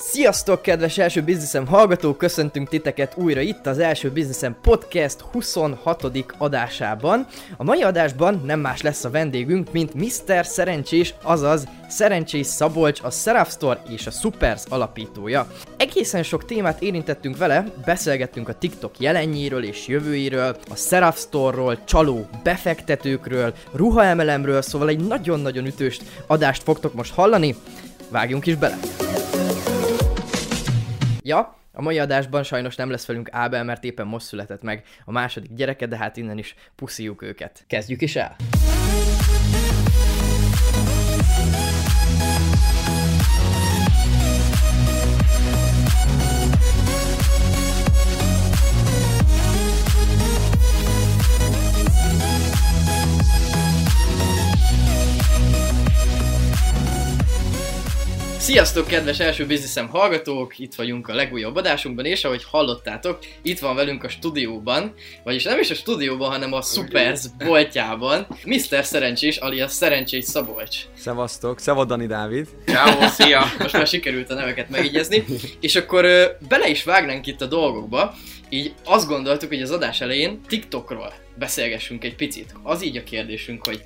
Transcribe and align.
Sziasztok, 0.00 0.62
kedves 0.62 0.98
első 0.98 1.22
bizniszem 1.22 1.66
hallgatók! 1.66 2.18
Köszöntünk 2.18 2.68
titeket 2.68 3.16
újra 3.16 3.40
itt 3.40 3.66
az 3.66 3.78
első 3.78 4.10
bizniszem 4.10 4.56
podcast 4.62 5.20
26. 5.20 6.06
adásában. 6.38 7.26
A 7.56 7.64
mai 7.64 7.82
adásban 7.82 8.42
nem 8.44 8.60
más 8.60 8.82
lesz 8.82 9.04
a 9.04 9.10
vendégünk, 9.10 9.72
mint 9.72 9.94
Mr. 9.94 10.46
Szerencsés, 10.46 11.14
azaz 11.22 11.68
Szerencsés 11.88 12.46
Szabolcs, 12.46 13.02
a 13.02 13.10
Seraph 13.10 13.50
Store 13.50 13.82
és 13.88 14.06
a 14.06 14.10
Supers 14.10 14.62
alapítója. 14.68 15.52
Egészen 15.76 16.22
sok 16.22 16.44
témát 16.44 16.82
érintettünk 16.82 17.36
vele, 17.36 17.64
beszélgettünk 17.84 18.48
a 18.48 18.58
TikTok 18.58 18.98
jelenjéről 18.98 19.64
és 19.64 19.86
jövőjéről, 19.86 20.56
a 20.70 20.76
Seraph 20.76 21.18
Store-ról, 21.18 21.84
csaló 21.84 22.26
befektetőkről, 22.42 23.54
ruhaemelemről, 23.72 24.62
szóval 24.62 24.88
egy 24.88 25.06
nagyon-nagyon 25.06 25.66
ütős 25.66 26.00
adást 26.26 26.62
fogtok 26.62 26.94
most 26.94 27.14
hallani. 27.14 27.54
Vágjunk 28.08 28.46
is 28.46 28.54
bele! 28.54 28.78
Ja, 31.28 31.58
a 31.72 31.82
mai 31.82 31.98
adásban 31.98 32.42
sajnos 32.42 32.76
nem 32.76 32.90
lesz 32.90 33.06
velünk 33.06 33.28
Ábel, 33.32 33.64
mert 33.64 33.84
éppen 33.84 34.06
most 34.06 34.26
született 34.26 34.62
meg 34.62 34.84
a 35.04 35.12
második 35.12 35.52
gyereke, 35.52 35.86
de 35.86 35.96
hát 35.96 36.16
innen 36.16 36.38
is 36.38 36.54
puszíjuk 36.74 37.22
őket. 37.22 37.64
Kezdjük 37.66 38.02
is 38.02 38.16
el! 38.16 38.36
Sziasztok, 58.48 58.86
kedves 58.86 59.20
első 59.20 59.46
bizniszem 59.46 59.88
hallgatók! 59.88 60.58
Itt 60.58 60.74
vagyunk 60.74 61.08
a 61.08 61.14
legújabb 61.14 61.56
adásunkban, 61.56 62.04
és 62.04 62.24
ahogy 62.24 62.44
hallottátok, 62.44 63.18
itt 63.42 63.58
van 63.58 63.74
velünk 63.74 64.04
a 64.04 64.08
stúdióban, 64.08 64.94
vagyis 65.24 65.44
nem 65.44 65.58
is 65.58 65.70
a 65.70 65.74
stúdióban, 65.74 66.30
hanem 66.30 66.52
a 66.52 66.62
Supers 66.62 67.20
boltjában, 67.38 68.26
Mr. 68.44 68.84
Szerencsés, 68.84 69.36
alias 69.36 69.72
Szerencsés 69.72 70.24
Szabolcs. 70.24 70.78
Szevasztok, 70.96 71.58
szevad 71.58 71.88
Dani 71.88 72.06
Dávid. 72.06 72.48
Ciao, 72.66 73.08
szia! 73.08 73.42
Most 73.58 73.72
már 73.72 73.86
sikerült 73.86 74.30
a 74.30 74.34
neveket 74.34 74.68
megjegyezni, 74.68 75.24
és 75.60 75.76
akkor 75.76 76.04
ö, 76.04 76.24
bele 76.48 76.68
is 76.68 76.84
vágnánk 76.84 77.26
itt 77.26 77.40
a 77.40 77.46
dolgokba, 77.46 78.14
így 78.48 78.74
azt 78.84 79.08
gondoltuk, 79.08 79.48
hogy 79.48 79.62
az 79.62 79.70
adás 79.70 80.00
elején 80.00 80.40
TikTokról 80.46 81.12
beszélgessünk 81.34 82.04
egy 82.04 82.14
picit. 82.14 82.54
Az 82.62 82.84
így 82.84 82.96
a 82.96 83.02
kérdésünk, 83.02 83.66
hogy 83.66 83.82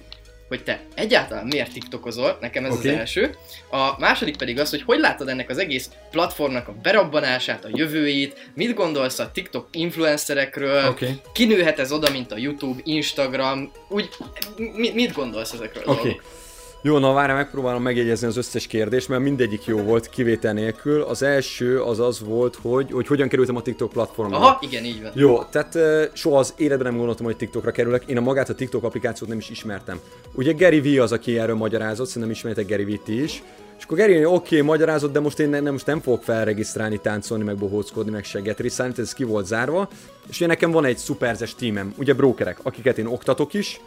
hogy 0.53 0.65
te 0.65 0.81
egyáltalán 0.95 1.47
miért 1.47 1.73
TikTokozol, 1.73 2.39
nekem 2.41 2.65
ez 2.65 2.73
okay. 2.73 2.91
az 2.91 2.99
első. 2.99 3.37
A 3.71 3.99
második 3.99 4.37
pedig 4.37 4.59
az, 4.59 4.71
hogy 4.71 4.83
hogy 4.83 4.99
látod 4.99 5.29
ennek 5.29 5.51
az 5.51 5.59
egész 5.59 5.91
platformnak 6.11 6.69
a 6.69 6.75
berabbanását, 6.83 7.65
a 7.65 7.69
jövőjét, 7.73 8.51
mit 8.55 8.75
gondolsz 8.75 9.19
a 9.19 9.31
TikTok 9.31 9.69
influencerekről, 9.71 10.89
okay. 10.89 11.21
kinőhet 11.33 11.79
ez 11.79 11.93
oda, 11.93 12.11
mint 12.11 12.33
a 12.33 12.37
YouTube, 12.37 12.81
Instagram, 12.85 13.71
úgy, 13.89 14.09
mi, 14.57 14.91
mit 14.91 15.13
gondolsz 15.13 15.53
ezekről 15.53 15.83
okay. 15.83 15.95
a 15.95 16.03
dolgokról? 16.03 16.42
Jó, 16.85 16.99
na 16.99 17.13
várj, 17.13 17.33
megpróbálom 17.33 17.83
megjegyezni 17.83 18.27
az 18.27 18.37
összes 18.37 18.67
kérdést, 18.67 19.09
mert 19.09 19.23
mindegyik 19.23 19.65
jó 19.65 19.79
volt, 19.79 20.09
kivétel 20.09 20.53
nélkül. 20.53 21.03
Az 21.03 21.23
első 21.23 21.81
az 21.81 22.01
az 22.01 22.21
volt, 22.21 22.59
hogy, 22.63 22.93
hogy 22.93 23.07
hogyan 23.07 23.29
kerültem 23.29 23.57
a 23.57 23.63
TikTok 23.63 23.93
platformra. 23.93 24.37
Aha, 24.37 24.59
igen, 24.61 24.85
így 24.85 25.03
van. 25.03 25.13
Jó, 25.15 25.43
tehát 25.43 25.79
soha 26.13 26.39
az 26.39 26.55
életben 26.57 26.87
nem 26.87 26.97
gondoltam, 26.97 27.27
hogy 27.27 27.37
TikTokra 27.37 27.71
kerülök. 27.71 28.03
Én 28.07 28.17
a 28.17 28.21
magát 28.21 28.49
a 28.49 28.55
TikTok 28.55 28.85
applikációt 28.85 29.29
nem 29.29 29.39
is 29.39 29.51
ismertem. 29.51 30.01
Ugye 30.35 30.53
Gary 30.53 30.97
V 30.97 31.01
az, 31.01 31.13
aki 31.13 31.39
erről 31.39 31.55
magyarázott, 31.55 32.07
szerintem 32.07 32.31
ismertek 32.31 32.69
Gary 32.69 32.85
V-t 32.85 33.09
is. 33.09 33.43
És 33.79 33.85
akkor 33.85 33.99
Gary, 33.99 34.25
oké, 34.25 34.35
okay, 34.35 34.61
magyarázott, 34.61 35.13
de 35.13 35.21
most 35.21 35.39
én 35.39 35.49
nem, 35.49 35.73
most 35.73 35.87
nem 35.87 36.01
fogok 36.01 36.23
felregisztrálni, 36.23 36.99
táncolni, 36.99 37.45
meg 37.45 37.57
bohóckodni, 37.57 38.11
meg 38.11 38.25
segget 38.25 38.61
riszálni, 38.61 38.95
ez 38.97 39.13
ki 39.13 39.25
volt 39.25 39.47
zárva. 39.47 39.89
És 40.29 40.37
ugye 40.37 40.47
nekem 40.47 40.71
van 40.71 40.85
egy 40.85 40.99
szuperzes 40.99 41.55
tímem, 41.55 41.95
ugye 41.99 42.15
brokerek, 42.15 42.59
akiket 42.63 42.99
én 42.99 43.07
oktatok 43.07 43.55
is, 43.55 43.81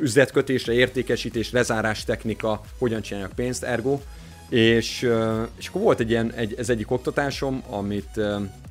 üzletkötésre, 0.00 0.72
értékesítés, 0.72 1.50
lezárás 1.50 2.04
technika, 2.04 2.60
hogyan 2.78 3.02
csinálják 3.02 3.32
pénzt, 3.34 3.62
ergo. 3.62 4.00
És, 4.48 5.10
és 5.58 5.68
akkor 5.68 5.80
volt 5.82 6.00
egy 6.00 6.10
ilyen, 6.10 6.32
egy, 6.32 6.54
ez 6.58 6.68
egyik 6.68 6.90
oktatásom, 6.90 7.62
amit 7.70 8.20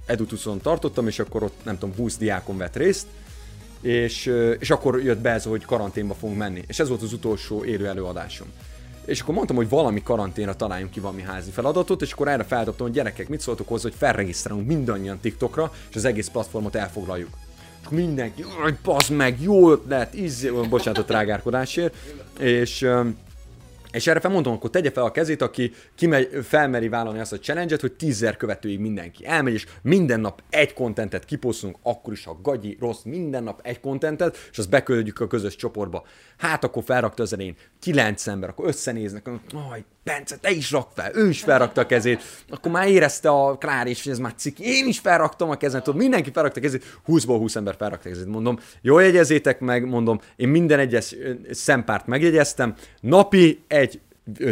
Edutuson 0.06 0.62
tartottam, 0.62 1.08
és 1.08 1.20
akkor 1.20 1.44
ott 1.44 1.56
nem 1.64 1.78
tudom, 1.78 1.96
20 1.96 2.18
diákon 2.18 2.58
vett 2.58 2.76
részt, 2.76 3.08
és, 3.82 4.34
és 4.60 4.70
akkor 4.70 5.04
jött 5.04 5.20
be 5.20 5.30
ez, 5.30 5.44
hogy 5.44 5.66
karanténba 5.66 6.14
fogunk 6.14 6.38
menni. 6.38 6.64
És 6.68 6.80
ez 6.80 6.88
volt 6.88 7.02
az 7.02 7.14
utolsó 7.14 7.64
élő 7.64 7.88
előadásom. 7.88 8.48
És 9.06 9.22
akkor 9.22 9.34
mondtam, 9.34 9.56
hogy 9.56 9.70
valami 9.70 10.04
karanténra 10.04 10.56
találjunk 10.56 10.92
ki 10.92 11.00
valami 11.00 11.22
házi 11.22 11.52
feladatot, 11.52 12.02
és 12.02 12.12
akkor 12.12 12.28
erre 12.28 12.44
feldobtam, 12.44 12.86
hogy 12.86 12.96
gyerekek, 12.96 13.30
mit 13.30 13.42
szóltok 13.42 13.68
hozzá, 13.68 13.84
hogy 13.84 13.98
felregisztrálunk 13.98 14.68
mindannyian 14.68 15.20
TikTokra, 15.20 15.74
és 15.90 15.96
az 15.96 16.06
egész 16.06 16.28
platformot 16.28 16.76
elfoglaljuk 16.76 17.30
mindenki, 17.92 18.42
hogy 18.42 18.76
bazd 18.84 19.12
meg, 19.12 19.42
jó 19.42 19.72
ötlet, 19.72 20.14
izé, 20.14 20.50
bocsánat 20.70 21.00
a 21.00 21.06
trágárkodásért, 21.06 21.96
és 22.40 22.88
és 23.92 24.08
erre 24.08 24.20
felmondom, 24.20 24.54
akkor 24.54 24.70
tegye 24.70 24.92
fel 24.92 25.04
a 25.04 25.12
kezét, 25.12 25.42
aki 25.42 25.74
kimegy, 25.96 26.30
felmeri 26.44 26.90
vállalni 26.90 27.20
azt 27.20 27.34
a 27.34 27.40
challenge-et, 27.40 27.82
hogy 27.82 27.92
tízzer 27.92 28.38
követőig 28.38 28.80
mindenki 28.80 29.26
elmegy, 29.26 29.54
és 29.54 29.66
minden 29.82 30.20
nap 30.20 30.44
egy 30.50 30.74
kontentet 30.74 31.26
kiposztunk, 31.26 31.78
akkor 31.84 32.14
is, 32.14 32.24
ha 32.24 32.40
gagyi, 32.42 32.78
rossz, 32.80 33.02
minden 33.04 33.44
nap 33.44 33.60
egy 33.64 33.80
kontentet, 33.80 34.38
és 34.52 34.58
azt 34.58 34.70
beküldjük 34.70 35.20
a 35.20 35.28
közös 35.28 35.56
csoportba. 35.56 36.04
Hát 36.38 36.64
akkor 36.64 36.84
felrakta 36.84 37.24
az 37.24 37.34
elején 37.34 37.56
kilenc 37.82 38.28
ember, 38.28 38.50
akkor 38.50 38.68
összenéznek, 38.68 39.30
aj, 39.72 39.84
Bence, 40.04 40.38
te 40.38 40.52
is 40.52 40.72
rak 40.72 40.90
fel, 40.96 41.12
ő 41.16 41.30
is 41.30 41.42
felrakta 41.42 41.82
a 41.82 41.86
kezét, 41.86 42.22
akkor 42.50 42.72
már 42.72 42.88
érezte 42.88 43.30
a 43.30 43.58
Klár 43.58 43.88
is, 43.88 44.04
hogy 44.04 44.12
ez 44.12 44.20
már 44.20 44.34
ciki, 44.36 44.64
én 44.64 44.88
is 44.88 45.00
felraktam 45.00 45.50
a 45.50 45.58
kezet, 45.58 45.84
tudod, 45.84 46.00
mindenki 46.00 46.32
felrakta 46.32 46.60
a 46.60 46.64
kezét, 46.64 47.00
20-ból 47.08 47.36
20 47.38 47.56
ember 47.56 47.76
felrakta 47.78 48.10
a 48.10 48.12
kezét, 48.12 48.28
mondom, 48.28 48.60
jól 48.82 49.04
jegyezzétek 49.04 49.60
meg, 49.60 49.88
mondom, 49.88 50.20
én 50.36 50.50
minden 50.50 50.80
egyes 50.80 51.16
szempárt 51.52 52.08
megjegyeztem, 52.08 52.76
napi 53.02 53.64
egy 53.68 54.00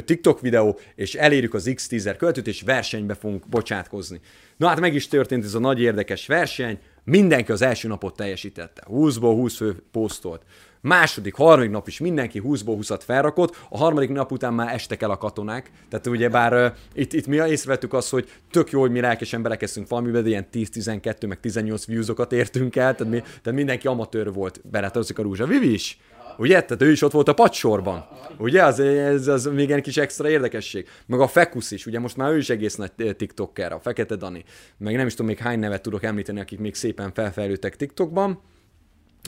TikTok 0.05 0.41
videó, 0.41 0.79
és 0.95 1.15
elérjük 1.15 1.53
az 1.53 1.71
x 1.75 1.87
10 1.87 2.09
követőt, 2.17 2.47
és 2.47 2.61
versenybe 2.61 3.13
fogunk 3.13 3.47
bocsátkozni. 3.47 4.19
Na 4.57 4.67
hát 4.67 4.79
meg 4.79 4.93
is 4.93 5.07
történt 5.07 5.43
ez 5.43 5.53
a 5.53 5.59
nagy 5.59 5.81
érdekes 5.81 6.27
verseny, 6.27 6.79
mindenki 7.03 7.51
az 7.51 7.61
első 7.61 7.87
napot 7.87 8.15
teljesítette, 8.15 8.83
20-ból 8.87 9.33
20 9.35 9.55
fő 9.55 9.83
posztolt. 9.91 10.41
Második, 10.81 11.35
harmadik 11.35 11.71
nap 11.71 11.87
is 11.87 11.99
mindenki 11.99 12.41
20-ból 12.45 12.77
20-at 12.81 13.01
felrakott, 13.05 13.55
a 13.69 13.77
harmadik 13.77 14.09
nap 14.09 14.31
után 14.31 14.53
már 14.53 14.73
estek 14.73 15.01
el 15.01 15.11
a 15.11 15.17
katonák. 15.17 15.71
Tehát 15.89 16.07
ugye 16.07 16.29
bár 16.29 16.53
uh, 16.53 16.71
itt, 16.93 17.13
itt 17.13 17.27
mi 17.27 17.35
észrevettük 17.35 17.93
azt, 17.93 18.09
hogy 18.09 18.29
tök 18.51 18.71
jó, 18.71 18.79
hogy 18.79 18.91
mi 18.91 18.99
lelkesen 18.99 19.41
belekezdtünk 19.41 19.87
valamiben, 19.87 20.23
de 20.23 20.29
ilyen 20.29 20.47
10-12 20.53 21.27
meg 21.27 21.39
18 21.39 21.85
viewsokat 21.85 22.31
értünk 22.31 22.75
el, 22.75 22.95
tehát, 22.95 23.13
mi, 23.13 23.19
tehát 23.19 23.51
mindenki 23.51 23.87
amatőr 23.87 24.33
volt, 24.33 24.61
beletartozik 24.63 25.19
a 25.19 25.21
rúzsa. 25.21 25.45
Vivi 25.45 25.73
is! 25.73 25.99
Ugye? 26.37 26.61
Tehát 26.61 26.81
ő 26.81 26.91
is 26.91 27.01
ott 27.01 27.11
volt 27.11 27.27
a 27.27 27.33
padsorban. 27.33 28.07
Ugye? 28.37 28.63
Az, 28.63 28.79
ez 28.79 29.27
az 29.27 29.45
még 29.45 29.71
egy 29.71 29.81
kis 29.81 29.97
extra 29.97 30.29
érdekesség. 30.29 30.87
Meg 31.05 31.19
a 31.19 31.27
Fekusz 31.27 31.71
is, 31.71 31.85
ugye 31.85 31.99
most 31.99 32.17
már 32.17 32.31
ő 32.31 32.37
is 32.37 32.49
egész 32.49 32.75
nagy 32.75 32.91
TikToker, 33.17 33.71
a 33.71 33.79
Fekete 33.79 34.15
Dani. 34.15 34.43
Meg 34.77 34.95
nem 34.95 35.05
is 35.05 35.11
tudom 35.11 35.27
még 35.27 35.37
hány 35.37 35.59
nevet 35.59 35.81
tudok 35.81 36.03
említeni, 36.03 36.39
akik 36.39 36.59
még 36.59 36.75
szépen 36.75 37.13
felfejlődtek 37.13 37.75
TikTokban. 37.75 38.41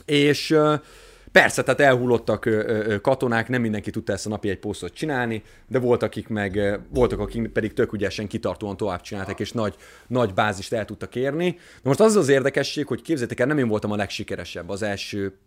És 0.04 0.50
uh, 0.50 0.80
Persze, 1.32 1.62
tehát 1.62 1.80
elhullottak 1.80 2.48
katonák, 3.02 3.48
nem 3.48 3.60
mindenki 3.60 3.90
tudta 3.90 4.12
ezt 4.12 4.26
a 4.26 4.28
napi 4.28 4.48
egy 4.48 4.58
posztot 4.58 4.92
csinálni, 4.92 5.42
de 5.68 5.78
voltak, 5.78 6.08
akik 6.08 6.28
meg, 6.28 6.80
voltak, 6.88 7.18
akik 7.18 7.48
pedig 7.48 7.72
tök 7.72 7.92
ügyesen, 7.92 8.26
kitartóan 8.26 8.76
tovább 8.76 9.00
csináltak, 9.00 9.40
és 9.40 9.52
nagy, 9.52 9.74
nagy 10.06 10.34
bázist 10.34 10.72
el 10.72 10.84
tudtak 10.84 11.14
érni. 11.14 11.50
De 11.50 11.88
most 11.88 12.00
az 12.00 12.16
az 12.16 12.28
érdekesség, 12.28 12.86
hogy 12.86 13.02
képzeljétek 13.02 13.40
el, 13.40 13.46
nem 13.46 13.58
én 13.58 13.68
voltam 13.68 13.90
a 13.90 13.96
legsikeresebb 13.96 14.68
az 14.68 14.82
első 14.82 15.38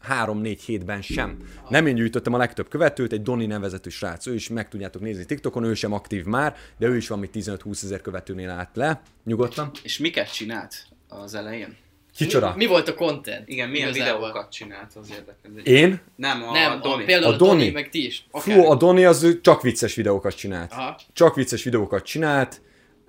három-négy 0.00 0.62
hétben 0.62 1.02
sem. 1.02 1.38
Nem 1.68 1.86
én 1.86 1.94
gyűjtöttem 1.94 2.34
a 2.34 2.38
legtöbb 2.38 2.68
követőt, 2.68 3.12
egy 3.12 3.22
Doni 3.22 3.46
nevezetű 3.46 3.90
srác, 3.90 4.26
ő 4.26 4.34
is 4.34 4.48
meg 4.48 4.68
tudjátok 4.68 5.02
nézni 5.02 5.24
TikTokon, 5.24 5.64
ő 5.64 5.74
sem 5.74 5.92
aktív 5.92 6.24
már, 6.24 6.56
de 6.78 6.86
ő 6.86 6.96
is 6.96 7.08
valami 7.08 7.30
15-20 7.32 7.82
ezer 7.82 8.00
követőnél 8.00 8.50
állt 8.50 8.70
le. 8.74 9.02
Nyugodtan. 9.24 9.70
És, 9.74 9.80
és 9.82 9.98
miket 9.98 10.32
csinált 10.32 10.86
az 11.08 11.34
elején? 11.34 11.76
Kicsoda? 12.16 12.48
Mi, 12.56 12.64
mi 12.64 12.66
volt 12.66 12.88
a 12.88 12.94
content? 12.94 13.48
Igen, 13.48 13.68
milyen 13.68 13.88
Igazából. 13.88 14.26
videókat 14.26 14.52
csinált 14.52 14.90
az 14.94 15.10
érdekel. 15.10 15.74
Én? 15.74 16.00
Nem, 16.16 16.42
a, 16.42 16.52
Nem, 16.52 16.72
a 16.72 16.76
Doni. 16.76 17.02
A, 17.02 17.06
például 17.06 17.32
a 17.32 17.36
Doni. 17.36 17.50
Doni, 17.50 17.70
meg 17.70 17.88
ti 17.88 18.06
is. 18.06 18.26
Fú, 18.32 18.64
a 18.64 18.74
Doni 18.74 19.04
az 19.04 19.38
csak 19.42 19.62
vicces 19.62 19.94
videókat 19.94 20.34
csinált. 20.34 20.72
Aha. 20.72 20.98
Csak 21.12 21.34
vicces 21.34 21.64
videókat 21.64 22.04
csinált. 22.04 22.60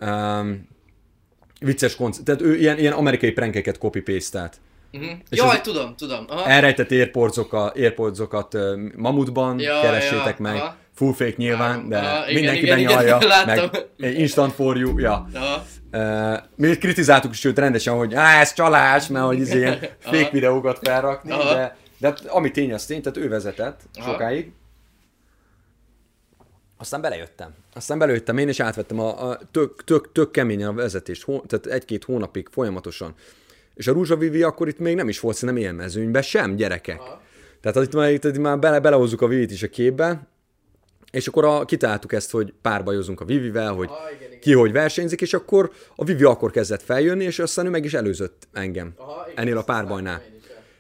Um, 0.02 0.68
vicces 1.60 1.96
konc... 1.96 2.24
Tehát 2.24 2.42
ő 2.42 2.56
ilyen, 2.56 2.78
ilyen 2.78 2.94
amerikai 2.94 3.32
prankeket 3.32 3.78
copy-paste-elt. 3.78 4.58
Uh-huh. 4.92 5.10
Jaj, 5.30 5.56
az 5.56 5.62
tudom, 5.62 5.96
tudom. 5.96 6.26
Aha. 6.28 6.50
Elrejtett 6.50 6.92
airportsokat 6.92 8.54
uh, 8.54 8.62
Mamutban, 8.96 9.60
ja, 9.60 9.82
keressétek 9.82 10.38
ja, 10.38 10.44
meg. 10.44 10.56
Aha. 10.56 10.76
Full 10.98 11.14
fake 11.14 11.34
nyilván, 11.36 11.90
de 11.90 11.98
aha, 11.98 12.32
mindenki 12.34 12.62
igen, 12.62 12.76
benyalja, 12.76 13.20
igen, 13.22 13.70
meg 13.98 14.20
instant 14.20 14.54
for 14.54 14.78
you, 14.78 15.00
ja. 15.00 15.28
Aha. 15.34 15.66
Uh, 15.92 16.40
mi 16.56 16.78
kritizáltuk 16.78 17.34
is 17.34 17.44
őt 17.44 17.58
rendesen, 17.58 17.94
hogy 17.94 18.14
á, 18.14 18.40
ez 18.40 18.54
csalás, 18.54 19.08
mert 19.08 19.26
hogy 19.26 19.48
ilyen 19.48 19.80
fake 20.00 20.30
videókat 20.32 20.80
felrakni, 20.82 21.32
Aha. 21.32 21.54
de, 21.54 21.78
de 21.98 22.14
ami 22.28 22.52
tény 22.52 22.74
az 22.74 22.86
tény, 22.86 23.02
tehát 23.02 23.18
ő 23.18 23.30
vezetett 23.30 23.82
Aha. 24.00 24.12
sokáig. 24.12 24.52
Aztán 26.78 27.02
belejöttem. 27.02 27.54
Aztán 27.74 27.98
belejöttem 27.98 28.38
én, 28.38 28.48
és 28.48 28.60
átvettem 28.60 29.00
a, 29.00 29.30
a 29.30 29.40
tök, 29.52 29.84
tök, 29.84 30.12
tök 30.12 30.32
keményen 30.32 30.68
a 30.68 30.74
vezetést, 30.74 31.24
hó, 31.24 31.40
tehát 31.40 31.66
egy-két 31.66 32.04
hónapig 32.04 32.48
folyamatosan. 32.52 33.14
És 33.76 33.88
a 33.88 33.92
Rúzsa 33.92 34.18
Vivi 34.18 34.44
akkor 34.44 34.68
itt 34.68 34.80
még 34.80 34.96
nem 34.96 35.10
is 35.10 35.20
volt 35.20 35.36
szerintem 35.36 35.64
ilyen 35.64 35.76
mezőnyben 35.76 36.22
sem, 36.22 36.56
gyerekek. 36.56 37.00
Aha. 37.00 37.22
Tehát 37.62 37.88
itt 37.88 37.94
már, 37.94 38.12
itt 38.12 38.38
már 38.38 38.60
bele, 38.60 38.80
belehozzuk 38.80 39.22
a 39.22 39.28
Vivit 39.28 39.52
is 39.52 39.64
a 39.64 39.68
képbe, 39.68 40.28
és 41.12 41.28
akkor 41.28 41.46
a, 41.46 41.66
kitaláltuk 41.66 42.14
ezt, 42.14 42.32
hogy 42.32 42.54
párbajozunk 42.62 43.22
a 43.22 43.26
Vivivel, 43.26 43.74
hogy 43.74 43.88
Aha, 43.90 44.12
igen, 44.16 44.28
igen. 44.28 44.40
ki 44.40 44.54
hogy 44.54 44.72
versenyzik, 44.72 45.22
és 45.22 45.34
akkor 45.34 45.72
a 45.96 46.04
Vivi 46.04 46.24
akkor 46.24 46.52
kezdett 46.52 46.82
feljönni, 46.82 47.24
és 47.24 47.40
aztán 47.40 47.66
ő 47.66 47.70
meg 47.70 47.86
is 47.86 47.94
előzött 47.94 48.48
engem 48.54 48.94
Aha, 48.98 49.26
igen, 49.26 49.44
ennél 49.44 49.58
a 49.58 49.64
párbajnál. 49.64 50.22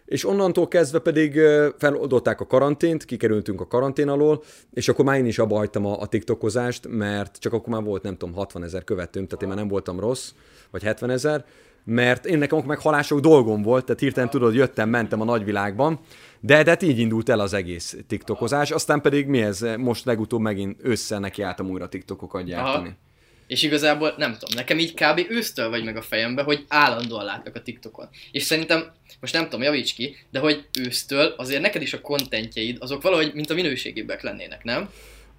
És 0.05 0.25
onnantól 0.25 0.67
kezdve 0.67 0.99
pedig 0.99 1.39
feloldották 1.77 2.41
a 2.41 2.45
karantént, 2.45 3.05
kikerültünk 3.05 3.61
a 3.61 3.67
karantén 3.67 4.09
alól, 4.09 4.43
és 4.73 4.87
akkor 4.87 5.05
már 5.05 5.17
én 5.17 5.25
is 5.25 5.39
abba 5.39 5.55
hagytam 5.55 5.85
a, 5.85 5.99
a 5.99 6.07
TikTokozást, 6.07 6.87
mert 6.89 7.37
csak 7.39 7.53
akkor 7.53 7.73
már 7.73 7.83
volt, 7.83 8.03
nem 8.03 8.17
tudom, 8.17 8.35
60 8.35 8.63
ezer 8.63 8.83
követőm, 8.83 9.27
tehát 9.27 9.41
én 9.41 9.47
már 9.47 9.57
nem 9.57 9.67
voltam 9.67 9.99
rossz, 9.99 10.31
vagy 10.71 10.83
70 10.83 11.09
ezer, 11.09 11.45
mert 11.83 12.25
én 12.25 12.37
nekem 12.37 12.63
meg 12.65 12.79
halások 12.79 13.19
dolgom 13.19 13.61
volt, 13.61 13.85
tehát 13.85 14.01
hirtelen 14.01 14.29
tudod, 14.29 14.53
jöttem, 14.53 14.89
mentem 14.89 15.21
a 15.21 15.25
nagyvilágban, 15.25 15.99
de, 16.39 16.63
de 16.63 16.69
hát 16.69 16.81
így 16.81 16.99
indult 16.99 17.29
el 17.29 17.39
az 17.39 17.53
egész 17.53 17.97
TikTokozás, 18.07 18.71
aztán 18.71 19.01
pedig 19.01 19.27
mi 19.27 19.41
ez, 19.41 19.65
most 19.77 20.05
legutóbb 20.05 20.41
megint 20.41 20.77
össze 20.81 21.19
nekiálltam 21.19 21.69
újra 21.69 21.89
TikTokokat 21.89 22.43
gyártani. 22.43 22.87
Aha. 22.87 22.97
És 23.47 23.63
igazából 23.63 24.13
nem 24.17 24.31
tudom, 24.31 24.55
nekem 24.55 24.79
így 24.79 24.93
kb. 24.93 25.25
ősztől 25.29 25.69
vagy 25.69 25.83
meg 25.83 25.97
a 25.97 26.01
fejembe, 26.01 26.41
hogy 26.43 26.65
állandóan 26.67 27.25
látlak 27.25 27.55
a 27.55 27.61
TikTokon. 27.61 28.09
És 28.31 28.43
szerintem, 28.43 28.91
most 29.19 29.33
nem 29.33 29.43
tudom, 29.43 29.61
javíts 29.61 29.93
ki, 29.93 30.15
de 30.31 30.39
hogy 30.39 30.65
ősztől 30.79 31.33
azért 31.37 31.61
neked 31.61 31.81
is 31.81 31.93
a 31.93 32.01
kontentjeid, 32.01 32.77
azok 32.79 33.01
valahogy 33.01 33.31
mint 33.33 33.49
a 33.49 33.53
minőségébbek 33.53 34.21
lennének, 34.21 34.63
nem? 34.63 34.89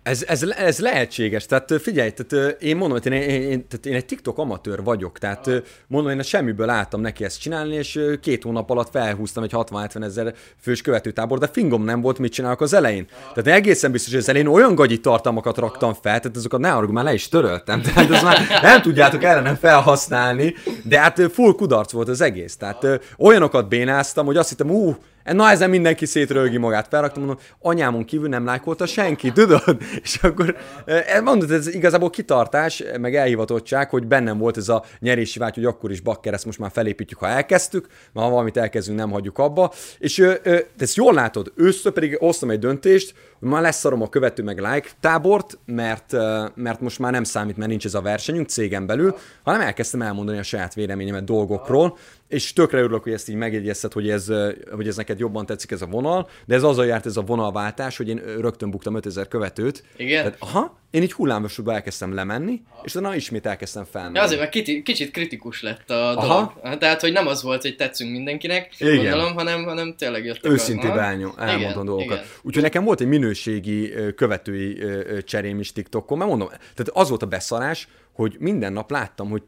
Ez, 0.09 0.25
ez, 0.27 0.43
ez 0.43 0.79
lehetséges, 0.79 1.47
tehát 1.47 1.73
figyelj, 1.81 2.11
tehát 2.11 2.61
én 2.61 2.77
mondom, 2.77 2.99
hogy 3.03 3.13
én, 3.13 3.23
én, 3.23 3.69
tehát 3.69 3.87
én 3.87 3.95
egy 3.95 4.05
TikTok 4.05 4.39
amatőr 4.39 4.83
vagyok, 4.83 5.19
tehát 5.19 5.51
mondom, 5.87 6.13
én 6.13 6.19
a 6.19 6.23
semmiből 6.23 6.69
álltam 6.69 7.01
neki 7.01 7.25
ezt 7.25 7.41
csinálni, 7.41 7.75
és 7.75 8.01
két 8.21 8.43
hónap 8.43 8.71
alatt 8.71 8.91
felhúztam 8.91 9.43
egy 9.43 9.51
60-70 9.55 10.05
ezer 10.05 10.35
fős 10.61 10.81
követőtábor, 10.81 11.39
de 11.39 11.47
fingom 11.47 11.85
nem 11.85 12.01
volt, 12.01 12.19
mit 12.19 12.33
csinálok 12.33 12.61
az 12.61 12.73
elején. 12.73 13.07
Tehát 13.07 13.47
én 13.47 13.53
egészen 13.53 13.93
biztos, 13.93 14.13
hogy 14.13 14.21
az 14.21 14.29
elején 14.29 14.47
olyan 14.47 14.75
gagyi 14.75 15.01
tartalmakat 15.01 15.59
raktam 15.59 15.93
fel, 15.93 16.21
tehát 16.21 16.37
azokat 16.37 16.61
ne 16.61 16.73
arra, 16.73 16.87
már 16.87 17.05
le 17.05 17.13
is 17.13 17.29
töröltem, 17.29 17.83
tehát 17.83 18.11
ezt 18.11 18.23
már 18.23 18.39
nem 18.63 18.83
tudjátok 18.83 19.25
ellenem 19.25 19.55
felhasználni, 19.55 20.55
de 20.85 20.99
hát 21.01 21.21
full 21.33 21.55
kudarc 21.55 21.93
volt 21.93 22.09
az 22.09 22.21
egész, 22.21 22.57
tehát 22.57 22.87
olyanokat 23.19 23.69
bénáztam, 23.69 24.27
hogy 24.27 24.37
azt 24.37 24.49
hittem, 24.49 24.71
ú, 24.71 24.97
Na 25.33 25.51
ezen 25.51 25.71
mindenki 25.71 26.07
szétrölgi 26.07 26.57
magát. 26.57 26.89
Felraktam, 26.89 27.25
mondom, 27.25 27.45
anyámon 27.61 28.05
kívül 28.05 28.29
nem 28.29 28.45
lájkolta 28.45 28.87
senki, 28.87 29.33
tudod? 29.33 29.63
És 30.03 30.17
akkor 30.23 30.57
eh, 30.85 31.21
mondod, 31.23 31.51
ez 31.51 31.75
igazából 31.75 32.11
kitartás, 32.11 32.85
meg 33.01 33.15
elhivatottság, 33.15 33.91
hogy 33.91 34.07
bennem 34.07 34.39
volt 34.39 34.57
ez 34.57 34.69
a 34.69 34.85
nyerési 34.99 35.39
vágy, 35.39 35.55
hogy 35.55 35.65
akkor 35.65 35.91
is 35.91 36.01
bakker, 36.01 36.33
ezt 36.33 36.45
most 36.45 36.59
már 36.59 36.71
felépítjük, 36.71 37.19
ha 37.19 37.27
elkezdtük, 37.27 37.87
mert 38.13 38.27
ha 38.27 38.33
valamit 38.33 38.57
elkezdünk, 38.57 38.99
nem 38.99 39.11
hagyjuk 39.11 39.39
abba. 39.39 39.73
És 39.99 40.17
de 40.17 40.65
ezt 40.79 40.97
jól 40.97 41.15
látod, 41.15 41.53
ősztől 41.57 41.93
pedig 41.93 42.17
hoztam 42.17 42.51
egy 42.51 42.59
döntést, 42.59 43.15
hogy 43.41 43.49
már 43.49 43.63
leszarom 43.63 44.03
a 44.03 44.09
követő 44.09 44.43
meg 44.43 44.59
like 44.59 44.89
tábort, 45.01 45.59
mert, 45.65 46.13
mert 46.55 46.81
most 46.81 46.99
már 46.99 47.13
nem 47.13 47.25
számít, 47.25 47.57
mert 47.57 47.71
nincs 47.71 47.85
ez 47.85 47.95
a 47.95 48.01
versenyünk 48.01 48.49
cégen 48.49 48.87
belül, 48.87 49.17
hanem 49.43 49.61
elkezdtem 49.61 50.03
elmondani 50.03 50.39
a 50.39 50.43
saját 50.43 50.75
véleményemet 50.75 51.25
dolgokról, 51.25 51.97
és 52.29 52.53
tökre 52.53 52.79
örülök, 52.79 53.03
hogy 53.03 53.13
ezt 53.13 53.29
így 53.29 53.35
megjegyezted, 53.35 53.93
hogy 53.93 54.11
ez, 54.11 54.27
hogy 54.71 54.89
ez 54.89 54.97
neked 54.97 55.19
jobban 55.19 55.47
tetszik 55.47 55.71
ez 55.71 55.83
a 55.83 55.87
vonal, 55.87 56.29
de 56.47 56.55
ez 56.55 56.63
azzal 56.63 56.87
járt 56.87 57.07
ez 57.07 57.17
a 57.17 57.23
vonalváltás, 57.23 57.97
hogy 57.97 58.09
én 58.09 58.23
rögtön 58.41 58.71
buktam 58.71 58.95
5000 58.95 59.29
követőt. 59.29 59.85
Igen? 59.97 60.23
Tehát, 60.23 60.37
aha, 60.41 60.79
én 60.91 61.03
így 61.03 61.13
hullámvasútba 61.13 61.75
elkezdtem 61.75 62.15
lemenni, 62.15 62.63
és 62.83 62.95
utána 62.95 63.15
ismét 63.15 63.47
elkezdtem 63.47 63.85
felmenni. 63.91 64.17
Ja, 64.17 64.23
azért, 64.23 64.41
mert 64.41 64.53
kicsit, 64.53 64.83
kicsit 64.83 65.11
kritikus 65.11 65.63
lett 65.63 65.91
a 65.91 66.17
Aha. 66.17 66.55
dolog. 66.61 66.79
Tehát, 66.79 67.01
hogy 67.01 67.13
nem 67.13 67.27
az 67.27 67.43
volt, 67.43 67.63
hogy 67.63 67.77
tetszünk 67.77 68.11
mindenkinek, 68.11 68.75
igen. 68.79 68.97
gondolom, 68.97 69.35
hanem, 69.35 69.65
hanem 69.65 69.95
tényleg 69.99 70.25
jöttek 70.25 70.53
Őszintén 70.53 70.91
elmondom 71.37 71.85
dolgokat. 71.85 72.25
Úgyhogy 72.43 72.63
nekem 72.63 72.85
volt 72.85 73.01
egy 73.01 73.07
minőségi 73.29 73.95
követői 74.15 74.83
cserém 75.23 75.59
is 75.59 75.73
TikTokon, 75.73 76.19
mert 76.19 76.31
mondom, 76.31 76.49
tehát 76.49 76.89
az 76.93 77.09
volt 77.09 77.23
a 77.23 77.27
beszarás, 77.27 77.89
hogy 78.13 78.37
minden 78.39 78.73
nap 78.73 78.91
láttam, 78.91 79.29
hogy 79.29 79.43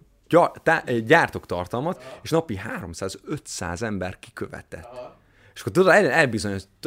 gyártok 1.04 1.46
tartalmat, 1.46 2.18
és 2.22 2.30
napi 2.30 2.60
300-500 2.82 3.82
ember 3.82 4.18
kikövetett. 4.18 4.88
És 5.54 5.60
akkor 5.60 5.72
tudod, 5.72 5.92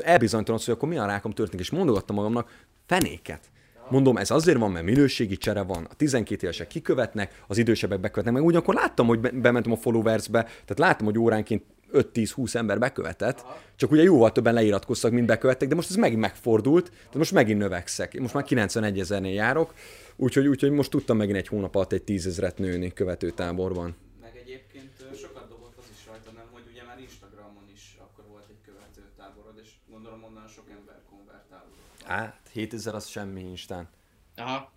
elbizonytalanodsz, 0.03 0.65
hogy 0.65 0.73
akkor 0.73 0.89
mi 0.89 0.97
a 0.97 1.05
rákom 1.05 1.31
történik, 1.31 1.65
és 1.65 1.71
mondogattam 1.71 2.15
magamnak, 2.15 2.65
fenéket. 2.85 3.51
Mondom, 3.89 4.17
ez 4.17 4.31
azért 4.31 4.57
van, 4.57 4.71
mert 4.71 4.85
minőségi 4.85 5.37
csere 5.37 5.61
van, 5.61 5.87
a 5.89 5.93
12 5.93 6.43
évesek 6.43 6.67
kikövetnek, 6.67 7.43
az 7.47 7.57
idősebbek 7.57 7.99
bekövetnek, 7.99 8.33
meg 8.33 8.43
ugyanakkor 8.43 8.73
láttam, 8.73 9.07
hogy 9.07 9.19
bementem 9.19 9.71
a 9.71 9.75
followersbe, 9.75 10.43
tehát 10.43 10.79
láttam, 10.79 11.05
hogy 11.05 11.17
óránként 11.17 11.63
5-10-20 11.93 12.55
ember 12.55 12.79
bekövetett, 12.79 13.39
Aha. 13.39 13.61
csak 13.75 13.91
ugye 13.91 14.03
jóval 14.03 14.31
többen 14.31 14.53
leiratkoztak, 14.53 15.11
mint 15.11 15.25
bekövettek, 15.27 15.67
de 15.67 15.75
most 15.75 15.89
ez 15.89 15.95
megint 15.95 16.19
megfordult, 16.19 16.89
tehát 16.89 17.15
most 17.15 17.31
megint 17.31 17.59
növekszek. 17.59 18.13
Én 18.13 18.21
most 18.21 18.33
már 18.33 18.43
91 18.43 18.99
ezernél 18.99 19.33
járok, 19.33 19.73
úgyhogy, 20.15 20.47
úgyhogy 20.47 20.71
most 20.71 20.89
tudtam 20.89 21.17
megint 21.17 21.37
egy 21.37 21.47
hónap 21.47 21.75
alatt 21.75 21.91
egy 21.91 22.03
tízezret 22.03 22.57
nőni 22.57 22.93
követőtáborban. 22.93 23.95
Meg 24.21 24.37
egyébként 24.43 24.91
sokat 25.21 25.47
dobott 25.49 25.75
az 25.77 25.85
is 25.97 26.05
rajta, 26.07 26.31
nem, 26.31 26.45
hogy 26.51 26.63
ugye 26.71 26.83
már 26.83 26.99
Instagramon 26.99 27.63
is 27.73 27.97
akkor 27.99 28.23
volt 28.31 28.45
egy 28.49 28.61
követőtáborod, 28.65 29.59
és 29.63 29.69
gondolom 29.91 30.23
onnan 30.23 30.47
sok 30.47 30.65
ember 30.77 30.95
konvertálódott. 31.09 32.03
Hát, 32.05 32.49
7000 32.51 32.95
az 32.95 33.07
semmi 33.07 33.41
Instán. 33.41 33.89
Aha. 34.35 34.71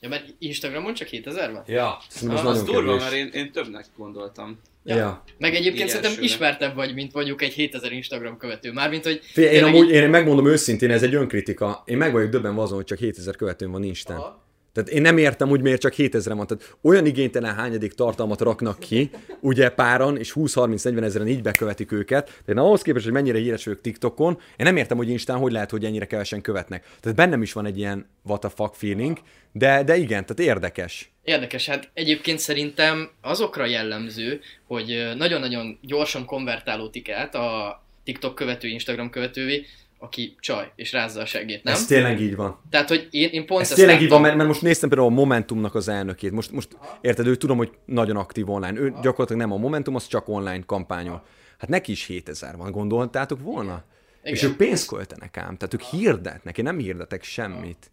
Ja, 0.00 0.08
mert 0.08 0.34
Instagramon 0.38 0.94
csak 0.94 1.08
7000 1.08 1.52
van? 1.52 1.62
Ja. 1.66 1.96
Az, 1.96 2.44
az 2.44 2.62
durva, 2.62 2.96
mert 2.96 3.12
én, 3.12 3.28
én 3.28 3.52
többnek 3.52 3.86
gondoltam. 3.96 4.60
Ja. 4.84 4.96
ja. 4.96 5.24
Meg 5.38 5.54
egyébként 5.54 5.88
Így 5.88 5.88
szerintem 5.88 6.22
ismertebb 6.22 6.74
vagy, 6.74 6.94
mint 6.94 7.12
mondjuk 7.12 7.42
egy 7.42 7.52
7000 7.52 7.92
Instagram 7.92 8.36
követő. 8.36 8.72
Mármint, 8.72 9.04
hogy... 9.04 9.20
Fé, 9.22 9.42
én 9.42 9.64
amúgy, 9.64 9.90
én 9.90 10.08
megmondom 10.08 10.46
őszintén, 10.46 10.90
ez 10.90 11.02
egy 11.02 11.14
önkritika. 11.14 11.82
Én 11.84 11.96
meg 11.96 12.12
vagyok 12.12 12.30
döbben 12.30 12.58
azon, 12.58 12.76
hogy 12.76 12.84
csak 12.84 12.98
7000 12.98 13.36
követőm 13.36 13.70
van 13.70 13.82
Instán. 13.82 14.16
Aha. 14.16 14.48
Tehát 14.72 14.90
én 14.90 15.02
nem 15.02 15.18
értem 15.18 15.48
hogy 15.48 15.60
miért 15.60 15.80
csak 15.80 15.92
7000 15.92 16.34
van. 16.36 16.46
Tehát 16.46 16.76
olyan 16.82 17.06
igénytelen 17.06 17.54
hányadik 17.54 17.92
tartalmat 17.92 18.40
raknak 18.40 18.78
ki, 18.78 19.10
ugye 19.40 19.68
páran, 19.68 20.16
és 20.18 20.32
20-30-40 20.34 21.02
ezeren 21.02 21.28
így 21.28 21.42
bekövetik 21.42 21.92
őket. 21.92 22.42
Én 22.46 22.58
ahhoz 22.58 22.82
képest, 22.82 23.04
hogy 23.04 23.14
mennyire 23.14 23.38
híres 23.38 23.64
vagyok 23.64 23.80
TikTokon, 23.80 24.38
én 24.56 24.66
nem 24.66 24.76
értem, 24.76 24.96
hogy 24.96 25.08
Instán 25.08 25.38
hogy 25.38 25.52
lehet, 25.52 25.70
hogy 25.70 25.84
ennyire 25.84 26.06
kevesen 26.06 26.40
követnek. 26.40 26.86
Tehát 27.00 27.16
bennem 27.16 27.42
is 27.42 27.52
van 27.52 27.66
egy 27.66 27.78
ilyen 27.78 28.08
what 28.24 28.40
the 28.40 28.48
fuck 28.48 28.74
feeling, 28.74 29.18
de, 29.52 29.82
de 29.82 29.96
igen, 29.96 30.26
tehát 30.26 30.52
érdekes. 30.52 31.12
Érdekes, 31.22 31.66
hát 31.66 31.90
egyébként 31.94 32.38
szerintem 32.38 33.10
azokra 33.20 33.66
jellemző, 33.66 34.40
hogy 34.66 35.12
nagyon-nagyon 35.16 35.78
gyorsan 35.82 36.24
konvertálódik 36.24 37.10
át 37.10 37.34
a 37.34 37.82
TikTok 38.04 38.34
követő, 38.34 38.68
Instagram 38.68 39.10
követővé, 39.10 39.66
aki 40.02 40.36
csaj, 40.40 40.72
és 40.74 40.92
rázza 40.92 41.20
a 41.20 41.24
segét, 41.24 41.64
nem? 41.64 41.74
Ez 41.74 41.86
tényleg 41.86 42.20
így 42.20 42.36
van. 42.36 42.60
Tehát, 42.70 42.88
hogy 42.88 43.08
én, 43.10 43.28
én 43.32 43.46
pont 43.46 43.62
Ez 43.62 43.68
tényleg 43.68 44.02
így 44.02 44.08
van, 44.08 44.20
mert, 44.20 44.36
mert, 44.36 44.48
most 44.48 44.62
néztem 44.62 44.88
például 44.88 45.10
a 45.10 45.14
Momentumnak 45.14 45.74
az 45.74 45.88
elnökét. 45.88 46.32
Most, 46.32 46.50
most 46.50 46.68
érted, 47.00 47.26
ő 47.26 47.36
tudom, 47.36 47.56
hogy 47.56 47.70
nagyon 47.84 48.16
aktív 48.16 48.50
online. 48.50 48.80
Ő 48.80 48.90
gyakorlatilag 49.02 49.40
nem 49.42 49.52
a 49.52 49.56
Momentum, 49.56 49.94
az 49.94 50.06
csak 50.06 50.28
online 50.28 50.62
kampányol. 50.66 51.22
Hát 51.58 51.70
neki 51.70 51.92
is 51.92 52.06
7000 52.06 52.56
van, 52.56 52.70
gondoltátok 52.70 53.42
volna? 53.42 53.84
Igen. 54.22 54.34
És 54.34 54.42
ők 54.42 54.56
pénzt 54.56 54.88
költenek 54.88 55.36
ám, 55.36 55.56
tehát 55.56 55.74
ők 55.74 55.82
hirdetnek, 55.82 56.58
én 56.58 56.64
nem 56.64 56.78
hirdetek 56.78 57.22
semmit. 57.22 57.90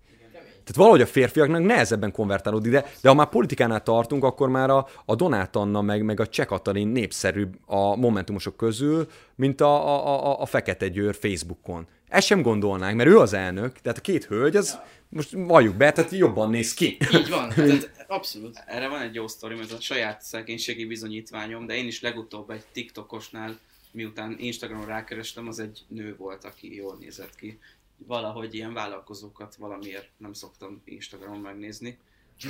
Tehát 0.67 0.81
valahogy 0.81 1.01
a 1.01 1.05
férfiaknak 1.05 1.63
nehezebben 1.63 2.11
konvertálódik, 2.11 2.71
de, 2.71 2.85
de 3.01 3.09
ha 3.09 3.15
már 3.15 3.29
politikánál 3.29 3.83
tartunk, 3.83 4.23
akkor 4.23 4.49
már 4.49 4.69
a, 4.69 4.87
a 5.05 5.15
Donát 5.15 5.55
Anna 5.55 5.81
meg, 5.81 6.03
meg 6.03 6.19
a 6.19 6.27
Cseh 6.27 6.45
Katalin 6.45 6.87
népszerűbb 6.87 7.55
a 7.65 7.95
momentumosok 7.95 8.57
közül, 8.57 9.07
mint 9.35 9.61
a, 9.61 9.87
a, 9.87 10.25
a, 10.25 10.41
a 10.41 10.45
Fekete 10.45 10.87
Győr 10.87 11.15
Facebookon. 11.15 11.87
Ezt 12.07 12.27
sem 12.27 12.41
gondolnánk, 12.41 12.97
mert 12.97 13.09
ő 13.09 13.17
az 13.17 13.33
elnök, 13.33 13.81
tehát 13.81 13.97
a 13.97 14.01
két 14.01 14.25
hölgy, 14.25 14.55
az 14.55 14.79
most 15.09 15.31
valljuk 15.31 15.75
be, 15.75 15.91
tehát 15.91 16.11
jobban 16.11 16.49
néz 16.49 16.73
ki. 16.73 16.97
Így 17.13 17.29
van, 17.29 17.49
tehát 17.55 18.05
abszolút. 18.07 18.63
Erre 18.65 18.87
van 18.87 19.01
egy 19.01 19.15
jó 19.15 19.27
sztori, 19.27 19.55
mert 19.55 19.71
a 19.71 19.81
saját 19.81 20.21
szegénységi 20.21 20.85
bizonyítványom, 20.85 21.65
de 21.65 21.75
én 21.75 21.87
is 21.87 22.01
legutóbb 22.01 22.49
egy 22.49 22.63
TikTokosnál, 22.71 23.59
miután 23.91 24.35
Instagramon 24.39 24.85
rákerestem, 24.85 25.47
az 25.47 25.59
egy 25.59 25.83
nő 25.87 26.15
volt, 26.17 26.43
aki 26.43 26.75
jól 26.75 26.97
nézett 26.99 27.35
ki. 27.35 27.59
Valahogy 27.97 28.53
ilyen 28.53 28.73
vállalkozókat 28.73 29.55
valamiért 29.55 30.09
nem 30.17 30.33
szoktam 30.33 30.81
Instagramon 30.85 31.39
megnézni. 31.39 31.97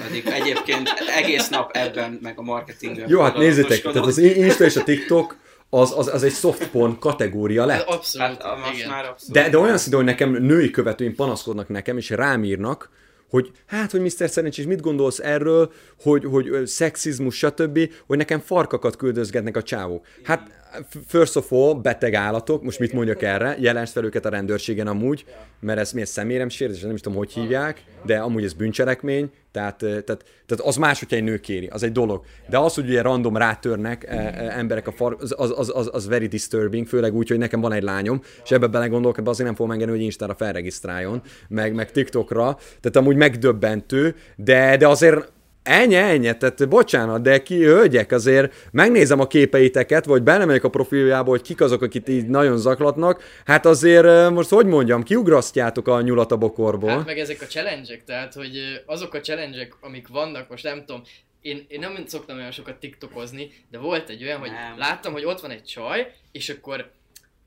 Pedig 0.04 0.26
egyébként 0.26 0.90
egész 1.18 1.50
nap 1.50 1.76
ebben, 1.76 2.20
meg 2.22 2.40
a 2.40 2.42
marketingben. 2.42 3.10
Jó, 3.10 3.22
hát 3.22 3.38
nézzétek, 3.38 3.82
tehát 3.82 4.06
az 4.06 4.18
Insta 4.18 4.64
és 4.64 4.76
a 4.76 4.84
TikTok 4.84 5.38
az, 5.70 5.94
az, 5.98 6.08
az 6.08 6.24
egy 6.24 6.34
soft 6.34 6.70
porn 6.70 7.00
kategória 7.00 7.66
lett. 7.66 7.88
Abszolút, 7.88 8.42
hát, 8.42 8.74
igen. 8.74 8.90
már 8.90 9.06
abszolút. 9.06 9.34
De, 9.34 9.50
de 9.50 9.58
olyan 9.58 9.78
szintén, 9.78 10.00
hogy 10.00 10.08
nekem 10.08 10.32
női 10.32 10.72
követőim 10.72 11.16
panaszkodnak 11.16 11.68
nekem, 11.68 11.98
és 11.98 12.10
rám 12.10 12.44
írnak, 12.44 12.90
hogy 13.30 13.52
hát, 13.66 13.92
hogy 13.92 14.02
Mr. 14.02 14.30
Szerencsés, 14.30 14.66
mit 14.66 14.82
gondolsz 14.82 15.20
erről, 15.20 15.72
hogy, 16.02 16.26
hogy 16.26 16.66
szexizmus, 16.66 17.38
stb., 17.38 17.80
hogy 18.06 18.18
nekem 18.18 18.40
farkakat 18.40 18.96
küldözgetnek 18.96 19.58
a 19.58 19.64
csávók. 19.64 20.06
Hát 20.24 20.57
first 21.08 21.36
of 21.36 21.52
all, 21.52 21.74
beteg 21.74 22.14
állatok, 22.14 22.64
most 22.64 22.80
mit 22.80 22.94
mondjak 22.94 23.22
erre, 23.22 23.56
jelensd 23.60 23.94
fel 23.94 24.04
őket 24.04 24.26
a 24.26 24.30
rendőrségen 24.30 24.88
amúgy, 24.88 25.26
mert 25.60 25.80
ez 25.80 25.92
miért 25.92 26.10
szemérem 26.10 26.50
sértés, 26.50 26.82
nem 26.82 26.94
is 26.94 27.02
tudom, 27.02 27.18
hogy 27.18 27.32
hívják, 27.32 27.84
de 28.06 28.18
amúgy 28.18 28.44
ez 28.44 28.54
bűncselekmény, 28.54 29.32
tehát, 29.52 29.78
tehát, 29.78 30.06
tehát 30.46 30.64
az 30.64 30.76
más, 30.76 31.00
hogyha 31.00 31.16
egy 31.16 31.24
nő 31.24 31.38
kéri, 31.38 31.68
az 31.68 31.84
egy 31.84 31.92
dolog. 31.92 32.24
De 32.50 32.58
az, 32.58 32.74
hogy 32.74 32.88
ugye 32.88 33.02
random 33.02 33.38
rátörnek 33.38 34.04
e, 34.04 34.16
e, 34.16 34.58
emberek 34.58 34.88
a 34.88 34.92
far, 34.92 35.18
az, 35.20 35.34
az, 35.38 35.72
az, 35.74 35.90
az, 35.94 36.08
very 36.08 36.28
disturbing, 36.28 36.88
főleg 36.88 37.16
úgy, 37.16 37.28
hogy 37.28 37.38
nekem 37.38 37.62
van 37.62 37.74
egy 37.74 37.84
lányom, 37.84 38.22
és 38.44 38.52
ebbe 38.52 38.68
belegondolok, 38.68 39.18
ebbe 39.18 39.30
azért 39.30 39.48
nem 39.48 39.56
fogom 39.56 39.72
engedni, 39.72 39.94
hogy 39.94 40.04
Instára 40.04 40.36
felregisztráljon, 40.36 41.22
meg, 41.48 41.74
meg 41.74 41.92
TikTokra, 41.92 42.58
tehát 42.80 42.96
amúgy 42.96 43.16
megdöbbentő, 43.16 44.16
de, 44.36 44.78
de 44.78 44.88
azért 44.88 45.32
Ennyi, 45.68 45.96
ennyi, 45.96 46.38
tehát 46.38 46.68
bocsánat, 46.70 47.22
de 47.22 47.44
ki 47.44 47.64
hölgyek, 47.64 48.12
azért 48.12 48.54
megnézem 48.72 49.20
a 49.20 49.28
képeiteket, 49.28 50.06
vagy 50.06 50.24
belemegyek 50.24 50.64
a 50.64 50.70
profiljába, 50.70 51.30
hogy 51.30 51.42
kik 51.42 51.62
azok, 51.62 51.82
akik 51.82 52.08
így 52.08 52.28
nagyon 52.28 52.58
zaklatnak, 52.58 53.24
hát 53.46 53.66
azért 53.66 54.30
most 54.30 54.50
hogy 54.50 54.66
mondjam, 54.66 55.04
kiugrasztjátok 55.04 55.88
a 55.88 56.02
nyulat 56.02 56.32
a 56.32 56.38
bokorból. 56.38 56.90
Hát 56.90 57.06
meg 57.06 57.20
ezek 57.20 57.42
a 57.42 57.46
challenge 57.46 58.02
tehát 58.06 58.34
hogy 58.34 58.82
azok 58.86 59.14
a 59.14 59.20
challenge 59.20 59.68
amik 59.82 60.08
vannak, 60.08 60.50
most 60.50 60.64
nem 60.64 60.84
tudom, 60.86 61.02
én, 61.42 61.66
én 61.68 61.80
nem 61.80 62.04
szoktam 62.06 62.38
olyan 62.38 62.52
sokat 62.52 62.76
tiktokozni, 62.76 63.52
de 63.72 63.78
volt 63.78 64.10
egy 64.10 64.24
olyan, 64.24 64.40
hogy 64.40 64.52
nem. 64.52 64.78
láttam, 64.78 65.14
hogy 65.14 65.26
ott 65.26 65.42
van 65.42 65.52
egy 65.52 65.64
csaj, 65.64 66.12
és 66.32 66.50
akkor, 66.50 66.92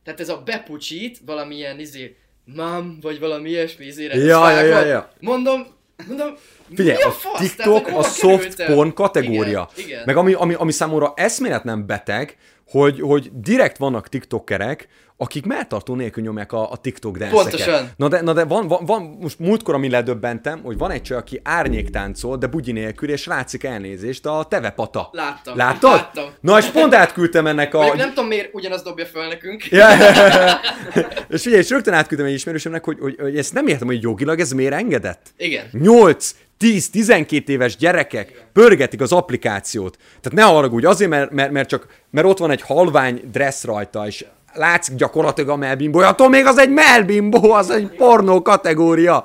tehát 0.04 0.20
ez 0.20 0.28
a 0.28 0.42
bepucsít, 0.44 1.18
valamilyen 1.26 1.78
izé, 1.78 2.16
mam, 2.44 2.98
vagy 3.00 3.18
valami 3.18 3.48
ilyesmi 3.48 3.84
izére, 3.84 4.16
ja, 4.16 4.50
ja, 4.50 4.60
ja, 4.60 4.84
ja. 4.84 5.12
mondom, 5.20 5.66
mondom, 6.06 6.34
Figyelj, 6.74 7.02
a, 7.02 7.08
a 7.08 7.38
TikTok 7.38 7.84
Tehát, 7.84 7.98
a 7.98 8.08
soft 8.08 8.64
porn 8.64 8.92
kategória. 8.92 9.68
Igen, 9.76 9.88
igen. 9.88 10.02
Meg 10.06 10.16
ami, 10.16 10.32
ami, 10.32 10.54
ami 10.54 10.72
számomra 10.72 11.12
eszmélet 11.16 11.64
nem 11.64 11.86
beteg, 11.86 12.36
hogy, 12.70 13.00
hogy 13.00 13.30
direkt 13.32 13.76
vannak 13.76 14.08
tiktokerek, 14.08 14.88
akik 15.16 15.46
melltartó 15.46 15.94
nélkül 15.94 16.22
nyomják 16.22 16.52
a, 16.52 16.70
a 16.70 16.76
TikTok 16.76 17.18
dance 17.18 17.34
Pontosan. 17.34 17.90
Na 17.96 18.08
de, 18.08 18.20
na 18.20 18.32
de 18.32 18.44
van, 18.44 18.68
van, 18.68 18.84
van, 18.84 19.16
most 19.20 19.38
múltkor, 19.38 19.74
ami 19.74 19.90
ledöbbentem, 19.90 20.60
hogy 20.62 20.78
van 20.78 20.90
egy 20.90 21.02
csaj, 21.02 21.16
aki 21.16 21.40
árnyék 21.44 21.90
táncol, 21.90 22.36
de 22.36 22.46
bugyi 22.46 22.72
nélkül, 22.72 23.10
és 23.10 23.26
látszik 23.26 23.64
elnézést, 23.64 24.26
a 24.26 24.46
tevepata. 24.48 25.08
Láttam. 25.12 25.56
Láttad? 25.56 25.90
Láttam. 25.90 26.30
Na, 26.40 26.58
és 26.58 26.64
pont 26.64 26.94
átküldtem 26.94 27.46
ennek 27.46 27.74
a... 27.74 27.78
Mondjuk 27.78 27.98
nem 27.98 28.08
tudom, 28.08 28.26
miért 28.26 28.54
ugyanazt 28.54 28.84
dobja 28.84 29.06
fel 29.06 29.28
nekünk. 29.28 29.66
Ja, 29.66 29.88
és 31.28 31.42
figyelj, 31.42 31.62
és 31.62 31.70
rögtön 31.70 31.94
átküldtem 31.94 32.28
egy 32.28 32.34
ismerősömnek, 32.34 32.84
hogy, 32.84 32.98
hogy, 33.00 33.16
hogy 33.20 33.38
ezt 33.38 33.54
nem 33.54 33.66
értem, 33.66 33.86
hogy 33.86 34.02
jogilag 34.02 34.40
ez 34.40 34.52
miért 34.52 34.74
engedett. 34.74 35.26
Igen. 35.36 35.64
8 35.72 36.34
10-12 36.60 37.48
éves 37.48 37.76
gyerekek 37.76 38.44
pörgetik 38.52 39.00
az 39.00 39.12
applikációt. 39.12 39.96
Tehát 39.96 40.32
ne 40.32 40.42
haragudj, 40.42 40.86
azért, 40.86 41.10
mert, 41.10 41.30
mert, 41.30 41.50
mert 41.50 41.68
csak 41.68 41.86
mert 42.10 42.26
ott 42.26 42.38
van 42.38 42.50
egy 42.50 42.62
halvány 42.62 43.20
dress 43.32 43.64
rajta, 43.64 44.06
és 44.06 44.24
látszik 44.52 44.94
gyakorlatilag 44.94 45.50
a 45.50 45.56
melbimbó. 45.56 45.98
Attól 45.98 46.28
még 46.28 46.46
az 46.46 46.58
egy 46.58 46.70
melbimbó, 46.70 47.52
az 47.52 47.70
egy 47.70 47.88
pornó 47.88 48.42
kategória. 48.42 49.24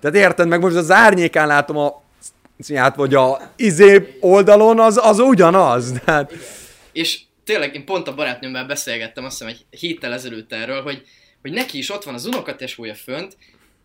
Tehát 0.00 0.16
érted, 0.16 0.48
meg 0.48 0.60
most 0.60 0.76
az 0.76 0.90
árnyékán 0.90 1.46
látom 1.46 1.76
a 1.76 2.02
hát, 2.74 2.96
vagy 2.96 3.14
a 3.14 3.52
izé 3.56 4.16
oldalon, 4.20 4.80
az, 4.80 5.00
az 5.02 5.18
ugyanaz. 5.18 5.92
Tehát... 6.04 6.32
És 6.92 7.20
tényleg 7.44 7.74
én 7.74 7.84
pont 7.84 8.08
a 8.08 8.14
barátnőmmel 8.14 8.66
beszélgettem, 8.66 9.24
azt 9.24 9.38
hiszem 9.38 9.54
egy 9.54 9.80
héttel 9.80 10.12
ezelőtt 10.12 10.52
erről, 10.52 10.82
hogy, 10.82 11.02
hogy 11.42 11.52
neki 11.52 11.78
is 11.78 11.90
ott 11.90 12.04
van 12.04 12.14
az 12.14 12.26
unokatesója 12.26 12.94
fönt, 12.94 13.36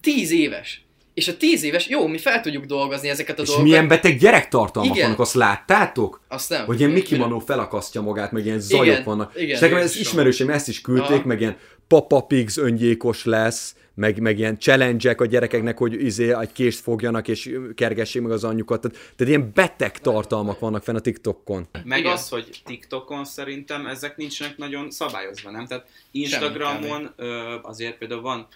tíz 0.02 0.32
éves. 0.32 0.85
És 1.16 1.28
a 1.28 1.38
tíz 1.38 1.64
éves, 1.64 1.88
jó, 1.88 2.08
mi 2.08 2.18
fel 2.18 2.42
tudjuk 2.42 2.66
dolgozni 2.66 3.10
ezeket 3.10 3.40
a 3.40 3.42
és 3.42 3.48
dolgokat. 3.48 3.70
milyen 3.72 3.88
beteg 3.88 4.18
gyerektartalmak 4.18 4.96
Igen. 4.96 5.06
vannak, 5.06 5.22
azt 5.22 5.34
láttátok? 5.34 6.22
Azt 6.28 6.50
nem. 6.50 6.66
Hogy 6.66 6.80
ilyen 6.80 6.92
Mickey 6.92 7.18
Manó 7.18 7.40
felakasztja 7.40 8.02
magát, 8.02 8.32
meg 8.32 8.46
ilyen 8.46 8.60
zajok 8.60 8.86
Igen. 8.86 9.04
vannak. 9.04 9.32
Igen. 9.36 9.56
És 9.56 9.60
nekem 9.60 9.78
ez 9.78 9.96
ismerősém 9.96 10.50
ezt 10.50 10.68
is 10.68 10.82
küldték, 10.82 11.18
Aha. 11.18 11.28
meg 11.28 11.40
ilyen 11.42 11.58
Papa 11.88 12.22
Pigs 12.22 12.58
öngyékos 12.58 13.26
lesz, 13.26 13.76
meg, 13.94 14.20
meg 14.20 14.40
ilyen 14.40 14.60
challenge 14.60 15.16
a 15.18 15.26
gyerekeknek, 15.26 15.78
hogy 15.78 16.04
izé 16.04 16.34
egy 16.42 16.52
kést 16.52 16.80
fogjanak 16.80 17.28
és 17.28 17.52
kergessék 17.76 18.22
meg 18.22 18.32
az 18.32 18.44
anyjukat. 18.44 18.82
Tehát, 18.82 18.98
tehát 19.16 19.34
ilyen 19.34 19.52
beteg 19.54 20.00
tartalmak 20.00 20.60
vannak 20.60 20.84
fenn 20.84 20.96
a 20.96 21.00
TikTokon. 21.00 21.68
Meg 21.84 22.00
Igen. 22.00 22.12
az, 22.12 22.30
hogy 22.30 22.62
TikTokon 22.66 23.26
szerintem 23.26 23.86
ezek 23.88 24.18
nincsenek 24.18 24.58
nagyon 24.58 24.92
szabályozva, 24.92 25.52
nem? 25.52 25.66
Tehát 25.66 25.88
Instagramon 26.12 27.14
azért 27.62 27.98
például 27.98 28.22
van 28.22 28.48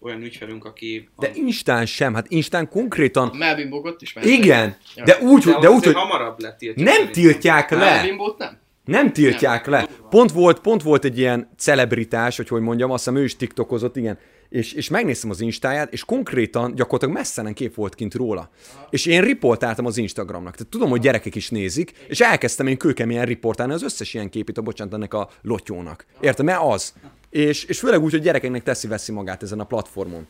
olyan 0.00 0.22
ügyfelünk, 0.22 0.64
aki... 0.64 1.08
De 1.18 1.26
a... 1.26 1.30
Instán 1.34 1.86
sem, 1.86 2.14
hát 2.14 2.26
Instán 2.28 2.68
konkrétan... 2.68 3.36
Melvin 3.36 3.68
Bogot 3.68 4.02
is 4.02 4.16
Igen, 4.22 4.76
ja. 4.96 5.04
de 5.04 5.18
úgy, 5.20 5.44
de, 5.44 5.58
de 5.60 5.70
úgy, 5.70 5.84
hogy... 5.84 5.94
hamarabb 5.94 6.40
lett 6.40 6.60
Nem 6.60 6.74
szerintem. 6.76 7.12
tiltják 7.12 7.70
le! 7.70 7.78
Melvin 7.78 8.16
nem? 8.38 8.58
Nem 8.84 9.12
tiltják 9.12 9.66
nem. 9.66 9.72
le. 9.72 9.88
Pont 10.10 10.32
volt, 10.32 10.60
pont 10.60 10.82
volt 10.82 11.04
egy 11.04 11.18
ilyen 11.18 11.50
celebritás, 11.56 12.36
hogy 12.36 12.48
hogy 12.48 12.60
mondjam, 12.60 12.90
azt 12.90 13.04
hiszem 13.04 13.20
ő 13.20 13.24
is 13.24 13.36
tiktokozott, 13.36 13.96
igen. 13.96 14.18
És, 14.48 14.72
és 14.72 14.88
megnéztem 14.88 15.30
az 15.30 15.40
instáját, 15.40 15.92
és 15.92 16.04
konkrétan 16.04 16.74
gyakorlatilag 16.74 17.14
messzelen 17.14 17.54
kép 17.54 17.74
volt 17.74 17.94
kint 17.94 18.14
róla. 18.14 18.50
Aha. 18.74 18.86
És 18.90 19.06
én 19.06 19.20
riportáltam 19.20 19.86
az 19.86 19.96
Instagramnak. 19.96 20.56
Tehát 20.56 20.70
tudom, 20.70 20.90
hogy 20.90 21.00
gyerekek 21.00 21.34
is 21.34 21.50
nézik, 21.50 21.92
és 22.08 22.20
elkezdtem 22.20 22.66
én 22.66 22.76
kőkeményen 22.76 23.24
riportálni 23.24 23.72
az 23.72 23.82
összes 23.82 24.14
ilyen 24.14 24.30
képét 24.30 24.58
a 24.58 24.62
bocsánat 24.62 24.94
ennek 24.94 25.14
a 25.14 25.30
lotyónak. 25.42 26.06
Érted? 26.20 26.44
Mert 26.44 26.60
az 26.62 26.92
és, 27.30 27.64
és 27.64 27.78
főleg 27.78 28.02
úgy, 28.02 28.10
hogy 28.10 28.22
gyerekeknek 28.22 28.62
teszi-veszi 28.62 29.12
magát 29.12 29.42
ezen 29.42 29.60
a 29.60 29.64
platformon. 29.64 30.26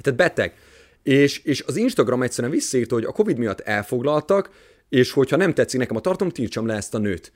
Tehát 0.00 0.18
beteg. 0.18 0.54
És, 1.02 1.38
és 1.38 1.62
az 1.66 1.76
Instagram 1.76 2.22
egyszerűen 2.22 2.52
visszaírta, 2.52 2.94
hogy 2.94 3.04
a 3.04 3.12
Covid 3.12 3.38
miatt 3.38 3.60
elfoglaltak, 3.60 4.50
és 4.88 5.12
hogyha 5.12 5.36
nem 5.36 5.54
tetszik 5.54 5.80
nekem 5.80 5.96
a 5.96 6.00
tartom, 6.00 6.28
tiltsam 6.28 6.66
le 6.66 6.74
ezt 6.74 6.94
a 6.94 6.98
nőt. 6.98 7.32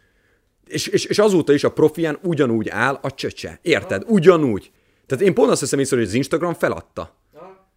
És, 0.67 0.87
és, 0.87 1.05
és 1.05 1.19
azóta 1.19 1.53
is 1.53 1.65
a 1.65 1.73
profián 1.73 2.19
ugyanúgy 2.23 2.69
áll 2.69 2.99
a 3.03 3.15
csöcse. 3.15 3.59
Érted? 3.63 4.03
Ugyanúgy. 4.07 4.71
Tehát 5.07 5.25
én 5.25 5.35
pont 5.35 5.51
azt 5.51 5.61
hiszem 5.61 5.79
hogy 5.89 6.07
az 6.07 6.15
Instagram 6.15 6.55
feladta. 6.55 7.17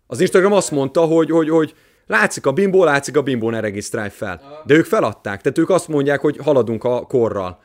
Az 0.07 0.19
Instagram 0.21 0.51
azt 0.51 0.71
mondta, 0.71 1.01
hogy, 1.01 1.29
hogy, 1.29 1.49
hogy 1.49 1.75
látszik 2.07 2.45
a 2.45 2.51
bimbó, 2.51 2.83
látszik 2.83 3.17
a 3.17 3.21
bimbó, 3.21 3.49
ne 3.49 3.59
regisztrálj 3.59 4.09
fel. 4.09 4.61
De 4.65 4.73
ők 4.73 4.85
feladták, 4.85 5.41
tehát 5.41 5.57
ők 5.57 5.69
azt 5.69 5.87
mondják, 5.87 6.19
hogy 6.19 6.37
haladunk 6.37 6.83
a 6.83 7.05
korral. 7.05 7.63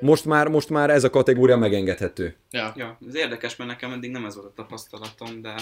Most 0.00 0.24
már, 0.24 0.48
most 0.48 0.68
már 0.68 0.90
ez 0.90 1.04
a 1.04 1.10
kategória 1.10 1.56
megengedhető. 1.56 2.36
Ja. 2.50 2.72
ja, 2.76 2.98
ez 3.08 3.14
érdekes, 3.14 3.56
mert 3.56 3.70
nekem 3.70 3.92
eddig 3.92 4.10
nem 4.10 4.24
ez 4.24 4.34
volt 4.34 4.46
a 4.46 4.52
tapasztalatom, 4.54 5.42
de 5.42 5.54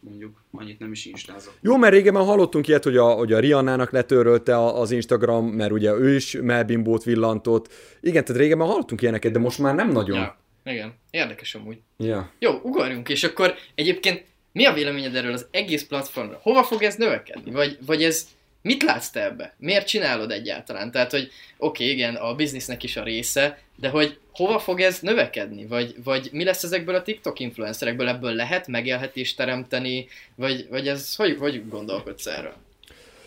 mondjuk 0.00 0.42
annyit 0.52 0.78
nem 0.78 0.92
is 0.92 1.04
instázok. 1.04 1.52
Jó, 1.60 1.76
mert 1.76 1.92
régen 1.92 2.14
hallottunk 2.14 2.68
ilyet, 2.68 2.84
hogy 2.84 2.96
a, 2.96 3.04
hogy 3.04 3.32
a 3.32 3.38
Rihannának 3.38 3.90
letörölte 3.90 4.64
az 4.64 4.90
Instagram, 4.90 5.46
mert 5.46 5.72
ugye 5.72 5.92
ő 5.92 6.14
is 6.14 6.38
melbimbót 6.42 7.04
villantott. 7.04 7.72
Igen, 8.00 8.24
tehát 8.24 8.40
régen 8.40 8.58
hallottunk 8.58 9.02
ilyeneket, 9.02 9.32
de 9.32 9.38
most 9.38 9.58
már 9.58 9.74
nem 9.74 9.90
nagyon. 9.90 10.18
Ja, 10.18 10.38
igen, 10.64 10.94
érdekes 11.10 11.54
amúgy. 11.54 11.78
Ja. 11.96 12.30
Jó, 12.38 12.60
ugorjunk, 12.62 13.08
és 13.08 13.24
akkor 13.24 13.54
egyébként 13.74 14.24
mi 14.52 14.64
a 14.64 14.72
véleményed 14.72 15.14
erről 15.14 15.32
az 15.32 15.46
egész 15.50 15.84
platformra? 15.84 16.38
Hova 16.42 16.62
fog 16.62 16.82
ez 16.82 16.94
növekedni? 16.94 17.50
Vagy, 17.50 17.78
vagy 17.86 18.02
ez 18.02 18.26
Mit 18.64 18.82
látsz 18.82 19.10
te 19.10 19.24
ebbe? 19.24 19.54
Miért 19.58 19.86
csinálod 19.86 20.30
egyáltalán? 20.30 20.90
Tehát, 20.90 21.10
hogy 21.10 21.30
oké, 21.56 21.84
okay, 21.84 21.94
igen, 21.94 22.14
a 22.14 22.34
biznisznek 22.34 22.82
is 22.82 22.96
a 22.96 23.02
része, 23.02 23.58
de 23.76 23.88
hogy 23.88 24.18
hova 24.32 24.58
fog 24.58 24.80
ez 24.80 25.00
növekedni? 25.00 25.66
Vagy, 25.66 25.94
vagy 26.04 26.28
mi 26.32 26.44
lesz 26.44 26.62
ezekből 26.62 26.94
a 26.94 27.02
TikTok 27.02 27.38
influencerekből? 27.38 28.08
Ebből 28.08 28.32
lehet 28.32 28.66
megélhetést 28.66 29.36
teremteni? 29.36 30.08
Vagy, 30.34 30.66
vagy 30.68 30.88
ez 30.88 31.14
hogy, 31.14 31.36
hogy 31.38 31.68
gondolkodsz 31.68 32.26
erről? 32.26 32.54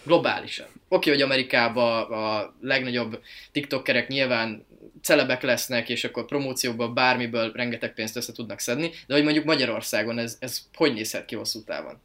Globálisan. 0.03 0.67
Oké, 0.67 0.79
okay, 0.89 1.13
hogy 1.13 1.21
Amerikában 1.21 2.11
a 2.11 2.53
legnagyobb 2.61 3.21
TikTokerek 3.51 4.07
nyilván 4.07 4.65
celebek 5.01 5.41
lesznek, 5.41 5.89
és 5.89 6.03
akkor 6.03 6.25
promóciókból, 6.25 6.93
bármiből 6.93 7.51
rengeteg 7.51 7.93
pénzt 7.93 8.15
össze 8.15 8.31
tudnak 8.31 8.59
szedni, 8.59 8.91
de 9.07 9.13
hogy 9.13 9.23
mondjuk 9.23 9.45
Magyarországon 9.45 10.17
ez, 10.17 10.37
ez 10.39 10.61
hogy 10.73 10.93
nézhet 10.93 11.25
ki 11.25 11.35
hosszú 11.35 11.63
távon? 11.63 12.01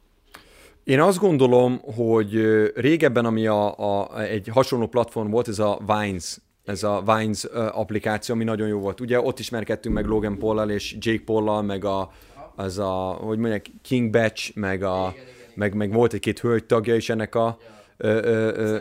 Én 0.83 1.01
azt 1.01 1.19
gondolom, 1.19 1.81
hogy 1.95 2.41
régebben, 2.75 3.25
ami 3.25 3.47
a, 3.47 3.77
a, 3.77 4.21
egy 4.21 4.47
hasonló 4.47 4.87
platform 4.87 5.29
volt, 5.29 5.47
ez 5.47 5.59
a 5.59 5.79
Vines, 5.85 6.37
ez 6.65 6.83
a 6.83 7.03
Vines 7.05 7.43
applikáció, 7.53 8.35
ami 8.35 8.43
nagyon 8.43 8.67
jó 8.67 8.79
volt. 8.79 8.99
Ugye 8.99 9.21
ott 9.21 9.39
ismerkedtünk 9.39 9.95
meg 9.95 10.05
Logan 10.05 10.37
Paul-lal 10.37 10.69
és 10.69 10.95
Jake 10.99 11.23
Paul-lal, 11.25 11.61
meg 11.61 11.85
a, 11.85 12.11
az 12.55 12.79
a, 12.79 13.17
hogy 13.21 13.37
mondják, 13.37 13.65
King 13.81 14.09
Batch, 14.09 14.55
meg, 14.55 14.83
a, 14.83 15.13
meg, 15.55 15.73
meg 15.73 15.93
volt 15.93 16.13
egy-két 16.13 16.39
hölgy 16.39 16.65
tagja 16.65 16.95
is 16.95 17.09
ennek 17.09 17.35
a... 17.35 17.57
Ö, 17.97 18.07
ö, 18.07 18.57
ö, 18.57 18.77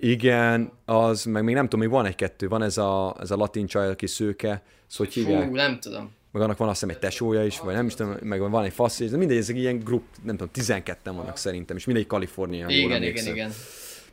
igen, 0.00 0.72
az, 0.84 1.24
meg 1.24 1.44
még 1.44 1.54
nem 1.54 1.64
tudom, 1.64 1.80
még 1.80 1.90
van 1.90 2.06
egy-kettő, 2.06 2.48
van 2.48 2.62
ez 2.62 2.78
a, 2.78 3.16
ez 3.20 3.30
a 3.30 3.36
latin 3.36 3.66
csaj, 3.66 3.88
aki 3.88 4.06
szőke, 4.06 4.62
szóval 4.86 5.12
hogy 5.12 5.12
hívják? 5.12 5.48
Fú, 5.48 5.54
nem 5.54 5.78
tudom 5.80 6.16
meg 6.32 6.42
annak 6.42 6.56
van 6.58 6.68
azt 6.68 6.80
hiszem 6.80 6.94
egy 6.94 7.00
tesója 7.00 7.44
is, 7.44 7.60
vagy 7.60 7.74
nem 7.74 7.86
is 7.86 7.94
tudom, 7.94 8.16
meg 8.22 8.50
van 8.50 8.64
egy 8.64 8.72
fasz, 8.72 8.98
de 8.98 9.16
mindegy, 9.16 9.36
ezek 9.36 9.56
ilyen 9.56 9.78
grup, 9.78 10.02
nem 10.22 10.36
tudom, 10.36 10.52
12 10.52 11.10
vannak 11.10 11.36
szerintem, 11.36 11.76
és 11.76 11.84
mindegy 11.84 12.06
Kalifornia. 12.06 12.68
Igen, 12.68 13.02
igen, 13.02 13.26
igen. 13.26 13.52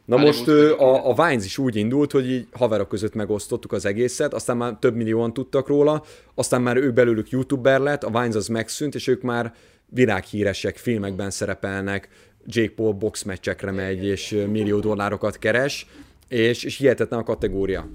Na 0.06 0.18
most 0.18 0.48
a, 0.48 1.10
a 1.10 1.14
Vines 1.14 1.46
is 1.46 1.58
úgy 1.58 1.76
indult, 1.76 2.12
hogy 2.12 2.32
így 2.32 2.48
haverok 2.52 2.88
között 2.88 3.14
megosztottuk 3.14 3.72
az 3.72 3.86
egészet, 3.86 4.34
aztán 4.34 4.58
már 4.58 4.78
több 4.80 4.96
millióan 4.96 5.34
tudtak 5.34 5.68
róla, 5.68 6.04
aztán 6.36 6.62
már 6.62 6.78
ők 6.78 6.94
belőlük 6.94 7.30
youtuber 7.30 7.80
lett, 7.80 8.04
a 8.04 8.20
Vines 8.20 8.36
az 8.36 8.48
megszűnt, 8.48 8.96
és 8.96 9.08
ők 9.08 9.22
már 9.22 9.54
világhíresek, 9.90 10.78
filmekben 10.78 11.30
szerepelnek, 11.30 12.10
Jake 12.46 12.74
Paul 12.76 12.94
boxmeccsekre 12.94 13.72
megy, 13.72 14.06
és 14.06 14.46
millió 14.52 14.80
dollárokat 14.80 15.38
keres, 15.38 15.88
és, 16.28 16.64
és 16.64 16.78
hihetetlen 16.78 17.20
a 17.20 17.24
kategória. 17.24 17.90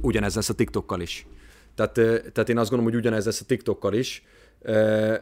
Ugyanez 0.00 0.34
lesz 0.34 0.48
a 0.48 0.54
TikTokkal 0.54 1.00
is. 1.00 1.26
Tehát, 1.74 1.92
tehát 2.32 2.48
én 2.48 2.58
azt 2.58 2.70
gondolom, 2.70 2.84
hogy 2.84 2.94
ugyanez 2.94 3.24
lesz 3.24 3.40
a 3.40 3.44
TikTokkal 3.44 3.94
is. 3.94 4.24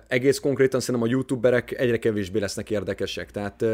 Egész 0.09 0.39
konkrétan 0.39 0.81
szerintem 0.81 1.09
a 1.09 1.13
youtuberek 1.13 1.79
egyre 1.79 1.99
kevésbé 1.99 2.39
lesznek 2.39 2.71
érdekesek. 2.71 3.31
Tehát, 3.31 3.65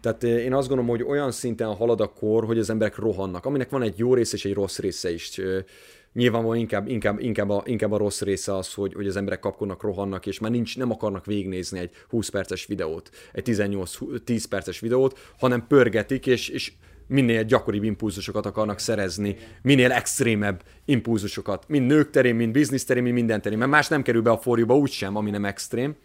tehát 0.00 0.22
én 0.22 0.54
azt 0.54 0.68
gondolom, 0.68 0.90
hogy 0.90 1.02
olyan 1.02 1.30
szinten 1.30 1.74
halad 1.74 2.00
a 2.00 2.12
kor, 2.12 2.44
hogy 2.44 2.58
az 2.58 2.70
emberek 2.70 2.96
rohannak, 2.96 3.44
aminek 3.44 3.70
van 3.70 3.82
egy 3.82 3.98
jó 3.98 4.14
része 4.14 4.36
és 4.36 4.44
egy 4.44 4.54
rossz 4.54 4.78
része 4.78 5.12
is. 5.12 5.40
Nyilvánvalóan 6.12 6.58
inkább, 6.58 6.88
inkább, 6.88 7.20
inkább, 7.20 7.50
a, 7.50 7.62
inkább 7.66 7.92
a 7.92 7.96
rossz 7.96 8.20
része 8.20 8.56
az, 8.56 8.74
hogy, 8.74 8.94
hogy 8.94 9.06
az 9.06 9.16
emberek 9.16 9.40
kapkodnak, 9.40 9.82
rohannak, 9.82 10.26
és 10.26 10.38
már 10.38 10.50
nincs, 10.50 10.76
nem 10.76 10.90
akarnak 10.90 11.26
végignézni 11.26 11.78
egy 11.78 11.90
20 12.08 12.28
perces 12.28 12.66
videót, 12.66 13.10
egy 13.32 13.44
18-10 13.46 14.44
perces 14.48 14.80
videót, 14.80 15.18
hanem 15.38 15.66
pörgetik, 15.66 16.26
és, 16.26 16.48
és 16.48 16.72
minél 17.10 17.44
gyakoribb 17.44 17.84
impulzusokat 17.84 18.46
akarnak 18.46 18.78
szerezni, 18.78 19.36
minél 19.62 19.92
extrémebb 19.92 20.62
impulzusokat, 20.84 21.64
mind 21.68 21.86
nők 21.86 22.10
terén, 22.10 22.34
mind 22.34 22.52
biznisz 22.52 22.84
terén, 22.84 23.02
mind 23.02 23.14
minden 23.14 23.42
terén, 23.42 23.58
mert 23.58 23.70
más 23.70 23.88
nem 23.88 24.02
kerül 24.02 24.22
be 24.22 24.30
a 24.30 24.38
forjúba 24.38 24.76
úgysem, 24.76 25.16
ami 25.16 25.30
nem 25.30 25.44
extrém. 25.44 25.96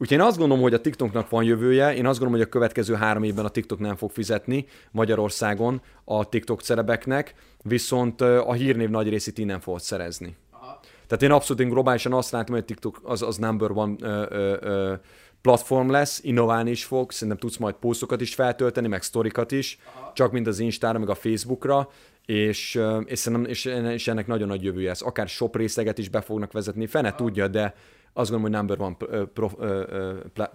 Úgyhogy 0.00 0.18
én 0.18 0.24
azt 0.24 0.38
gondolom, 0.38 0.62
hogy 0.62 0.74
a 0.74 0.80
TikToknak 0.80 1.30
van 1.30 1.44
jövője, 1.44 1.94
én 1.94 2.06
azt 2.06 2.18
gondolom, 2.18 2.32
hogy 2.32 2.48
a 2.48 2.48
következő 2.48 2.94
három 2.94 3.22
évben 3.22 3.44
a 3.44 3.48
TikTok 3.48 3.78
nem 3.78 3.96
fog 3.96 4.10
fizetni 4.10 4.66
Magyarországon 4.90 5.82
a 6.04 6.28
TikTok 6.28 6.60
celebeknek, 6.60 7.34
viszont 7.62 8.20
a 8.20 8.52
hírnév 8.52 8.88
nagy 8.88 9.08
részét 9.08 9.38
innen 9.38 9.60
fog 9.60 9.78
szerezni. 9.78 10.36
Aha. 10.50 10.80
Tehát 11.06 11.22
én 11.22 11.30
abszolút 11.30 11.62
én 11.62 11.68
globálisan 11.68 12.12
azt 12.12 12.30
látom, 12.30 12.54
hogy 12.54 12.62
a 12.62 12.66
TikTok 12.66 13.00
az, 13.02 13.22
az 13.22 13.36
number 13.36 13.70
one 13.70 13.94
ö, 14.00 14.26
ö, 14.30 14.56
ö, 14.60 14.94
platform 15.42 15.90
lesz, 15.90 16.20
innoválni 16.22 16.70
is 16.70 16.84
fog, 16.84 17.12
szerintem 17.12 17.38
tudsz 17.38 17.56
majd 17.56 17.74
posztokat 17.74 18.20
is 18.20 18.34
feltölteni, 18.34 18.88
meg 18.88 19.02
sztorikat 19.02 19.52
is, 19.52 19.78
Aha. 19.94 20.12
csak 20.14 20.32
mint 20.32 20.46
az 20.46 20.58
Instára, 20.58 20.98
meg 20.98 21.08
a 21.08 21.14
Facebookra, 21.14 21.90
és, 22.26 22.80
és, 23.04 23.18
szerintem, 23.18 23.50
és, 23.50 23.64
és 23.92 24.08
ennek 24.08 24.26
nagyon 24.26 24.48
nagy 24.48 24.64
jövője 24.64 24.88
lesz. 24.88 25.02
Akár 25.02 25.28
shop 25.28 25.56
részeget 25.56 25.98
is 25.98 26.08
be 26.08 26.20
fognak 26.20 26.52
vezetni, 26.52 26.86
fene 26.86 27.08
Aha. 27.08 27.16
tudja, 27.16 27.48
de 27.48 27.74
azt 28.12 28.30
gondolom, 28.30 28.42
hogy 28.42 28.66
number 28.66 28.80
one 28.80 29.24
pro, 29.24 29.50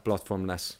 platform 0.03 0.45
lesz. 0.45 0.77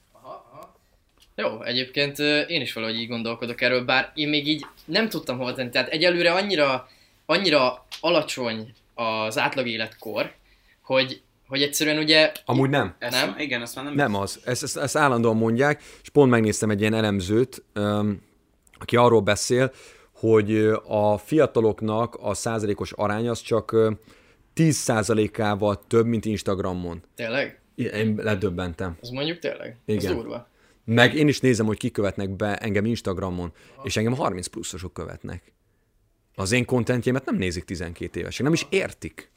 Jó, 1.36 1.64
egyébként 1.64 2.20
én 2.48 2.62
is 2.62 2.74
valahogy 2.74 2.96
így 2.96 3.08
gondolkodok 3.08 3.62
erről, 3.62 3.86
bár 3.86 4.12
én 4.16 4.30
még 4.30 4.48
így 4.48 4.66
nem 4.86 5.10
tudtam 5.10 5.38
hova 5.38 5.54
tenni. 5.54 5.70
Tehát 5.70 5.90
egyelőre 5.90 6.34
annyira, 6.34 6.88
annyira 7.26 7.86
alacsony 8.00 8.74
az 8.94 9.38
átlag 9.38 9.68
életkor, 9.68 10.34
hogy 10.82 11.22
hogy 11.54 11.62
egyszerűen 11.62 11.98
ugye... 11.98 12.32
Amúgy 12.46 12.70
nem. 12.70 12.96
Ezt, 13.00 13.26
nem? 13.26 13.36
Igen, 13.38 13.62
azt 13.62 13.76
már 13.76 13.86
nem... 13.86 13.94
Nem 13.94 14.16
az. 14.16 14.40
Ezt, 14.46 14.64
ezt, 14.64 14.78
ezt 14.78 14.96
állandóan 14.96 15.38
mondják, 15.38 15.84
és 16.02 16.10
pont 16.10 16.30
megnéztem 16.32 16.70
egy 16.70 16.80
ilyen 16.80 16.94
elemzőt, 16.94 17.64
um, 17.76 18.22
aki 18.80 18.96
arról 18.96 19.22
beszél, 19.22 19.72
hogy 20.12 20.56
a 20.88 21.18
fiataloknak 21.18 22.18
a 22.22 22.34
százalékos 22.34 22.92
arány 22.92 23.30
az 23.30 23.42
csak 23.42 23.76
10 24.54 24.76
százalékával 24.76 25.84
több, 25.88 26.06
mint 26.06 26.26
Instagramon. 26.26 27.04
Tényleg? 27.16 27.62
Én 27.76 28.16
ledöbbentem. 28.18 28.98
Az 29.02 29.10
mondjuk 29.10 29.40
tényleg? 29.40 29.78
Igen. 29.86 30.12
Az 30.12 30.18
durva. 30.18 30.48
Meg 30.86 31.16
én 31.16 31.28
is 31.28 31.40
nézem, 31.40 31.66
hogy 31.66 31.78
kikövetnek 31.78 32.30
be 32.30 32.56
engem 32.56 32.86
Instagramon, 32.86 33.54
Aha. 33.76 33.86
és 33.86 33.98
engem 33.98 34.16
30 34.16 34.48
pluszosok 34.48 34.94
követnek. 34.94 35.54
Az 36.36 36.52
én 36.52 36.66
kontentjémet 36.66 37.26
nem 37.26 37.36
nézik 37.36 37.64
12 37.64 38.20
évesek, 38.20 38.44
nem 38.44 38.54
is 38.54 38.66
értik. 38.70 39.32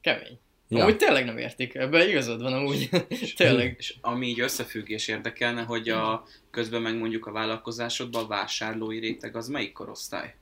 Kemény. 0.00 0.38
Ja. 0.72 0.82
Amúgy 0.82 0.96
tényleg 0.96 1.24
nem 1.24 1.38
értik, 1.38 1.74
ebben 1.74 2.08
igazad 2.08 2.42
van 2.42 2.52
amúgy. 2.52 2.88
tényleg. 3.36 3.74
És 3.78 3.94
ami 4.00 4.26
így 4.26 4.40
összefüggés 4.40 5.08
érdekelne, 5.08 5.62
hogy 5.62 5.88
a 5.88 6.26
közben 6.50 6.82
meg 6.82 6.98
mondjuk 6.98 7.26
a 7.26 7.32
vállalkozásodban 7.32 8.24
a 8.24 8.26
vásárlói 8.26 8.98
réteg 8.98 9.36
az 9.36 9.48
melyik 9.48 9.72
korosztály? 9.72 10.34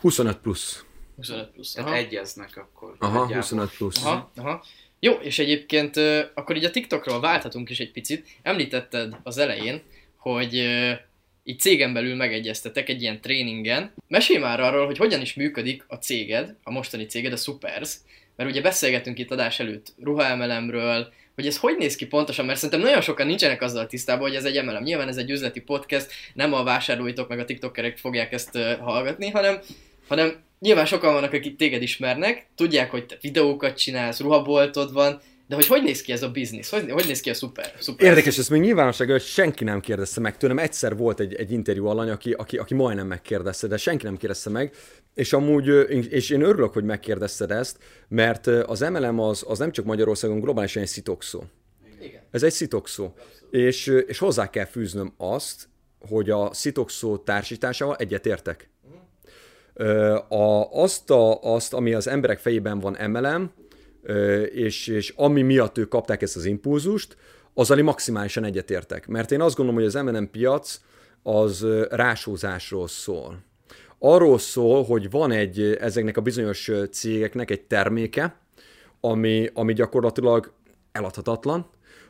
25 0.00 0.36
plusz. 0.36 0.84
25 1.16 1.50
plusz. 1.50 1.72
Tehát 1.72 1.90
aha. 1.90 1.98
egyeznek 1.98 2.56
akkor. 2.56 2.94
Aha, 2.98 3.14
egyáltalán. 3.14 3.40
25 3.40 3.70
plusz. 3.76 4.04
Aha, 4.04 4.30
aha. 4.36 4.64
Jó, 5.00 5.12
és 5.12 5.38
egyébként 5.38 5.96
akkor 6.34 6.56
így 6.56 6.64
a 6.64 6.70
TikTokról 6.70 7.20
válthatunk 7.20 7.70
is 7.70 7.78
egy 7.80 7.92
picit. 7.92 8.28
Említetted 8.42 9.16
az 9.22 9.38
elején, 9.38 9.82
hogy 10.16 10.54
így 11.44 11.60
cégen 11.60 11.92
belül 11.92 12.14
megegyeztetek 12.14 12.88
egy 12.88 13.02
ilyen 13.02 13.20
tréningen. 13.20 13.92
Mesélj 14.08 14.38
már 14.38 14.60
arról, 14.60 14.86
hogy 14.86 14.96
hogyan 14.96 15.20
is 15.20 15.34
működik 15.34 15.84
a 15.88 15.94
céged, 15.94 16.56
a 16.62 16.70
mostani 16.70 17.06
céged, 17.06 17.32
a 17.32 17.36
Supers, 17.36 17.96
mert 18.36 18.50
ugye 18.50 18.60
beszélgetünk 18.60 19.18
itt 19.18 19.30
adás 19.30 19.60
előtt 19.60 19.94
ruhaemelemről, 20.02 21.12
hogy 21.34 21.46
ez 21.46 21.56
hogy 21.56 21.76
néz 21.78 21.96
ki 21.96 22.06
pontosan, 22.06 22.44
mert 22.44 22.58
szerintem 22.58 22.80
nagyon 22.80 23.00
sokan 23.00 23.26
nincsenek 23.26 23.62
azzal 23.62 23.86
tisztában, 23.86 24.28
hogy 24.28 24.36
ez 24.36 24.44
egy 24.44 24.56
emelem. 24.56 24.82
Nyilván 24.82 25.08
ez 25.08 25.16
egy 25.16 25.30
üzleti 25.30 25.60
podcast, 25.60 26.06
nem 26.34 26.52
a 26.52 26.62
vásárlóitok 26.62 27.28
meg 27.28 27.38
a 27.38 27.44
tiktokerek 27.44 27.98
fogják 27.98 28.32
ezt 28.32 28.58
hallgatni, 28.80 29.30
hanem, 29.30 29.58
hanem 30.08 30.34
nyilván 30.58 30.86
sokan 30.86 31.12
vannak, 31.12 31.32
akik 31.32 31.56
téged 31.56 31.82
ismernek, 31.82 32.46
tudják, 32.54 32.90
hogy 32.90 33.06
te 33.06 33.16
videókat 33.20 33.78
csinálsz, 33.78 34.20
ruhaboltod 34.20 34.92
van, 34.92 35.20
de 35.52 35.54
hogy 35.54 35.66
hogy 35.66 35.82
néz 35.82 36.02
ki 36.02 36.12
ez 36.12 36.22
a 36.22 36.30
biznisz? 36.30 36.70
Hogy, 36.70 36.90
hogy 36.90 37.06
néz 37.06 37.20
ki 37.20 37.30
a 37.30 37.34
szuper? 37.34 37.72
szuper 37.78 38.06
Érdekes, 38.06 38.38
ezt 38.38 38.50
még 38.50 38.60
nyilvánosság 38.60 39.10
hogy 39.10 39.22
senki 39.22 39.64
nem 39.64 39.80
kérdezte 39.80 40.20
meg 40.20 40.36
tőlem. 40.36 40.58
Egyszer 40.58 40.96
volt 40.96 41.20
egy, 41.20 41.34
egy 41.34 41.52
interjú 41.52 41.86
alany, 41.86 42.10
aki, 42.10 42.32
aki, 42.32 42.56
aki 42.56 42.74
majdnem 42.74 43.06
megkérdezte, 43.06 43.66
de 43.66 43.76
senki 43.76 44.04
nem 44.04 44.16
kérdezte 44.16 44.50
meg. 44.50 44.72
És 45.14 45.32
amúgy, 45.32 45.66
és 46.10 46.30
én 46.30 46.42
örülök, 46.42 46.72
hogy 46.72 46.84
megkérdezted 46.84 47.50
ezt, 47.50 47.78
mert 48.08 48.46
az 48.46 48.80
MLM 48.80 49.18
az, 49.18 49.44
az 49.48 49.58
nem 49.58 49.72
csak 49.72 49.84
Magyarországon, 49.84 50.40
globálisan 50.40 50.82
egy 50.82 50.88
szitokszó. 50.88 51.42
Igen. 52.00 52.22
Ez 52.30 52.42
egy 52.42 52.52
szitokszó. 52.52 53.12
És, 53.50 53.86
és 54.06 54.18
hozzá 54.18 54.50
kell 54.50 54.64
fűznöm 54.64 55.12
azt, 55.16 55.68
hogy 56.08 56.30
a 56.30 56.54
szitokszó 56.54 57.16
társításával 57.16 57.96
egyetértek. 57.96 58.70
A, 60.28 60.70
azt, 60.72 61.10
a, 61.10 61.40
azt, 61.40 61.74
ami 61.74 61.94
az 61.94 62.06
emberek 62.06 62.38
fejében 62.38 62.80
van 62.80 62.96
emelem, 62.96 63.52
és, 64.52 64.86
és 64.86 65.12
ami 65.16 65.42
miatt 65.42 65.78
ők 65.78 65.88
kapták 65.88 66.22
ezt 66.22 66.36
az 66.36 66.44
impulzust, 66.44 67.16
azzal 67.54 67.78
én 67.78 67.84
maximálisan 67.84 68.44
egyetértek. 68.44 69.06
Mert 69.06 69.30
én 69.30 69.40
azt 69.40 69.56
gondolom, 69.56 69.80
hogy 69.80 69.94
az 69.94 70.02
M&M 70.02 70.30
piac 70.30 70.80
az 71.22 71.66
rásózásról 71.90 72.88
szól. 72.88 73.38
Arról 74.04 74.38
szól, 74.38 74.84
hogy 74.84 75.10
van 75.10 75.30
egy 75.30 75.76
ezeknek 75.80 76.16
a 76.16 76.20
bizonyos 76.20 76.70
cégeknek 76.90 77.50
egy 77.50 77.60
terméke, 77.60 78.36
ami, 79.00 79.50
ami 79.54 79.72
gyakorlatilag 79.72 80.52
eladhatatlan, 80.92 81.66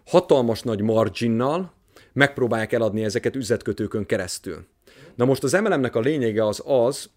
hatalmas 0.06 0.62
nagy 0.62 0.80
marginnal 0.80 1.72
megpróbálják 2.12 2.72
eladni 2.72 3.04
ezeket 3.04 3.36
üzletkötőkön 3.36 4.06
keresztül. 4.06 4.66
Na 5.14 5.24
most 5.24 5.42
az 5.42 5.52
MLM-nek 5.52 5.94
a 5.94 6.00
lényege 6.00 6.46
az 6.46 6.62
az, 6.66 7.10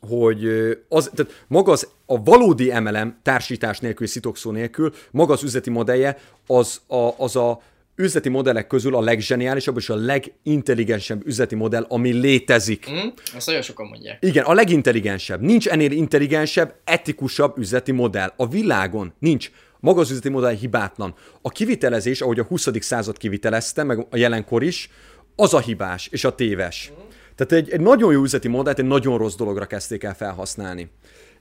hogy 0.00 0.46
az, 0.88 1.10
tehát 1.14 1.44
maga 1.48 1.72
az, 1.72 1.88
a 2.06 2.22
valódi 2.22 2.78
MLM 2.80 3.18
társítás 3.22 3.80
nélkül, 3.80 4.06
szitokszó 4.06 4.50
nélkül, 4.50 4.92
maga 5.10 5.32
az 5.32 5.42
üzleti 5.42 5.70
modellje, 5.70 6.18
az 6.46 6.80
a, 6.86 7.10
az 7.18 7.36
a 7.36 7.62
üzleti 7.96 8.28
modellek 8.28 8.66
közül 8.66 8.96
a 8.96 9.00
legzseniálisabb 9.00 9.76
és 9.76 9.88
a 9.88 9.94
legintelligensebb 9.94 11.26
üzleti 11.26 11.54
modell, 11.54 11.84
ami 11.88 12.12
létezik. 12.12 12.90
Mm, 12.90 13.08
ezt 13.36 13.46
nagyon 13.46 13.62
sokan 13.62 13.86
mondják. 13.86 14.18
Igen, 14.20 14.44
a 14.44 14.52
legintelligensebb. 14.52 15.40
Nincs 15.40 15.68
ennél 15.68 15.90
intelligensebb, 15.90 16.74
etikusabb 16.84 17.58
üzleti 17.58 17.92
modell. 17.92 18.32
A 18.36 18.48
világon 18.48 19.14
nincs. 19.18 19.50
Maga 19.80 20.00
az 20.00 20.10
üzleti 20.10 20.28
modell 20.28 20.54
hibátlan. 20.54 21.14
A 21.42 21.48
kivitelezés, 21.48 22.20
ahogy 22.20 22.38
a 22.38 22.44
20. 22.44 22.68
század 22.80 23.16
kivitelezte, 23.16 23.82
meg 23.82 24.06
a 24.10 24.16
jelenkor 24.16 24.62
is, 24.62 24.90
az 25.36 25.54
a 25.54 25.60
hibás 25.60 26.06
és 26.06 26.24
a 26.24 26.34
téves. 26.34 26.92
Mm. 26.92 27.10
Tehát 27.34 27.64
egy, 27.64 27.70
egy 27.72 27.80
nagyon 27.80 28.12
jó 28.12 28.22
üzleti 28.22 28.48
modellt 28.48 28.78
egy 28.78 28.84
nagyon 28.84 29.18
rossz 29.18 29.34
dologra 29.34 29.66
kezdték 29.66 30.02
el 30.02 30.14
felhasználni. 30.14 30.90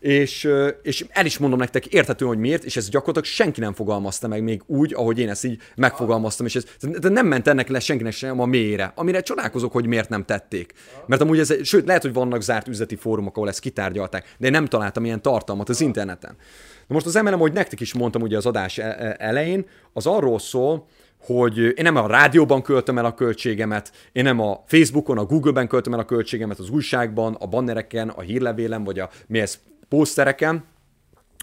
És, 0.01 0.49
és 0.81 1.05
el 1.09 1.25
is 1.25 1.37
mondom 1.37 1.59
nektek 1.59 1.85
érthető, 1.85 2.25
hogy 2.25 2.37
miért, 2.37 2.63
és 2.63 2.75
ez 2.75 2.89
gyakorlatilag 2.89 3.27
senki 3.27 3.59
nem 3.59 3.73
fogalmazta 3.73 4.27
meg 4.27 4.43
még 4.43 4.61
úgy, 4.65 4.93
ahogy 4.93 5.19
én 5.19 5.29
ezt 5.29 5.45
így 5.45 5.61
megfogalmaztam, 5.75 6.45
és 6.45 6.55
ez 6.55 6.65
de 6.99 7.09
nem 7.09 7.27
ment 7.27 7.47
ennek 7.47 7.67
le 7.67 7.79
senkinek 7.79 8.13
sem 8.13 8.39
a 8.39 8.45
mélyre, 8.45 8.91
amire 8.95 9.21
csodálkozok, 9.21 9.71
hogy 9.71 9.85
miért 9.85 10.09
nem 10.09 10.25
tették. 10.25 10.73
Mert 11.05 11.21
amúgy 11.21 11.39
ez, 11.39 11.53
sőt, 11.63 11.85
lehet, 11.85 12.01
hogy 12.01 12.13
vannak 12.13 12.41
zárt 12.41 12.67
üzleti 12.67 12.95
fórumok, 12.95 13.35
ahol 13.37 13.49
ezt 13.49 13.59
kitárgyalták, 13.59 14.35
de 14.37 14.45
én 14.45 14.51
nem 14.51 14.65
találtam 14.65 15.05
ilyen 15.05 15.21
tartalmat 15.21 15.69
az 15.69 15.81
interneten. 15.81 16.35
Na 16.87 16.93
most 16.93 17.05
az 17.05 17.15
emelem, 17.15 17.39
hogy 17.39 17.53
nektek 17.53 17.79
is 17.79 17.93
mondtam 17.93 18.21
ugye 18.21 18.37
az 18.37 18.45
adás 18.45 18.77
e, 18.77 18.83
e, 18.83 19.15
elején, 19.19 19.65
az 19.93 20.05
arról 20.05 20.39
szól, 20.39 20.87
hogy 21.25 21.57
én 21.57 21.83
nem 21.83 21.95
a 21.95 22.07
rádióban 22.07 22.61
költöm 22.61 22.97
el 22.97 23.05
a 23.05 23.13
költségemet, 23.13 23.91
én 24.11 24.23
nem 24.23 24.39
a 24.39 24.63
Facebookon, 24.67 25.17
a 25.17 25.25
Google-ben 25.25 25.67
költöm 25.67 25.93
el 25.93 25.99
a 25.99 26.05
költségemet, 26.05 26.59
az 26.59 26.69
újságban, 26.69 27.33
a 27.39 27.47
bannereken, 27.47 28.09
a 28.09 28.21
hírlevélen, 28.21 28.83
vagy 28.83 28.99
a 28.99 29.09
mi 29.27 29.39
ez, 29.39 29.59
posztereken, 29.91 30.65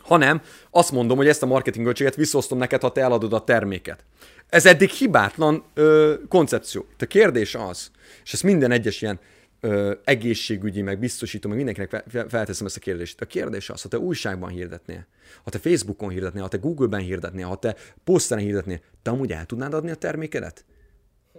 hanem 0.02 0.42
azt 0.70 0.92
mondom, 0.92 1.16
hogy 1.16 1.28
ezt 1.28 1.42
a 1.42 1.46
marketing 1.46 1.84
költséget 1.84 2.14
visszosztom 2.14 2.58
neked, 2.58 2.80
ha 2.80 2.92
te 2.92 3.00
eladod 3.00 3.32
a 3.32 3.44
terméket. 3.44 4.04
Ez 4.48 4.66
eddig 4.66 4.90
hibátlan 4.90 5.64
ö, 5.74 6.14
koncepció. 6.28 6.86
Itt 6.92 7.02
a 7.02 7.06
kérdés 7.06 7.54
az, 7.54 7.90
és 8.24 8.32
ezt 8.32 8.42
minden 8.42 8.70
egyes 8.70 9.02
ilyen 9.02 9.20
ö, 9.60 9.94
egészségügyi, 10.04 10.82
meg 10.82 10.98
biztosító, 10.98 11.48
meg 11.48 11.56
mindenkinek 11.56 12.04
felteszem 12.28 12.66
ezt 12.66 12.76
a 12.76 12.80
kérdést. 12.80 13.20
A 13.20 13.26
kérdés 13.26 13.70
az, 13.70 13.82
ha 13.82 13.88
te 13.88 13.98
újságban 13.98 14.50
hirdetnél, 14.50 15.06
ha 15.44 15.50
te 15.50 15.58
Facebookon 15.58 16.10
hirdetnél, 16.10 16.42
ha 16.42 16.48
te 16.48 16.56
Google-ben 16.56 17.00
hirdetnél, 17.00 17.46
ha 17.46 17.56
te 17.56 17.76
poszteren 18.04 18.44
hirdetnél, 18.44 18.80
te 19.02 19.10
amúgy 19.10 19.32
el 19.32 19.46
tudnád 19.46 19.74
adni 19.74 19.90
a 19.90 19.94
termékedet? 19.94 20.64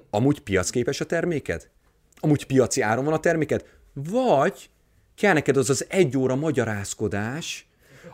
Amúgy 0.09 0.39
piacképes 0.39 1.01
a 1.01 1.05
terméked? 1.05 1.69
Amúgy 2.19 2.45
piaci 2.45 2.81
áron 2.81 3.05
van 3.05 3.13
a 3.13 3.19
terméked? 3.19 3.65
Vagy 3.93 4.69
kell 5.19 5.33
neked 5.33 5.57
az 5.57 5.69
az 5.69 5.85
egy 5.89 6.17
óra 6.17 6.35
magyarázkodás, 6.35 7.67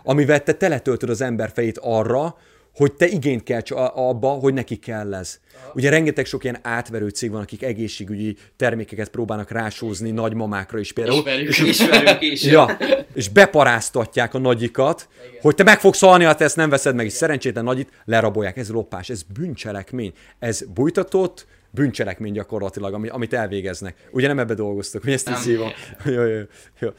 amivel 0.03 0.43
te 0.43 0.53
teletöltöd 0.53 1.09
az 1.09 1.21
ember 1.21 1.51
fejét 1.53 1.77
arra, 1.77 2.37
hogy 2.75 2.93
te 2.93 3.07
igényt 3.07 3.43
kell 3.43 3.61
abba, 3.77 4.29
hogy 4.29 4.53
neki 4.53 4.75
kell 4.75 5.13
ez. 5.13 5.39
Ugye 5.73 5.89
rengeteg 5.89 6.25
sok 6.25 6.43
ilyen 6.43 6.59
átverő 6.61 7.09
cég 7.09 7.31
van, 7.31 7.41
akik 7.41 7.63
egészségügyi 7.63 8.37
termékeket 8.55 9.09
próbálnak 9.09 9.51
rásózni 9.51 10.11
nagymamákra 10.11 10.79
is 10.79 10.93
például. 10.93 11.17
Ismerjük, 11.17 11.49
és, 11.49 11.59
ismerjük 11.59 12.21
is. 12.21 12.43
Ja, 12.43 12.77
és 13.13 13.29
beparáztatják 13.29 14.33
a 14.33 14.37
nagyikat, 14.37 15.07
Igen. 15.29 15.41
hogy 15.41 15.55
te 15.55 15.63
meg 15.63 15.79
fogsz 15.79 15.99
halni, 15.99 16.23
ha 16.23 16.35
te 16.35 16.43
ezt 16.43 16.55
nem 16.55 16.69
veszed 16.69 16.95
meg, 16.95 17.05
és 17.05 17.13
szerencsétlen 17.13 17.63
nagyit 17.63 17.89
lerabolják. 18.05 18.57
Ez 18.57 18.69
lopás, 18.69 19.09
ez 19.09 19.21
bűncselekmény. 19.23 20.13
Ez 20.39 20.63
bújtatott, 20.73 21.47
bűncselekmény 21.75 22.31
gyakorlatilag, 22.31 22.93
ami, 22.93 23.07
amit 23.07 23.33
elvégeznek. 23.33 23.95
Ugye 24.11 24.27
nem 24.27 24.39
ebbe 24.39 24.53
dolgoztak, 24.53 25.03
hogy 25.03 25.13
ezt 25.13 25.29
is 25.29 25.35
szívom. 25.35 25.71
Jó, 26.15 26.23
jó, 26.25 26.41
jó. 26.79 26.89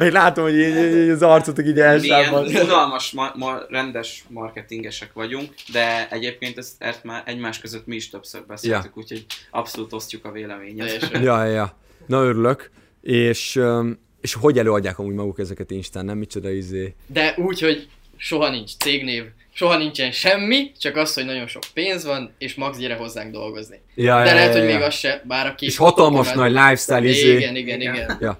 Én 0.00 0.12
látom, 0.12 0.44
hogy 0.44 0.58
így, 0.58 1.02
így 1.02 1.08
az 1.08 1.22
arcotok 1.22 1.66
így 1.66 1.80
elsállban. 1.80 2.46
Ilyen 2.46 2.64
unalmas, 2.64 3.12
ma, 3.12 3.32
ma, 3.34 3.58
rendes 3.68 4.24
marketingesek 4.28 5.12
vagyunk, 5.12 5.54
de 5.72 6.08
egyébként 6.10 6.58
ezt, 6.58 6.72
ezt 6.78 7.04
már 7.04 7.22
egymás 7.26 7.58
között 7.58 7.86
mi 7.86 7.94
is 7.94 8.10
többször 8.10 8.46
beszéltük, 8.46 8.92
ja. 8.94 9.02
úgyhogy 9.02 9.26
abszolút 9.50 9.92
osztjuk 9.92 10.24
a 10.24 10.30
véleményet. 10.30 11.10
ja, 11.22 11.44
ja. 11.44 11.76
Na 12.06 12.22
örülök. 12.22 12.70
És, 13.00 13.60
és 14.20 14.34
hogy 14.34 14.58
előadják 14.58 14.98
amúgy 14.98 15.14
maguk 15.14 15.38
ezeket 15.38 15.70
Instán, 15.70 16.04
nem 16.04 16.18
micsoda 16.18 16.50
izé? 16.50 16.94
De 17.06 17.34
úgy, 17.36 17.60
hogy 17.60 17.88
soha 18.24 18.50
nincs 18.50 18.76
cégnév, 18.76 19.24
soha 19.52 19.76
nincsen 19.76 20.12
semmi, 20.12 20.72
csak 20.78 20.96
az, 20.96 21.14
hogy 21.14 21.24
nagyon 21.24 21.46
sok 21.46 21.62
pénz 21.74 22.04
van, 22.04 22.34
és 22.38 22.54
max 22.54 22.78
gyere 22.78 22.94
hozzánk 22.94 23.32
dolgozni. 23.32 23.80
Ja, 23.94 24.22
De 24.22 24.28
ja, 24.28 24.34
lehet, 24.34 24.54
ja, 24.54 24.60
hogy 24.60 24.70
ja. 24.70 24.76
még 24.76 24.86
az 24.86 24.94
se, 24.94 25.22
bár 25.24 25.46
aki... 25.46 25.66
És 25.66 25.76
hatalmas 25.76 26.32
nagy 26.32 26.50
lifestyle 26.50 27.04
izé. 27.04 27.36
Igen, 27.36 27.56
igen, 27.56 27.80
igen. 27.80 28.16
Ja. 28.20 28.38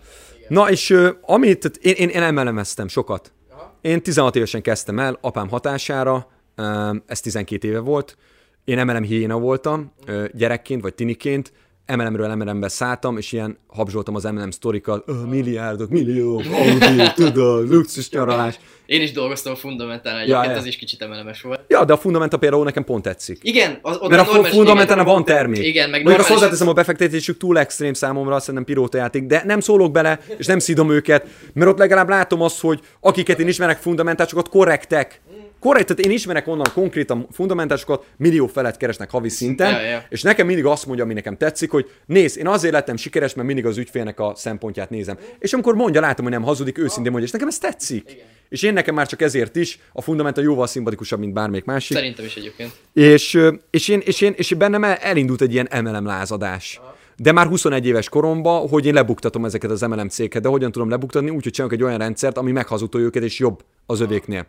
Na 0.49 0.70
és 0.70 0.90
uh, 0.90 1.09
amit, 1.23 1.59
tehát 1.59 1.77
én, 1.77 2.09
én, 2.09 2.09
én 2.09 2.23
emelemeztem 2.23 2.88
sokat. 2.88 3.33
Aha. 3.51 3.79
Én 3.81 4.03
16 4.03 4.37
évesen 4.37 4.62
kezdtem 4.62 4.99
el, 4.99 5.18
apám 5.20 5.49
hatására, 5.49 6.31
um, 6.57 7.03
ez 7.07 7.20
12 7.20 7.68
éve 7.68 7.79
volt. 7.79 8.16
Én 8.64 8.79
emelem 8.79 9.03
hiéna 9.03 9.38
voltam, 9.38 9.92
uh, 10.09 10.25
gyerekként 10.33 10.83
vagy 10.83 10.94
tiniként, 10.94 11.53
emelemről 11.87 12.31
emelembe 12.31 12.68
szálltam, 12.68 13.16
és 13.16 13.33
ilyen 13.33 13.59
habzsoltam 13.66 14.14
az 14.14 14.25
emelem 14.25 14.51
sztorikat, 14.51 15.05
öh, 15.07 15.25
milliárdok, 15.29 15.88
milliók, 15.90 16.42
Audi, 16.53 17.12
tudod, 17.14 17.68
luxus 17.70 18.11
nyaralás. 18.11 18.59
Én 18.87 19.03
is 19.03 19.12
dolgoztam 19.12 19.53
a 19.53 19.57
Fundamentál 19.57 20.18
egyébként, 20.18 20.44
ja, 20.44 20.57
az 20.57 20.66
is 20.66 20.77
kicsit 20.77 21.03
emelemes 21.03 21.42
volt. 21.42 21.61
Ja, 21.68 21.85
de 21.85 21.92
a 21.92 21.97
Fundamental 21.97 22.38
például 22.38 22.64
nekem 22.64 22.85
pont 22.85 23.03
tetszik. 23.03 23.38
Igen, 23.42 23.79
az, 23.83 23.97
ott 24.01 24.11
Mert 24.11 24.29
a, 24.29 24.38
a 24.38 24.44
Fundamentál 24.44 25.05
van 25.05 25.25
termék. 25.25 25.64
Igen, 25.64 25.90
meg 25.90 26.03
Mondjuk 26.03 26.25
azt 26.25 26.33
hozzáteszem, 26.33 26.68
a 26.68 26.73
befektetésük 26.73 27.37
túl 27.37 27.59
extrém 27.59 27.92
számomra, 27.92 28.35
azt 28.35 28.44
szerintem 28.44 28.75
pilótajáték, 28.75 29.27
de 29.27 29.42
nem 29.44 29.61
szólok 29.61 29.92
bele, 29.92 30.20
és 30.37 30.47
nem 30.47 30.59
szidom 30.59 30.90
őket, 30.90 31.27
mert 31.53 31.70
ott 31.70 31.79
legalább 31.79 32.09
látom 32.09 32.40
azt, 32.40 32.61
hogy 32.61 32.81
akiket 33.01 33.38
én 33.38 33.49
ismerek 33.49 33.79
fundamentásokat 33.79 34.49
korrektek. 34.49 35.20
Korrekt, 35.64 35.87
tehát 35.87 36.05
én 36.05 36.11
ismerek 36.11 36.46
onnan 36.46 36.66
konkrétan 36.74 37.27
fundamentásokat, 37.31 38.05
millió 38.16 38.46
felett 38.46 38.77
keresnek 38.77 39.11
havi 39.11 39.29
szinten, 39.29 39.70
Ja, 39.70 39.81
ja. 39.81 40.05
és 40.09 40.22
nekem 40.22 40.46
mindig 40.46 40.64
azt 40.64 40.87
mondja, 40.87 41.05
ami 41.05 41.14
nekem 41.14 41.37
tetszik, 41.37 41.70
hogy 41.70 41.90
nézd, 42.07 42.38
én 42.38 42.46
azért 42.46 42.72
lettem 42.72 42.96
sikeres, 42.96 43.35
mert 43.35 43.46
mindig 43.46 43.66
az 43.66 43.77
ügyfélnek 43.79 44.20
a 44.20 44.33
szempontját 44.37 44.90
nézem. 44.90 45.18
És 45.38 45.53
amikor 45.53 45.74
mondja, 45.74 46.00
látom, 46.00 46.24
hogy 46.24 46.35
nem 46.35 46.42
hazudik, 46.42 46.79
őszintén 46.79 47.11
mondja, 47.11 47.27
és 47.27 47.31
nekem 47.31 47.48
ez 47.48 47.59
tetszik. 47.59 48.11
Igen. 48.11 48.24
És 48.48 48.62
én 48.62 48.72
nekem 48.72 48.94
már 48.94 49.07
csak 49.07 49.22
ezért 49.22 49.57
is 49.57 49.79
a 49.92 50.00
fundamental 50.03 50.44
jóval 50.44 50.66
szimpatikusabb, 50.66 51.18
mint 51.18 51.33
bármelyik 51.33 51.64
másik. 51.64 51.96
Szerintem 51.96 52.24
is 52.24 52.37
egyébként. 52.37 52.72
És, 52.92 53.40
és, 53.70 53.88
én, 53.88 54.00
és, 54.05 54.20
én, 54.20 54.33
és 54.37 54.55
bennem 54.55 54.85
el- 54.85 54.94
elindult 55.00 55.40
egy 55.40 55.53
ilyen 55.53 55.68
MLM 55.83 56.07
lázadás. 56.07 56.81
De 57.16 57.33
már 57.33 57.46
21 57.46 57.87
éves 57.87 58.09
koromban, 58.09 58.68
hogy 58.68 58.87
én 58.87 58.94
lebuktatom 58.94 59.44
ezeket 59.44 59.70
az 59.70 59.81
MLM 59.81 60.09
cégeket, 60.09 60.42
de 60.42 60.48
hogyan 60.48 60.72
tudom 60.72 60.88
lebuktatni? 60.88 61.31
Úgy, 61.31 61.42
hogy 61.42 61.53
csinálok 61.53 61.74
egy 61.77 61.83
olyan 61.83 61.98
rendszert, 61.98 62.38
ami 62.38 62.53
meghazudtolja 62.53 63.07
őket, 63.07 63.22
és 63.22 63.38
jobb 63.38 63.64
az 63.87 64.00
övéknél. 64.00 64.46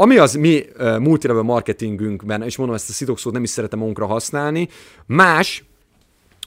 Ami 0.00 0.16
az 0.16 0.34
mi 0.34 0.64
uh, 0.78 0.98
multilevel 0.98 1.42
marketingünkben, 1.42 2.42
és 2.42 2.56
mondom 2.56 2.76
ezt 2.76 2.88
a 2.88 2.92
szitokszót 2.92 3.32
nem 3.32 3.42
is 3.42 3.50
szeretem 3.50 3.78
magunkra 3.78 4.06
használni, 4.06 4.68
más, 5.06 5.64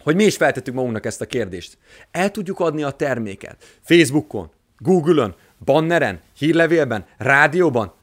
hogy 0.04 0.16
mi 0.16 0.24
is 0.24 0.36
feltettük 0.36 0.74
magunknak 0.74 1.06
ezt 1.06 1.22
a 1.22 1.26
kérdést. 1.26 1.78
El 2.12 2.32
tudjuk 2.32 2.60
adni 2.60 2.84
a 2.84 2.92
terméket 2.92 3.80
Facebookon, 3.82 4.50
Google-ön, 4.78 5.36
banneren, 5.66 6.20
hírlevélben, 6.38 7.06
rádióban? 7.18 7.94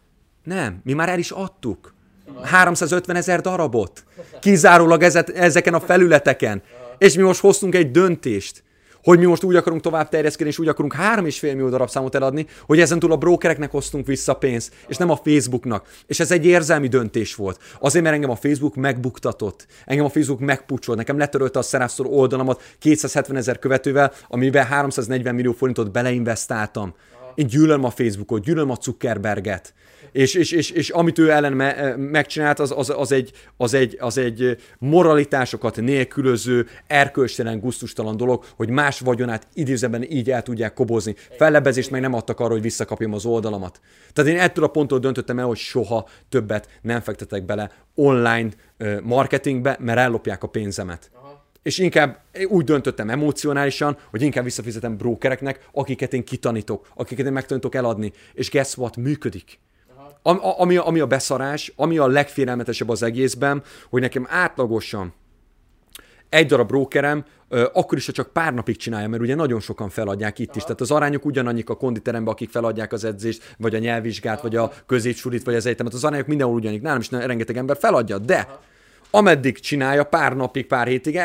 Nem, 0.45 0.81
mi 0.85 0.93
már 0.93 1.09
el 1.09 1.19
is 1.19 1.31
adtuk. 1.31 1.95
350 2.43 3.17
ezer 3.17 3.41
darabot. 3.41 4.05
Kizárólag 4.41 5.03
ezeken 5.35 5.75
a 5.75 5.81
felületeken. 5.81 6.63
És 6.99 7.15
mi 7.15 7.23
most 7.23 7.41
hoztunk 7.41 7.75
egy 7.75 7.91
döntést, 7.91 8.63
hogy 9.03 9.19
mi 9.19 9.25
most 9.25 9.45
úgy 9.45 9.57
akarunk 9.57 9.83
tovább 9.83 10.09
terjeszkedni, 10.09 10.53
és 10.53 10.59
úgy 10.59 10.69
akarunk 10.69 10.95
3,5 10.95 11.41
millió 11.41 11.69
darab 11.69 11.89
számot 11.89 12.15
eladni, 12.15 12.47
hogy 12.67 12.81
ezen 12.81 12.99
túl 12.99 13.13
a 13.13 13.17
brokereknek 13.17 13.71
hoztunk 13.71 14.07
vissza 14.07 14.35
pénzt, 14.35 14.73
és 14.87 14.97
nem 14.97 15.11
a 15.11 15.17
Facebooknak. 15.17 15.87
És 16.07 16.21
ez 16.21 16.31
egy 16.31 16.47
érzelmi 16.47 16.89
döntés 16.89 17.35
volt. 17.35 17.61
Azért, 17.81 18.05
mert 18.05 18.17
engem 18.17 18.31
a 18.31 18.37
Facebook 18.37 18.75
megbuktatott. 18.75 19.67
Engem 19.85 20.05
a 20.05 20.09
Facebook 20.09 20.41
megpucsolt. 20.41 20.99
Nekem 20.99 21.19
letörölte 21.19 21.59
a 21.59 21.63
Szerászor 21.63 22.07
oldalamat 22.11 22.63
270 22.79 23.37
ezer 23.37 23.59
követővel, 23.59 24.13
amivel 24.29 24.65
340 24.65 25.35
millió 25.35 25.53
forintot 25.53 25.91
beleinvestáltam. 25.93 26.95
Én 27.39 27.47
gyűlölöm 27.47 27.85
a 27.85 27.91
Facebookot, 27.91 28.43
gyűlölöm 28.43 28.71
a 28.71 28.77
Zuckerberget. 28.81 29.75
És, 30.13 30.35
és, 30.35 30.53
és, 30.53 30.71
és 30.71 30.91
amit 30.91 31.19
ő 31.19 31.31
ellen 31.31 31.53
me, 31.53 31.95
megcsinált, 31.97 32.59
az, 32.59 32.73
az, 32.77 32.91
az, 32.97 33.13
egy, 33.13 33.33
az, 33.57 33.75
egy, 33.75 33.97
az 34.01 34.19
egy 34.19 34.57
moralitásokat 34.79 35.77
nélkülöző, 35.77 36.67
erkölcstelen, 36.87 37.61
guztustalan 37.61 38.17
dolog, 38.17 38.45
hogy 38.57 38.71
más 38.71 39.01
vagyonát 39.01 39.47
idézőben 39.55 40.11
így 40.11 40.31
el 40.31 40.43
tudják 40.43 40.75
kobozni. 40.75 41.15
Fellebezést 41.37 41.91
meg 41.91 42.01
nem 42.01 42.15
adtak 42.15 42.41
arra, 42.41 42.53
hogy 42.53 42.63
visszakapjam 42.63 43.13
az 43.13 43.25
oldalamat. 43.25 43.81
Tehát 44.13 44.31
én 44.31 44.39
ettől 44.39 44.65
a 44.65 44.69
ponttól 44.69 44.99
döntöttem 44.99 45.39
el, 45.39 45.47
hogy 45.47 45.57
soha 45.57 46.09
többet 46.29 46.69
nem 46.83 47.01
fektetek 47.01 47.45
bele 47.45 47.71
online 47.95 48.49
ö, 48.77 49.01
marketingbe, 49.01 49.77
mert 49.81 49.99
ellopják 49.99 50.43
a 50.43 50.47
pénzemet. 50.47 51.11
És 51.69 51.79
inkább 51.79 52.21
úgy 52.47 52.65
döntöttem 52.65 53.11
emocionálisan, 53.11 53.97
hogy 54.11 54.23
inkább 54.23 54.45
visszafizetem 54.45 54.97
brokereknek, 54.97 55.69
akiket 55.73 56.13
én 56.13 56.25
kitanítok, 56.25 56.87
akiket 56.95 57.27
én 57.27 57.33
megtanítok 57.33 57.75
eladni. 57.75 58.13
És 58.33 58.51
guess 58.51 58.77
what? 58.77 58.97
Működik. 58.97 59.59
Am- 60.23 60.45
a- 60.45 60.61
Ami, 60.61 60.77
ami 60.77 61.01
a 61.01 61.07
beszarás, 61.07 61.73
ami 61.77 61.99
a 61.99 62.07
legfélelmetesebb 62.07 62.89
az 62.89 63.03
egészben, 63.03 63.63
hogy 63.91 64.01
nekem 64.01 64.27
átlagosan 64.31 65.13
egy 66.29 66.47
darab 66.47 66.69
brokerem, 66.69 67.25
ö, 67.49 67.67
akkor 67.73 67.99
is, 67.99 68.07
ha 68.07 68.13
csak 68.13 68.33
pár 68.33 68.55
napig 68.55 68.77
csinálja, 68.77 69.09
mert 69.09 69.23
ugye 69.23 69.35
nagyon 69.35 69.61
sokan 69.61 69.89
feladják 69.89 70.39
itt 70.39 70.57
is. 70.57 70.63
Tehát 70.63 70.81
az 70.81 70.91
arányok 70.91 71.25
ugyanannyik 71.25 71.71
a 71.71 71.77
konditeremben, 71.77 72.33
akik 72.33 72.51
feladják 72.51 72.93
az 72.93 73.05
edzést, 73.05 73.55
vagy 73.59 73.75
a 73.75 73.79
nyelvvizsgát, 73.79 74.41
vagy 74.41 74.57
a 74.57 74.73
középsulit, 74.87 75.45
vagy 75.45 75.55
az 75.55 75.67
egyetemet. 75.67 75.95
Az 75.95 76.05
arányok 76.05 76.27
mindenhol 76.27 76.57
ugyanik. 76.57 76.83
Nálam 76.83 77.01
is 77.01 77.11
rengeteg 77.11 77.57
ember 77.57 77.77
feladja, 77.77 78.19
de 78.19 78.59
ameddig 79.11 79.59
csinálja, 79.59 80.05
pár 80.05 80.37
napig, 80.37 80.67
pár 80.67 80.87
hétig, 80.87 81.21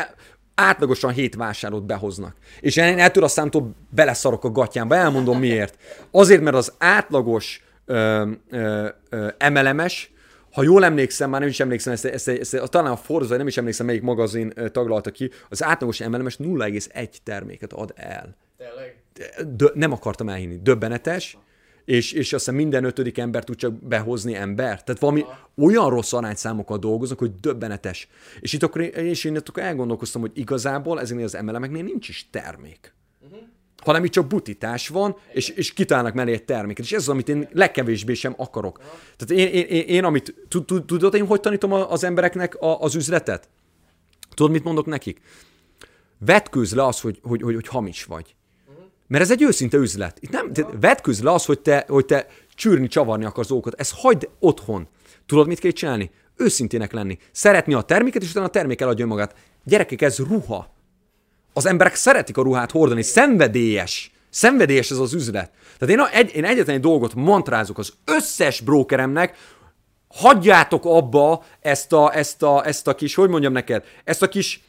átlagosan 0.55 1.11
hét 1.11 1.35
vásárlót 1.35 1.85
behoznak. 1.85 2.35
És 2.59 2.75
én 2.75 2.99
ettől 2.99 3.23
a 3.23 3.27
számtól 3.27 3.75
beleszarok 3.89 4.43
a 4.43 4.51
gatyámba, 4.51 4.95
elmondom 4.95 5.39
miért. 5.39 5.77
Azért, 6.11 6.41
mert 6.41 6.55
az 6.55 6.73
átlagos 6.77 7.63
ö, 7.85 8.29
ö, 8.49 8.87
ö, 9.09 9.27
emelemes, 9.37 10.11
ha 10.51 10.63
jól 10.63 10.85
emlékszem, 10.85 11.29
már 11.29 11.39
nem 11.39 11.49
is 11.49 11.59
emlékszem, 11.59 11.93
ezt, 11.93 12.05
ezt, 12.05 12.27
ezt, 12.27 12.53
ezt 12.53 12.69
talán 12.69 12.91
a 12.91 12.95
Forza, 12.95 13.37
nem 13.37 13.47
is 13.47 13.57
emlékszem, 13.57 13.85
melyik 13.85 14.01
magazin 14.01 14.53
taglalta 14.71 15.11
ki, 15.11 15.29
az 15.49 15.63
átlagos 15.63 15.99
emelemes 15.99 16.37
0,1 16.37 17.09
terméket 17.23 17.73
ad 17.73 17.93
el. 17.95 18.35
Tényleg? 18.57 19.03
Dö, 19.55 19.67
nem 19.73 19.91
akartam 19.91 20.29
elhinni. 20.29 20.59
Döbbenetes, 20.61 21.37
és, 21.85 22.11
és 22.11 22.33
azt 22.33 22.45
hiszem 22.45 22.55
minden 22.55 22.83
ötödik 22.83 23.17
ember 23.17 23.43
tud 23.43 23.55
csak 23.55 23.73
behozni 23.73 24.35
ember. 24.35 24.83
Tehát 24.83 25.01
valami 25.01 25.25
olyan 25.57 25.89
rossz 25.89 26.13
arányszámokkal 26.13 26.77
dolgoznak, 26.77 27.19
hogy 27.19 27.31
döbbenetes. 27.39 28.07
És 28.39 28.53
itt 28.53 28.63
akkor, 28.63 28.81
és 28.81 29.23
én 29.23 29.35
itt 29.35 29.49
akkor 29.49 29.63
elgondolkoztam, 29.63 30.21
hogy 30.21 30.31
igazából 30.33 30.99
ezeknél 30.99 31.25
az 31.25 31.35
emelemeknél 31.35 31.83
nincs 31.83 32.09
is 32.09 32.27
termék. 32.31 32.93
Hanem 33.83 34.03
itt 34.03 34.11
csak 34.11 34.27
butítás 34.27 34.87
van, 34.87 35.15
és, 35.31 35.49
és 35.49 35.73
kitálnak 35.73 36.13
mellé 36.13 36.31
egy 36.31 36.43
terméket. 36.43 36.85
És 36.85 36.91
ez 36.91 37.01
az, 37.01 37.09
amit 37.09 37.29
én 37.29 37.47
legkevésbé 37.51 38.13
sem 38.13 38.33
akarok. 38.37 38.77
Tehát 39.17 39.43
én, 39.43 39.53
én, 39.53 39.65
én, 39.65 39.87
én 39.87 40.03
amit, 40.03 40.35
tud- 40.47 40.65
tud- 40.65 40.85
tudod, 40.85 41.13
én 41.13 41.25
hogy 41.25 41.39
tanítom 41.39 41.71
az 41.71 42.03
embereknek 42.03 42.55
a, 42.55 42.79
az 42.79 42.95
üzletet? 42.95 43.49
Tudod, 44.33 44.51
mit 44.51 44.63
mondok 44.63 44.85
nekik? 44.85 45.21
Vetkőz 46.17 46.73
le 46.73 46.85
az, 46.85 46.99
hogy, 47.01 47.19
hogy, 47.23 47.41
hogy, 47.41 47.53
hogy 47.53 47.67
hamis 47.67 48.03
vagy. 48.03 48.35
Mert 49.07 49.23
ez 49.23 49.31
egy 49.31 49.41
őszinte 49.41 49.77
üzlet. 49.77 50.17
Itt 50.19 50.31
nem, 50.31 50.53
tehát 50.53 50.71
vetkőz 50.81 51.21
le 51.21 51.31
az, 51.31 51.45
hogy 51.45 51.59
te, 51.59 51.85
hogy 51.87 52.05
te 52.05 52.27
csűrni, 52.55 52.87
csavarni 52.87 53.25
akarsz 53.25 53.47
dolgokat. 53.47 53.79
Ez 53.79 53.91
hagyd 53.95 54.29
otthon. 54.39 54.87
Tudod, 55.25 55.47
mit 55.47 55.59
kell 55.59 55.71
csinálni? 55.71 56.11
Őszintének 56.35 56.91
lenni. 56.91 57.17
Szeretni 57.31 57.73
a 57.73 57.81
terméket, 57.81 58.21
és 58.21 58.29
utána 58.29 58.45
a 58.45 58.49
termék 58.49 58.81
eladja 58.81 59.05
magát. 59.05 59.35
Gyerekek, 59.63 60.01
ez 60.01 60.17
ruha. 60.17 60.73
Az 61.53 61.65
emberek 61.65 61.95
szeretik 61.95 62.37
a 62.37 62.41
ruhát 62.41 62.71
hordani. 62.71 63.01
Szenvedélyes. 63.01 64.11
Szenvedélyes 64.29 64.91
ez 64.91 64.97
az 64.97 65.13
üzlet. 65.13 65.51
Tehát 65.77 65.95
én, 65.95 66.19
egy, 66.19 66.35
én 66.35 66.45
egyetlen 66.45 66.75
egy 66.75 66.81
dolgot 66.81 67.15
mantrázok 67.15 67.77
az 67.77 67.93
összes 68.05 68.61
brokeremnek, 68.61 69.37
hagyjátok 70.07 70.85
abba 70.85 71.43
ezt 71.61 71.93
a, 71.93 72.15
ezt 72.15 72.43
a, 72.43 72.65
ezt 72.65 72.87
a 72.87 72.95
kis, 72.95 73.15
hogy 73.15 73.29
mondjam 73.29 73.53
neked, 73.53 73.83
ezt 74.03 74.21
a 74.21 74.27
kis 74.27 74.63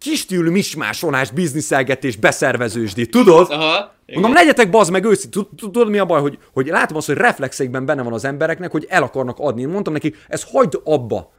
kistílű 0.00 0.50
mismásolás, 0.50 1.30
bizniszelgetés, 1.30 2.16
beszervezősdi, 2.16 3.06
tudod? 3.06 3.50
Aha. 3.50 3.94
Mondom, 4.12 4.32
legyetek 4.32 4.70
bazd 4.70 4.90
meg. 4.90 5.06
Tud- 5.30 5.48
Tudod 5.56 5.88
mi 5.88 5.98
a 5.98 6.04
baj, 6.04 6.20
hogy, 6.20 6.38
hogy 6.52 6.66
látom 6.66 6.96
azt, 6.96 7.06
hogy 7.06 7.16
reflexeikben 7.16 7.86
benne 7.86 8.02
van 8.02 8.12
az 8.12 8.24
embereknek, 8.24 8.70
hogy 8.70 8.86
el 8.88 9.02
akarnak 9.02 9.38
adni. 9.38 9.64
Mondtam 9.64 9.92
neki, 9.92 10.14
ezt 10.28 10.48
hagyd 10.50 10.80
abba. 10.84 11.32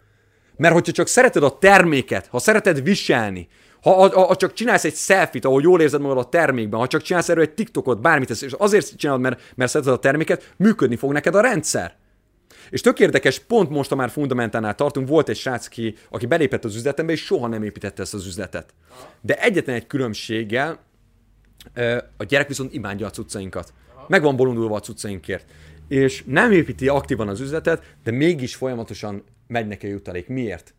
Mert 0.58 0.74
hogyha 0.74 0.92
csak 0.92 1.08
szereted 1.08 1.44
a 1.44 1.58
terméket, 1.58 2.28
ha 2.28 2.40
szereted 2.40 2.84
viselni, 2.84 3.48
ha, 3.82 4.10
ha, 4.10 4.26
ha 4.26 4.36
csak 4.36 4.54
csinálsz 4.54 4.84
egy 4.84 4.96
selfit, 4.96 5.46
ahol 5.46 5.62
jól 5.62 5.82
érzed 5.82 6.02
magad 6.02 6.18
a 6.18 6.30
termékben, 6.30 6.80
ha 6.80 6.88
csak 6.88 7.02
csinálsz 7.02 7.30
erről 7.30 7.44
egy 7.44 7.54
TikTokot, 7.54 8.02
bármit, 8.02 8.30
és 8.30 8.54
azért 8.58 8.98
csinálod, 8.98 9.22
mert, 9.22 9.42
mert 9.56 9.72
szereted 9.72 9.94
a 9.94 10.00
terméket, 10.00 10.54
működni 10.58 10.96
fog 10.96 11.12
neked 11.12 11.36
a 11.36 11.42
rendszer. 11.42 11.96
És 12.72 12.82
tök 12.82 13.00
érdekes, 13.00 13.40
pont 13.40 13.70
most, 13.70 13.90
ha 13.90 13.96
már 13.96 14.10
fundamentálnál 14.10 14.76
tartunk, 14.76 15.08
volt 15.08 15.30
egy 15.30 15.38
srác, 15.38 15.66
aki, 15.66 15.96
aki 16.10 16.26
belépett 16.26 16.66
az 16.66 16.76
üzletembe, 16.76 17.12
és 17.12 17.24
soha 17.24 17.48
nem 17.48 17.64
építette 17.64 18.02
ezt 18.02 18.14
az 18.14 18.26
üzletet. 18.26 18.74
De 19.22 19.42
egyetlen 19.42 19.76
egy 19.76 19.88
különbséggel, 19.88 20.80
a 22.18 22.24
gyerek 22.24 22.48
viszont 22.48 22.74
imádja 22.74 23.06
a 23.06 23.10
cuccainkat. 23.10 23.74
Meg 24.08 24.22
van 24.22 24.36
bolondulva 24.36 24.76
a 24.76 24.80
cuccainkért. 24.80 25.52
És 25.88 26.24
nem 26.26 26.52
építi 26.52 26.88
aktívan 26.88 27.28
az 27.28 27.40
üzletet, 27.40 27.96
de 28.04 28.12
mégis 28.12 28.56
folyamatosan 28.56 29.24
megy 29.48 29.68
neki 29.68 29.86
a 29.86 29.90
jutalék. 29.90 30.28
Miért? 30.28 30.74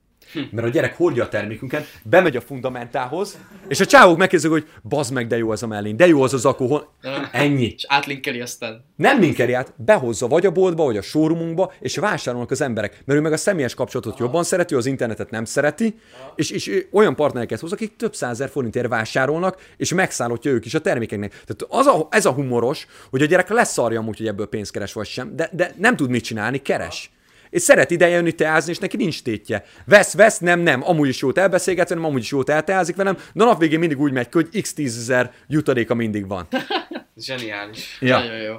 Mert 0.50 0.66
a 0.66 0.70
gyerek 0.70 0.96
hordja 0.96 1.24
a 1.24 1.28
termékünket, 1.28 2.00
bemegy 2.02 2.36
a 2.36 2.40
fundamentához, 2.40 3.38
és 3.68 3.80
a 3.80 3.86
csávók 3.86 4.16
megkérdezik, 4.16 4.50
hogy 4.50 4.68
bazd 4.82 5.12
meg, 5.12 5.26
de 5.26 5.36
jó 5.36 5.50
az 5.50 5.62
a 5.62 5.66
mellén, 5.66 5.96
de 5.96 6.06
jó 6.06 6.22
az 6.22 6.34
a 6.34 6.36
zakó, 6.36 6.66
hol... 6.66 6.92
ennyi. 7.32 7.72
És 7.76 7.84
átlinkeli 7.88 8.40
aztán. 8.40 8.84
Nem 8.96 9.20
linkeli 9.20 9.52
át, 9.52 9.72
behozza 9.76 10.28
vagy 10.28 10.46
a 10.46 10.50
boltba, 10.50 10.84
vagy 10.84 10.96
a 10.96 11.02
showroomba, 11.02 11.72
és 11.80 11.96
vásárolnak 11.96 12.50
az 12.50 12.60
emberek. 12.60 13.02
Mert 13.04 13.18
ő 13.18 13.22
meg 13.22 13.32
a 13.32 13.36
személyes 13.36 13.74
kapcsolatot 13.74 14.18
jobban 14.18 14.44
szereti, 14.44 14.74
az 14.74 14.86
internetet 14.86 15.30
nem 15.30 15.44
szereti, 15.44 15.98
és, 16.34 16.50
és 16.50 16.68
ő 16.68 16.88
olyan 16.92 17.14
partnereket 17.14 17.60
hoz, 17.60 17.72
akik 17.72 17.96
több 17.96 18.14
százer 18.14 18.48
forintért 18.48 18.88
vásárolnak, 18.88 19.60
és 19.76 19.94
megszállottja 19.94 20.50
ők 20.50 20.64
is 20.64 20.74
a 20.74 20.80
termékeknek. 20.80 21.30
Tehát 21.30 21.66
az 21.68 21.86
a, 21.86 22.08
ez 22.10 22.26
a 22.26 22.32
humoros, 22.32 22.86
hogy 23.10 23.22
a 23.22 23.26
gyerek 23.26 23.48
leszarja 23.48 24.00
amúgy, 24.00 24.16
hogy 24.16 24.26
ebből 24.26 24.46
pénzt 24.46 24.72
keres 24.72 24.92
vagy 24.92 25.06
sem, 25.06 25.36
de, 25.36 25.50
de 25.52 25.74
nem 25.76 25.96
tud 25.96 26.10
mit 26.10 26.24
csinálni, 26.24 26.58
keres. 26.58 27.10
És 27.52 27.62
szeret 27.62 27.90
ide 27.90 28.08
jönni 28.08 28.32
teázni, 28.32 28.70
és 28.72 28.78
neki 28.78 28.96
nincs 28.96 29.22
tétje. 29.22 29.64
Vesz, 29.84 30.14
vesz, 30.14 30.38
nem, 30.38 30.60
nem. 30.60 30.82
Amúgy 30.88 31.08
is 31.08 31.20
jót 31.20 31.38
elbeszélget 31.38 31.88
velem, 31.88 32.04
amúgy 32.04 32.20
is 32.20 32.30
jót 32.30 32.48
elteázik 32.48 32.96
velem. 32.96 33.16
De 33.32 33.42
a 33.42 33.46
nap 33.46 33.58
végén 33.58 33.78
mindig 33.78 34.00
úgy 34.00 34.12
megy 34.12 34.28
ki, 34.28 34.32
hogy 34.32 34.60
x 34.62 34.72
tízezer 34.72 35.32
jutaléka 35.48 35.94
mindig 35.94 36.28
van. 36.28 36.48
Zseniális. 37.16 37.96
Nagyon 38.00 38.36
jó. 38.40 38.54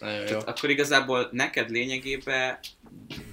Nagyon 0.00 0.26
jó. 0.30 0.38
Akkor 0.46 0.70
igazából 0.70 1.28
neked 1.32 1.70
lényegében 1.70 2.58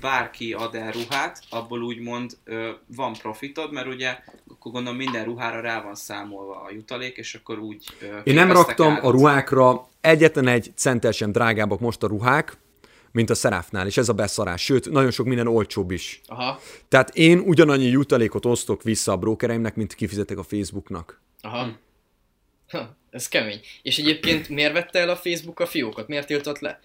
bárki 0.01 0.53
ad 0.53 0.75
el 0.75 0.91
ruhát, 0.91 1.39
abból 1.49 1.81
úgymond 1.81 2.31
ö, 2.43 2.69
van 2.95 3.13
profitod, 3.13 3.71
mert 3.73 3.87
ugye 3.87 4.17
akkor 4.51 4.71
gondolom 4.71 4.97
minden 4.97 5.23
ruhára 5.23 5.61
rá 5.61 5.81
van 5.81 5.95
számolva 5.95 6.61
a 6.61 6.71
jutalék, 6.73 7.17
és 7.17 7.33
akkor 7.35 7.59
úgy 7.59 7.85
ö, 8.01 8.17
Én 8.23 8.33
nem 8.33 8.51
raktam 8.51 8.91
árat. 8.91 9.03
a 9.03 9.09
ruhákra 9.09 9.87
egyetlen 10.01 10.47
egy 10.47 10.71
centel 10.75 11.11
sem 11.11 11.31
drágábbak 11.31 11.79
most 11.79 12.03
a 12.03 12.07
ruhák, 12.07 12.57
mint 13.13 13.29
a 13.29 13.33
Serafnál, 13.33 13.87
és 13.87 13.97
ez 13.97 14.09
a 14.09 14.13
beszarás. 14.13 14.63
Sőt, 14.63 14.89
nagyon 14.89 15.11
sok 15.11 15.25
minden 15.25 15.47
olcsóbb 15.47 15.91
is. 15.91 16.21
Aha. 16.25 16.59
Tehát 16.87 17.15
én 17.15 17.39
ugyanannyi 17.39 17.85
jutalékot 17.85 18.45
osztok 18.45 18.83
vissza 18.83 19.11
a 19.11 19.17
brokereimnek, 19.17 19.75
mint 19.75 19.93
kifizetek 19.93 20.37
a 20.37 20.43
Facebooknak. 20.43 21.21
Aha. 21.41 21.67
Ha, 22.69 22.95
ez 23.09 23.27
kemény. 23.27 23.59
És 23.81 23.97
egyébként 23.97 24.49
miért 24.49 24.73
vette 24.73 24.99
el 24.99 25.09
a 25.09 25.15
Facebook 25.15 25.59
a 25.59 25.65
fiókot? 25.65 26.07
Miért 26.07 26.27
tiltott 26.27 26.59
le? 26.59 26.79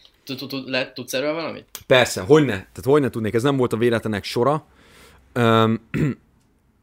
Le- 0.67 0.93
Tudsz 0.93 1.13
erről 1.13 1.33
valamit? 1.33 1.65
Persze, 1.87 2.21
hogy 2.21 2.45
ne? 2.45 2.53
Tehát 2.53 2.85
hogy 2.85 3.01
ne 3.01 3.11
tudnék, 3.11 3.35
ez 3.35 3.43
nem 3.43 3.57
volt 3.57 3.73
a 3.73 3.77
véletlenek 3.77 4.25
sora. 4.25 4.67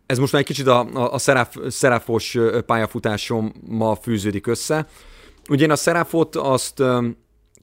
Ez 0.05 0.17
most 0.17 0.31
már 0.31 0.41
egy 0.41 0.47
kicsit 0.47 0.67
a, 0.67 0.79
a, 0.93 1.13
a 1.13 1.17
szeráf, 1.17 1.55
szeráfos 1.67 2.37
pályafutásommal 2.65 3.95
fűződik 3.95 4.47
össze. 4.47 4.87
Ugye 5.49 5.63
én 5.63 5.71
a 5.71 5.75
szeráfot 5.75 6.35
azt 6.35 6.83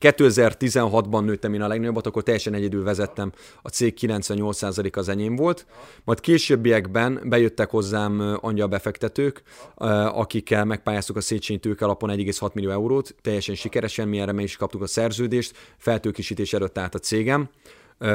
2016-ban 0.02 1.24
nőttem 1.24 1.54
én 1.54 1.62
a 1.62 1.66
legnagyobbat, 1.66 2.06
akkor 2.06 2.22
teljesen 2.22 2.54
egyedül 2.54 2.84
vezettem, 2.84 3.32
a 3.62 3.68
cég 3.68 3.98
98% 4.00 4.96
az 4.96 5.08
enyém 5.08 5.36
volt. 5.36 5.66
Majd 6.04 6.20
későbbiekben 6.20 7.20
bejöttek 7.24 7.70
hozzám 7.70 8.20
ö, 8.20 8.36
angyalbefektetők, 8.40 9.42
ö, 9.76 9.84
akikkel 9.94 10.64
megpályáztuk 10.64 11.16
a 11.16 11.20
Széchenyi 11.20 11.60
tőke 11.60 11.84
alapon 11.84 12.10
1,6 12.10 12.52
millió 12.52 12.70
eurót, 12.70 13.14
teljesen 13.20 13.54
sikeresen, 13.54 14.08
mi 14.08 14.20
erre 14.20 14.32
meg 14.32 14.44
is 14.44 14.56
kaptuk 14.56 14.82
a 14.82 14.86
szerződést, 14.86 15.56
feltőkisítés 15.76 16.52
előtt 16.52 16.78
állt 16.78 16.94
a 16.94 16.98
cégem. 16.98 17.48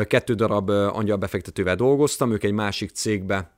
Kettő 0.07 0.33
darab 0.33 0.69
ö, 0.69 0.87
angyalbefektetővel 0.87 1.75
dolgoztam, 1.75 2.31
ők 2.31 2.43
egy 2.43 2.51
másik 2.53 2.89
cégbe 2.89 3.51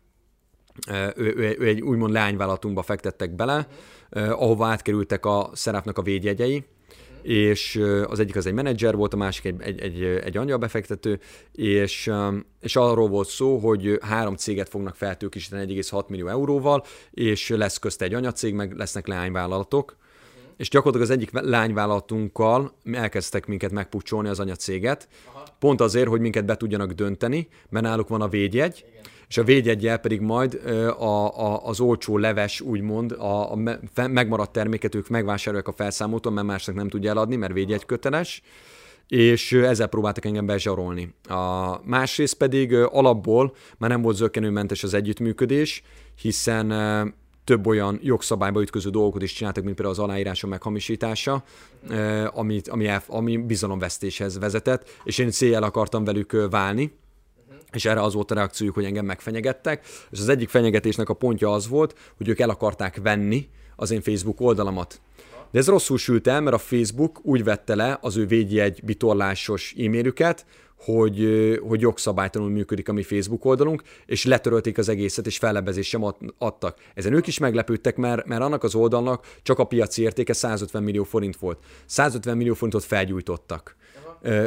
ő, 1.15 1.33
ő, 1.35 1.55
ő 1.59 1.67
egy 1.67 1.81
úgymond 1.81 2.13
leányvállalatunkba 2.13 2.81
fektettek 2.81 3.35
bele, 3.35 3.67
ahova 4.11 4.67
átkerültek 4.67 5.25
a 5.25 5.49
szerápnak 5.53 5.97
a 5.97 6.01
védjegyei, 6.01 6.65
és 7.21 7.81
az 8.07 8.19
egyik 8.19 8.35
az 8.35 8.45
egy 8.45 8.53
menedzser 8.53 8.95
volt, 8.95 9.13
a 9.13 9.17
másik 9.17 9.45
egy, 9.45 9.61
egy, 9.61 9.79
egy, 9.79 10.03
egy 10.03 10.37
angyalbefektető, 10.37 11.19
és, 11.51 12.11
és 12.61 12.75
arról 12.75 13.07
volt 13.07 13.27
szó, 13.27 13.57
hogy 13.57 13.97
három 14.01 14.35
céget 14.35 14.69
fognak 14.69 14.95
feltőkisíteni 14.95 15.73
1,6 15.73 16.07
millió 16.07 16.27
euróval, 16.27 16.83
és 17.11 17.49
lesz 17.49 17.77
közt 17.77 18.01
egy 18.01 18.13
anyacég, 18.13 18.53
meg 18.53 18.77
lesznek 18.77 19.07
leányvállalatok, 19.07 19.97
és 20.57 20.69
gyakorlatilag 20.69 21.09
az 21.09 21.15
egyik 21.15 21.31
lányvállalatunkkal 21.31 22.75
elkezdtek 22.91 23.45
minket 23.45 23.71
megpucsolni 23.71 24.29
az 24.29 24.39
anyacéget, 24.39 25.07
pont 25.59 25.81
azért, 25.81 26.07
hogy 26.07 26.19
minket 26.19 26.45
be 26.45 26.57
tudjanak 26.57 26.91
dönteni, 26.91 27.47
mert 27.69 27.85
náluk 27.85 28.07
van 28.07 28.21
a 28.21 28.27
védjegy, 28.27 28.85
és 29.29 29.37
a 29.37 29.43
védjegyel 29.43 29.97
pedig 29.97 30.21
majd 30.21 30.53
a, 30.99 31.39
a, 31.39 31.65
az 31.65 31.79
olcsó 31.79 32.17
leves, 32.17 32.61
úgymond, 32.61 33.11
a, 33.11 33.51
a 33.51 33.57
megmaradt 34.07 34.51
terméket 34.51 34.95
ők 34.95 35.07
megvásárolják 35.07 35.67
a 35.67 35.71
felszámoltól, 35.71 36.31
mert 36.31 36.47
másnak 36.47 36.75
nem 36.75 36.89
tudja 36.89 37.09
eladni, 37.09 37.35
mert 37.35 37.53
védjegy 37.53 37.85
köteles, 37.85 38.41
és 39.07 39.51
ezzel 39.51 39.87
próbáltak 39.87 40.25
engem 40.25 40.45
bezsarolni. 40.45 41.13
A 41.27 41.75
másrészt 41.83 42.33
pedig 42.33 42.73
alapból 42.73 43.55
már 43.77 43.89
nem 43.89 44.01
volt 44.01 44.15
zökkenőmentes 44.15 44.83
az 44.83 44.93
együttműködés, 44.93 45.83
hiszen 46.21 46.73
több 47.43 47.67
olyan 47.67 47.99
jogszabályba 48.03 48.61
ütköző 48.61 48.89
dolgokat 48.89 49.21
is 49.21 49.33
csináltak, 49.33 49.63
mint 49.63 49.75
például 49.75 49.97
az 49.97 50.03
aláírásom 50.03 50.49
meghamisítása, 50.49 51.43
amit, 52.33 52.67
ami, 52.67 52.89
ami 53.07 53.37
bizalomvesztéshez 53.37 54.39
vezetett, 54.39 54.89
és 55.03 55.17
én 55.17 55.31
céljel 55.31 55.63
akartam 55.63 56.03
velük 56.03 56.47
válni, 56.49 56.91
és 57.71 57.85
erre 57.85 58.01
az 58.01 58.13
volt 58.13 58.31
a 58.31 58.35
reakciójuk, 58.35 58.75
hogy 58.75 58.85
engem 58.85 59.05
megfenyegettek, 59.05 59.85
és 60.09 60.19
az 60.19 60.29
egyik 60.29 60.49
fenyegetésnek 60.49 61.09
a 61.09 61.13
pontja 61.13 61.51
az 61.51 61.67
volt, 61.67 61.95
hogy 62.17 62.27
ők 62.27 62.39
el 62.39 62.49
akarták 62.49 62.99
venni 63.01 63.47
az 63.75 63.91
én 63.91 64.01
Facebook 64.01 64.41
oldalamat. 64.41 65.01
De 65.51 65.59
ez 65.59 65.67
rosszul 65.67 65.97
sült 65.97 66.27
el, 66.27 66.41
mert 66.41 66.55
a 66.55 66.59
Facebook 66.59 67.19
úgy 67.21 67.43
vette 67.43 67.75
le 67.75 67.97
az 68.01 68.17
ő 68.17 68.25
védjegy 68.25 68.83
bitorlásos 68.83 69.75
e-mailüket, 69.77 70.45
hogy, 70.85 71.59
hogy 71.67 71.81
jogszabálytalanul 71.81 72.53
működik 72.53 72.89
a 72.89 72.93
mi 72.93 73.03
Facebook 73.03 73.45
oldalunk, 73.45 73.81
és 74.05 74.25
letörölték 74.25 74.77
az 74.77 74.89
egészet, 74.89 75.25
és 75.25 75.37
fellebezést 75.37 75.89
sem 75.89 76.03
ad- 76.03 76.33
adtak. 76.37 76.77
Ezen 76.93 77.13
ők 77.13 77.27
is 77.27 77.37
meglepődtek, 77.37 77.95
mert, 77.95 78.25
mert 78.25 78.41
annak 78.41 78.63
az 78.63 78.75
oldalnak 78.75 79.27
csak 79.43 79.59
a 79.59 79.63
piaci 79.63 80.01
értéke 80.01 80.33
150 80.33 80.83
millió 80.83 81.03
forint 81.03 81.35
volt. 81.35 81.59
150 81.85 82.37
millió 82.37 82.53
forintot 82.53 82.83
felgyújtottak. 82.83 83.75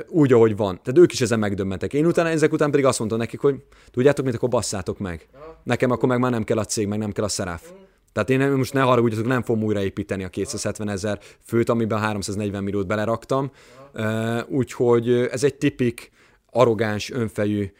Úgy, 0.08 0.32
ahogy 0.32 0.56
van. 0.56 0.80
Tehát 0.82 1.00
ők 1.00 1.12
is 1.12 1.20
ezen 1.20 1.38
megdöbbentek. 1.38 1.92
Én 1.92 2.06
utána, 2.06 2.28
ezek 2.28 2.52
után 2.52 2.70
pedig 2.70 2.84
azt 2.86 2.98
mondtam 2.98 3.18
nekik, 3.20 3.40
hogy 3.40 3.54
tudjátok 3.90 4.24
mit, 4.24 4.34
akkor 4.34 4.48
basszátok 4.48 4.98
meg. 4.98 5.28
Nekem 5.62 5.90
akkor 5.90 6.08
meg 6.08 6.18
már 6.18 6.30
nem 6.30 6.44
kell 6.44 6.58
a 6.58 6.64
cég, 6.64 6.86
meg 6.86 6.98
nem 6.98 7.12
kell 7.12 7.24
a 7.24 7.28
szeráf. 7.28 7.62
Tehát 8.12 8.30
én 8.30 8.38
nem- 8.38 8.56
most 8.56 8.72
ne 8.72 8.80
haragudjatok, 8.80 9.26
nem 9.26 9.42
fogom 9.42 9.62
újraépíteni 9.62 10.24
a 10.24 10.28
270 10.28 10.88
ezer 10.88 11.18
főt, 11.44 11.68
amiben 11.68 11.98
340 11.98 12.62
milliót 12.62 12.86
beleraktam. 12.86 13.50
Úgyhogy 14.48 15.10
ez 15.10 15.44
egy 15.44 15.54
tipik, 15.54 16.10
arrogáns, 16.50 17.10
önfejű, 17.10 17.72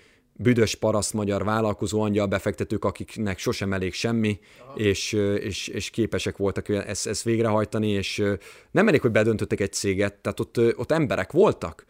büdös 0.43 0.75
paraszt 0.75 1.13
magyar 1.13 1.45
vállalkozó 1.45 2.01
angyal 2.01 2.27
befektetők, 2.27 2.85
akiknek 2.85 3.39
sosem 3.39 3.73
elég 3.73 3.93
semmi, 3.93 4.39
és, 4.77 5.13
és, 5.41 5.69
és 5.69 5.91
képesek 5.91 6.37
voltak 6.37 6.69
ezt, 6.69 7.07
ezt 7.07 7.23
végrehajtani, 7.23 7.89
és 7.89 8.23
nem 8.71 8.89
elég, 8.89 9.01
hogy 9.01 9.11
bedöntöttek 9.11 9.61
egy 9.61 9.73
céget, 9.73 10.15
tehát 10.15 10.41
ott, 10.41 10.61
ott 10.77 10.93
emberek 10.93 11.33
voltak. 11.33 11.87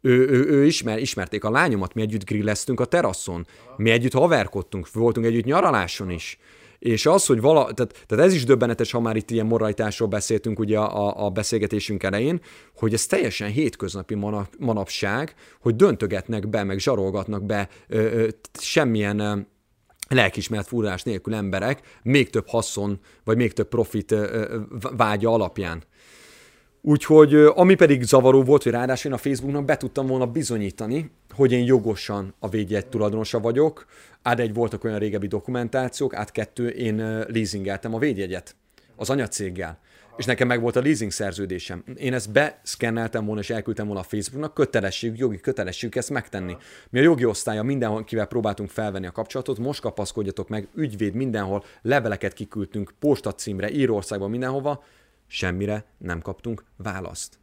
Ő, 0.00 0.28
ő, 0.28 0.46
ő 0.46 0.64
ismer, 0.64 0.98
ismerték 0.98 1.44
a 1.44 1.50
lányomat, 1.50 1.94
mi 1.94 2.02
együtt 2.02 2.24
grilleztünk 2.24 2.80
a 2.80 2.84
teraszon, 2.84 3.46
mi 3.76 3.90
együtt 3.90 4.12
haverkodtunk, 4.12 4.92
voltunk 4.92 5.26
együtt 5.26 5.44
nyaraláson 5.44 6.10
is. 6.10 6.38
És 6.78 7.06
az, 7.06 7.26
hogy 7.26 7.40
vala, 7.40 7.72
tehát, 7.72 8.04
tehát 8.06 8.24
ez 8.24 8.34
is 8.34 8.44
döbbenetes, 8.44 8.90
ha 8.90 9.00
már 9.00 9.16
itt 9.16 9.30
ilyen 9.30 9.46
moralitásról 9.46 10.08
beszéltünk 10.08 10.58
ugye 10.58 10.78
a, 10.78 11.24
a, 11.24 11.30
beszélgetésünk 11.30 12.02
elején, 12.02 12.40
hogy 12.76 12.92
ez 12.92 13.06
teljesen 13.06 13.50
hétköznapi 13.50 14.14
manap, 14.14 14.48
manapság, 14.58 15.34
hogy 15.60 15.76
döntögetnek 15.76 16.48
be, 16.48 16.64
meg 16.64 16.78
zsarolgatnak 16.78 17.44
be 17.44 17.68
ö, 17.88 17.98
ö, 17.98 18.28
semmilyen 18.60 19.18
ö, 19.18 19.36
lelkismert 20.08 20.66
furrás 20.66 21.02
nélkül 21.02 21.34
emberek, 21.34 21.80
még 22.02 22.30
több 22.30 22.48
haszon, 22.48 23.00
vagy 23.24 23.36
még 23.36 23.52
több 23.52 23.68
profit 23.68 24.14
vágya 24.96 25.32
alapján. 25.32 25.82
Úgyhogy 26.88 27.34
ami 27.34 27.74
pedig 27.74 28.02
zavaró 28.02 28.42
volt, 28.42 28.62
hogy 28.62 28.72
ráadásul 28.72 29.10
én 29.10 29.16
a 29.16 29.20
Facebooknak 29.20 29.64
be 29.64 29.76
tudtam 29.76 30.06
volna 30.06 30.26
bizonyítani, 30.26 31.10
hogy 31.34 31.52
én 31.52 31.64
jogosan 31.64 32.34
a 32.38 32.48
védjegy 32.48 32.86
tulajdonosa 32.86 33.40
vagyok. 33.40 33.86
Át 34.26 34.40
egy 34.40 34.54
voltak 34.54 34.84
olyan 34.84 34.98
régebbi 34.98 35.26
dokumentációk, 35.26 36.14
át 36.14 36.32
kettő 36.32 36.68
én 36.68 36.96
leasingeltem 37.28 37.94
a 37.94 37.98
védjegyet 37.98 38.56
az 38.96 39.10
anyacéggel. 39.10 39.78
És 40.16 40.24
nekem 40.24 40.46
meg 40.46 40.60
volt 40.60 40.76
a 40.76 40.80
leasing 40.80 41.10
szerződésem. 41.10 41.84
Én 41.96 42.14
ezt 42.14 42.32
beszkenneltem 42.32 43.24
volna 43.24 43.40
és 43.40 43.50
elküldtem 43.50 43.86
volna 43.86 44.00
a 44.00 44.04
Facebooknak, 44.04 44.54
kötelesség, 44.54 45.18
jogi 45.18 45.40
kötelességük 45.40 45.96
ezt 45.96 46.10
megtenni. 46.10 46.56
Mi 46.90 46.98
a 46.98 47.02
jogi 47.02 47.24
osztálya 47.24 47.62
mindenhol, 47.62 48.04
kivel 48.04 48.26
próbáltunk 48.26 48.70
felvenni 48.70 49.06
a 49.06 49.12
kapcsolatot, 49.12 49.58
most 49.58 49.80
kapaszkodjatok 49.80 50.48
meg, 50.48 50.68
ügyvéd 50.74 51.14
mindenhol, 51.14 51.64
leveleket 51.82 52.32
kiküldtünk, 52.32 52.92
postacímre, 52.98 53.70
Írországban, 53.70 54.30
mindenhova, 54.30 54.84
semmire 55.26 55.84
nem 55.98 56.20
kaptunk 56.20 56.64
választ. 56.76 57.38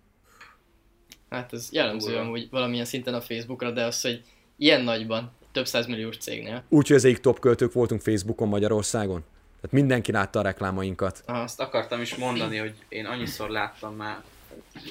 Hát 1.30 1.54
ez 1.54 1.70
jellemző 1.72 2.16
amúgy 2.16 2.48
valamilyen 2.50 2.86
szinten 2.86 3.14
a 3.14 3.22
Facebookra, 3.22 3.72
de 3.72 3.86
az, 3.86 4.02
hogy 4.02 4.24
ilyen 4.58 4.82
nagyban, 4.82 5.32
több 5.54 5.66
százmilliós 5.66 6.18
cégnél. 6.18 6.64
Úgyhogy 6.70 6.96
ezek 6.96 7.20
top 7.20 7.40
költők 7.40 7.74
voltunk 7.74 8.02
Facebookon 8.02 8.48
Magyarországon. 8.48 9.24
Tehát 9.56 9.72
mindenki 9.72 10.12
látta 10.12 10.40
a 10.40 10.42
reklámainkat. 10.42 11.24
Azt 11.26 11.60
akartam 11.60 12.02
is 12.02 12.16
mondani, 12.16 12.58
hogy 12.58 12.74
én 12.90 13.06
annyiszor 13.06 13.50
láttam 13.50 13.96
már, 13.96 14.22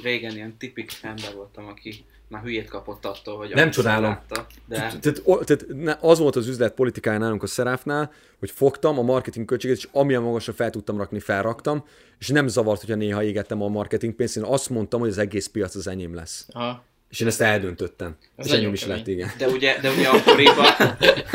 régen 0.02 0.34
ilyen 0.34 0.56
tipik 0.56 0.92
ember 1.02 1.34
voltam, 1.34 1.66
aki 1.66 2.04
már 2.28 2.42
hülyét 2.42 2.68
kapott 2.68 3.04
attól, 3.04 3.36
hogy 3.36 3.54
Nem 3.54 3.70
csodálom. 3.70 4.10
Látta, 4.10 4.46
de 4.66 4.76
Tehát, 4.76 5.22
tehát 5.44 6.02
az 6.02 6.18
volt 6.18 6.36
az 6.36 6.48
üzlet 6.48 6.74
politikája 6.74 7.18
nálunk 7.18 7.42
a 7.42 7.46
Szeráfnál, 7.46 8.12
hogy 8.38 8.50
fogtam 8.50 8.98
a 8.98 9.02
marketing 9.02 9.46
költséget, 9.46 9.76
és 9.76 9.88
amilyen 9.92 10.22
magasra 10.22 10.52
fel 10.52 10.70
tudtam 10.70 10.96
rakni, 10.96 11.20
felraktam, 11.20 11.84
és 12.18 12.28
nem 12.28 12.48
zavart, 12.48 12.80
hogyha 12.80 12.96
néha 12.96 13.22
égettem 13.22 13.62
a 13.62 13.68
marketing 13.68 14.14
pénzt, 14.14 14.36
én 14.36 14.42
azt 14.42 14.70
mondtam, 14.70 15.00
hogy 15.00 15.08
az 15.08 15.18
egész 15.18 15.46
piac 15.46 15.74
az 15.74 15.86
enyém 15.86 16.14
lesz. 16.14 16.46
Aha. 16.50 16.84
És 17.12 17.20
én 17.20 17.26
ezt 17.26 17.40
eldöntöttem. 17.40 18.16
Ez 18.36 18.46
és 18.46 18.52
enyém 18.52 18.72
is 18.72 18.86
lett, 18.86 19.06
igen. 19.06 19.30
De 19.38 19.48
ugye, 19.48 19.78
de 19.80 19.90
ugye 19.90 20.08
akkoriban, 20.08 20.66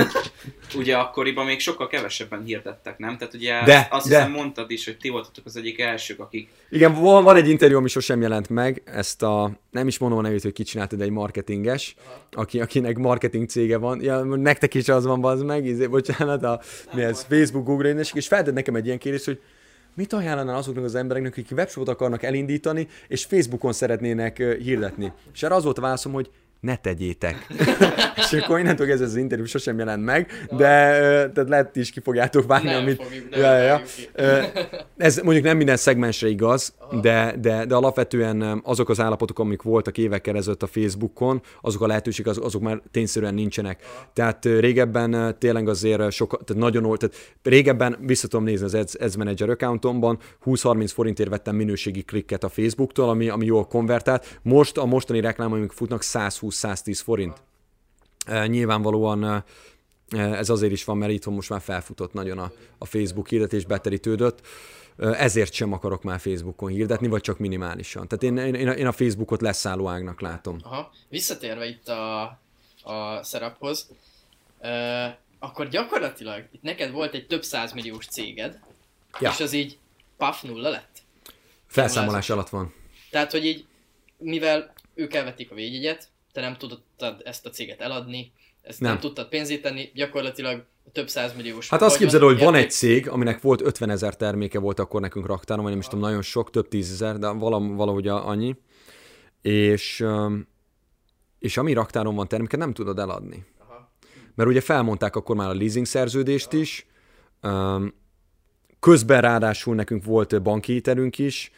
ugye 0.80 0.96
akkoriban 0.96 1.46
még 1.46 1.60
sokkal 1.60 1.88
kevesebben 1.88 2.44
hirdettek, 2.44 2.98
nem? 2.98 3.18
Tehát 3.18 3.34
ugye 3.34 3.64
De, 3.66 3.88
azt 3.92 4.10
de. 4.10 4.16
hiszem 4.16 4.32
mondtad 4.32 4.72
is, 4.72 4.86
hogy 4.86 4.98
ti 4.98 5.10
voltatok 5.10 5.46
az 5.46 5.58
egyik 5.58 5.80
elsők, 5.80 6.20
akik 6.20 6.50
Igen, 6.70 6.94
van, 6.94 7.24
van 7.24 7.36
egy 7.36 7.50
interjú, 7.50 7.78
ami 7.78 7.88
sosem 7.88 8.22
jelent 8.22 8.50
meg, 8.50 8.82
ezt 8.86 9.24
a, 9.24 9.52
nem 9.72 9.88
is 9.88 9.98
mondom 9.98 10.20
a 10.20 10.22
nevét, 10.22 10.42
hogy 10.42 10.54
ki 10.54 10.64
csinálta, 10.64 10.96
de 10.96 11.04
egy 11.04 11.10
marketinges, 11.10 11.96
aki, 12.32 12.60
akinek 12.60 12.98
marketing 12.98 13.50
cége 13.50 13.78
van, 13.78 14.02
ja, 14.02 14.24
nektek 14.24 14.74
is 14.74 14.88
az 14.88 15.06
van, 15.06 15.24
az 15.24 15.42
meg, 15.42 15.66
izé, 15.66 15.88
bocsánat, 15.88 16.44
a, 16.44 16.62
mi 16.94 17.02
ez, 17.02 17.26
Facebook, 17.30 17.66
Google, 17.66 17.90
és, 17.90 18.12
és 18.14 18.28
feltett 18.28 18.54
nekem 18.54 18.76
egy 18.76 18.86
ilyen 18.86 18.98
kérdést, 18.98 19.26
hogy 19.26 19.40
mit 19.98 20.14
ajánlanál 20.14 20.56
azoknak 20.56 20.84
az 20.84 20.96
embereknek, 20.96 21.32
akik 21.32 21.52
webshopot 21.52 21.90
akarnak 21.90 22.24
elindítani, 22.24 22.88
és 23.08 23.26
Facebookon 23.26 23.74
szeretnének 23.74 24.38
hirdetni. 24.38 25.14
És 25.34 25.44
erre 25.44 25.56
az 25.56 25.64
volt 25.64 25.78
a 25.78 25.82
válaszom, 25.82 26.12
hogy 26.14 26.30
ne 26.60 26.76
tegyétek. 26.76 27.48
és 28.18 28.34
akkor 28.34 28.60
innentől 28.60 28.92
ez 28.92 29.02
az 29.02 29.16
interjú 29.16 29.46
sosem 29.46 29.78
jelent 29.78 30.04
meg, 30.04 30.32
de 30.50 30.66
tehát 31.34 31.50
lehet 31.50 31.76
is 31.76 31.92
ki 31.92 32.00
fogjátok 32.00 32.48
vágni, 32.48 32.70
Nem 32.70 32.82
amit... 32.82 33.04
fogjuk, 33.04 33.30
nem 33.30 33.40
ja, 33.40 33.58
ja, 33.58 33.82
Ez 34.98 35.18
mondjuk 35.18 35.46
nem 35.46 35.58
minden 35.58 35.78
szegmensre 35.78 36.28
igaz, 36.28 36.74
de, 37.02 37.36
de, 37.40 37.66
de 37.66 37.76
alapvetően 37.76 38.62
azok 38.64 38.90
az 38.90 39.00
állapotok, 39.00 39.40
amik 39.40 39.62
voltak 39.62 39.98
évekkel 39.98 40.36
ezelőtt 40.36 40.64
a 40.64 40.68
Facebookon, 40.68 41.42
azok 41.62 41.82
a 41.82 41.88
lehetőségek, 41.88 42.32
azok, 42.32 42.44
azok 42.44 42.62
már 42.62 42.82
tényszerűen 42.92 43.34
nincsenek. 43.34 43.84
Tehát 44.14 44.46
ö, 44.46 44.60
régebben 44.60 45.36
tényleg 45.40 45.68
azért 45.68 46.12
sok, 46.12 46.44
tehát 46.46 46.62
nagyon 46.62 46.86
old, 46.86 47.00
tehát 47.00 47.16
régebben 47.44 47.98
vissza 48.02 48.28
tudom 48.28 48.46
nézni 48.46 48.66
az 48.66 48.74
Ads, 48.74 48.96
Ads 48.96 49.16
Manager 49.16 49.50
accountomban, 49.50 50.20
20-30 50.46 50.90
forintért 50.94 51.30
vettem 51.30 51.56
minőségi 51.56 52.02
klikket 52.02 52.44
a 52.44 52.50
Facebooktól, 52.50 53.10
ami, 53.10 53.30
ami 53.30 53.46
jól 53.46 53.68
konvertált. 53.68 54.40
Most 54.42 54.78
a 54.78 54.86
mostani 54.86 55.20
reklámaimik 55.20 55.72
futnak 55.72 56.02
120-110 56.62 57.00
forint. 57.04 57.42
Uh, 58.28 58.48
nyilvánvalóan 58.48 59.24
uh, 59.24 59.42
ez 60.38 60.50
azért 60.50 60.72
is 60.72 60.84
van, 60.84 60.98
mert 60.98 61.12
itthon 61.12 61.34
most 61.34 61.50
már 61.50 61.62
felfutott 61.62 62.14
nagyon 62.14 62.38
a, 62.38 62.52
a 62.78 62.86
Facebook 62.86 63.28
hirdetés, 63.28 63.66
beterítődött. 63.66 64.42
Uh, 64.98 65.22
ezért 65.24 65.54
sem 65.54 65.74
akarok 65.74 66.04
már 66.04 66.20
Facebookon 66.20 66.70
hirdetni, 66.70 67.08
vagy 67.08 67.22
csak 67.22 67.40
minimálisan. 67.40 68.08
Tehát 68.08 68.24
én, 68.24 68.56
én, 68.56 68.68
én 68.68 68.88
a 68.88 68.92
Facebookot 68.92 69.42
leszálló 69.42 69.88
ágnak 69.88 70.22
látom. 70.22 70.58
Aha. 70.64 70.92
Visszatérve 71.10 71.66
itt 71.66 71.88
a, 71.88 72.22
a 72.84 73.24
szeraphoz, 73.24 73.90
ö, 74.62 75.06
akkor 75.40 75.68
gyakorlatilag 75.68 76.48
itt 76.52 76.62
neked 76.62 76.92
volt 76.92 77.14
egy 77.14 77.28
több 77.28 77.44
százmilliós 77.44 78.08
céged, 78.08 78.60
Ja. 79.20 79.30
és 79.30 79.40
az 79.40 79.54
így 79.54 79.78
paf 80.18 80.42
nulla 80.42 80.70
lett. 80.70 81.02
Felszámolás 81.68 82.30
alatt 82.30 82.50
van. 82.50 82.74
Tehát, 83.10 83.32
hogy 83.32 83.46
így, 83.46 83.66
mivel 84.18 84.74
ők 84.94 85.14
elvették 85.14 85.52
a 85.52 85.56
védjegyet, 85.56 86.10
te 86.38 86.44
nem 86.44 86.58
tudtad 86.58 87.22
ezt 87.24 87.46
a 87.46 87.50
céget 87.50 87.82
eladni, 87.82 88.32
ezt 88.62 88.80
nem, 88.80 88.92
Nem. 88.92 89.00
tudtad 89.00 89.28
pénzíteni, 89.28 89.92
gyakorlatilag 89.94 90.66
több 90.92 91.10
százmilliós 91.10 91.70
Hát 91.70 91.82
azt 91.82 91.98
képzeld, 91.98 92.24
hogy 92.24 92.40
van 92.40 92.56
egy 92.56 92.72
cég, 92.72 93.10
aminek 93.10 93.42
volt 93.42 93.62
50 93.62 93.90
ezer 93.90 94.16
terméke 94.16 94.60
volt 94.60 94.80
akkor 94.80 95.02
nekünk 95.02 95.26
raktáron, 95.26 95.64
vagy 95.64 95.72
nem 95.72 95.82
is 95.82 95.88
tudom, 95.88 96.06
nagyon 96.06 96.22
sok, 96.22 96.50
több 96.50 96.68
tízezer, 96.68 97.18
de 97.18 97.28
valam, 97.28 97.76
valahogy 97.76 98.08
annyi. 98.08 98.56
És, 99.42 100.06
és 101.40 101.58
ami 101.58 101.74
raktáron 101.74 102.16
van 102.16 102.28
terméke, 102.28 102.58
nem 102.58 102.74
tudod 102.74 103.00
eladni. 103.00 103.46
Aha. 103.60 103.92
Mert 104.36 104.50
ugye 104.50 104.62
felmondták 104.62 105.16
akkor 105.16 105.36
már 105.36 105.50
a 105.50 105.54
leasing 105.54 105.86
szerződést 105.86 106.54
is, 106.54 106.88
közben 108.80 109.22
ráadásul 109.22 109.76
nekünk 109.76 110.04
volt 110.04 110.42
banki 110.42 110.74
hitelünk 110.74 111.18
is, 111.18 111.52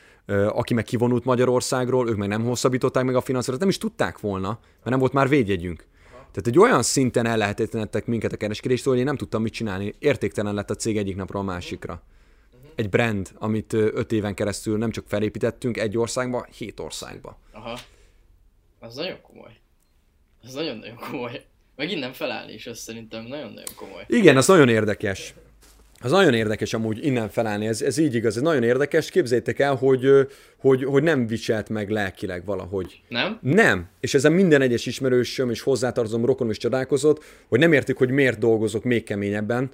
aki 0.48 0.74
meg 0.74 0.84
kivonult 0.84 1.26
Magyarországról, 1.26 2.10
ők 2.10 2.18
meg 2.18 2.28
nem 2.28 2.44
hosszabbították 2.44 3.04
meg 3.04 3.16
a 3.16 3.22
finanszírozást, 3.22 3.60
nem 3.60 3.70
is 3.70 3.78
tudták 3.78 4.20
volna, 4.20 4.60
mert 4.62 4.90
nem 4.90 5.00
volt 5.00 5.14
már 5.14 5.30
védjegyünk. 5.30 5.86
Tehát 6.32 6.48
egy 6.48 6.60
olyan 6.60 6.84
szinten 6.84 7.26
ellehetetlenedtek 7.26 8.06
minket 8.06 8.32
a 8.32 8.38
kereskedéstől, 8.38 8.92
hogy 8.94 9.02
én 9.02 9.08
nem 9.08 9.18
tudtam 9.18 9.42
mit 9.42 9.54
csinálni. 9.54 9.94
Értéktelen 10.00 10.54
lett 10.54 10.70
a 10.70 10.76
cég 10.76 10.98
egyik 10.98 11.16
napról 11.16 11.42
a 11.42 11.46
másikra. 11.46 12.04
Egy 12.76 12.90
brand, 12.90 13.32
amit 13.36 13.74
öt 13.74 14.12
éven 14.12 14.34
keresztül 14.34 14.78
nem 14.78 14.92
csak 14.92 15.06
felépítettünk 15.08 15.78
egy 15.78 15.98
országba, 15.98 16.48
hét 16.58 16.80
országba. 16.80 17.40
Aha. 17.52 17.80
Az 18.80 18.96
nagyon 18.96 19.22
komoly. 19.22 19.52
Az 20.44 20.54
nagyon-nagyon 20.54 20.96
komoly. 20.96 21.46
Meg 21.76 21.92
innen 21.92 22.14
felállni 22.14 22.54
is, 22.54 22.68
az 22.68 22.78
szerintem 22.78 23.26
nagyon-nagyon 23.26 23.76
komoly. 23.76 24.04
Igen, 24.08 24.38
az 24.38 24.48
nagyon 24.48 24.70
érdekes. 24.70 25.34
Az 26.02 26.12
nagyon 26.12 26.34
érdekes 26.34 26.74
amúgy 26.74 27.06
innen 27.06 27.30
felállni, 27.30 27.68
ez, 27.68 27.82
ez 27.82 27.98
így 27.98 28.16
igaz, 28.16 28.36
ez 28.36 28.42
nagyon 28.42 28.64
érdekes. 28.64 29.10
Képzeljétek 29.10 29.60
el, 29.60 29.76
hogy, 29.76 30.28
hogy, 30.58 30.84
hogy 30.84 31.04
nem 31.04 31.28
viselt 31.28 31.70
meg 31.70 31.90
lelkileg 31.90 32.46
valahogy. 32.46 33.02
Nem? 33.08 33.40
Nem. 33.42 33.88
És 34.00 34.14
ezen 34.14 34.32
minden 34.32 34.62
egyes 34.62 34.86
ismerősöm 34.86 35.50
és 35.50 35.62
hozzátartozom, 35.62 36.26
rokonom 36.26 36.52
is 36.52 36.58
csodálkozott, 36.58 37.24
hogy 37.48 37.60
nem 37.60 37.74
értik, 37.74 37.98
hogy 37.98 38.10
miért 38.10 38.40
dolgozok 38.40 38.84
még 38.84 39.04
keményebben, 39.04 39.72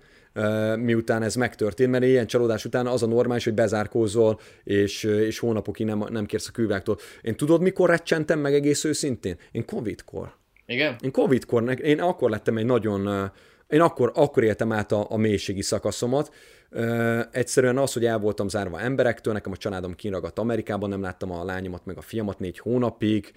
miután 0.75 1.23
ez 1.23 1.35
megtörtént, 1.35 1.91
mert 1.91 2.03
ilyen 2.03 2.27
csalódás 2.27 2.65
után 2.65 2.87
az 2.87 3.03
a 3.03 3.07
normális, 3.07 3.43
hogy 3.43 3.53
bezárkózol, 3.53 4.39
és, 4.63 5.03
és 5.03 5.39
hónapokig 5.39 5.85
nem, 5.85 6.05
nem 6.09 6.25
kérsz 6.25 6.47
a 6.47 6.51
külvilágtól. 6.51 6.97
Én 7.21 7.35
tudod, 7.35 7.61
mikor 7.61 7.89
recsentem 7.89 8.39
meg 8.39 8.53
egész 8.53 8.83
őszintén? 8.83 9.37
Én 9.51 9.65
Covid-kor. 9.65 10.33
Igen? 10.65 10.95
Én 11.01 11.11
Covid-kor, 11.11 11.79
én 11.83 11.99
akkor 12.01 12.29
lettem 12.29 12.57
egy 12.57 12.65
nagyon, 12.65 13.31
én 13.75 13.81
akkor, 13.81 14.11
akkor 14.15 14.43
éltem 14.43 14.71
át 14.71 14.91
a, 14.91 15.05
a 15.09 15.17
mélységi 15.17 15.61
szakaszomat. 15.61 16.33
Ö, 16.69 17.19
egyszerűen 17.31 17.77
az, 17.77 17.93
hogy 17.93 18.05
el 18.05 18.19
voltam 18.19 18.47
zárva 18.47 18.79
emberektől, 18.79 19.33
nekem 19.33 19.51
a 19.51 19.57
családom 19.57 19.95
kinragadt 19.95 20.39
Amerikában, 20.39 20.89
nem 20.89 21.01
láttam 21.01 21.31
a 21.31 21.43
lányomat 21.43 21.85
meg 21.85 21.97
a 21.97 22.01
fiamat 22.01 22.39
négy 22.39 22.59
hónapig, 22.59 23.31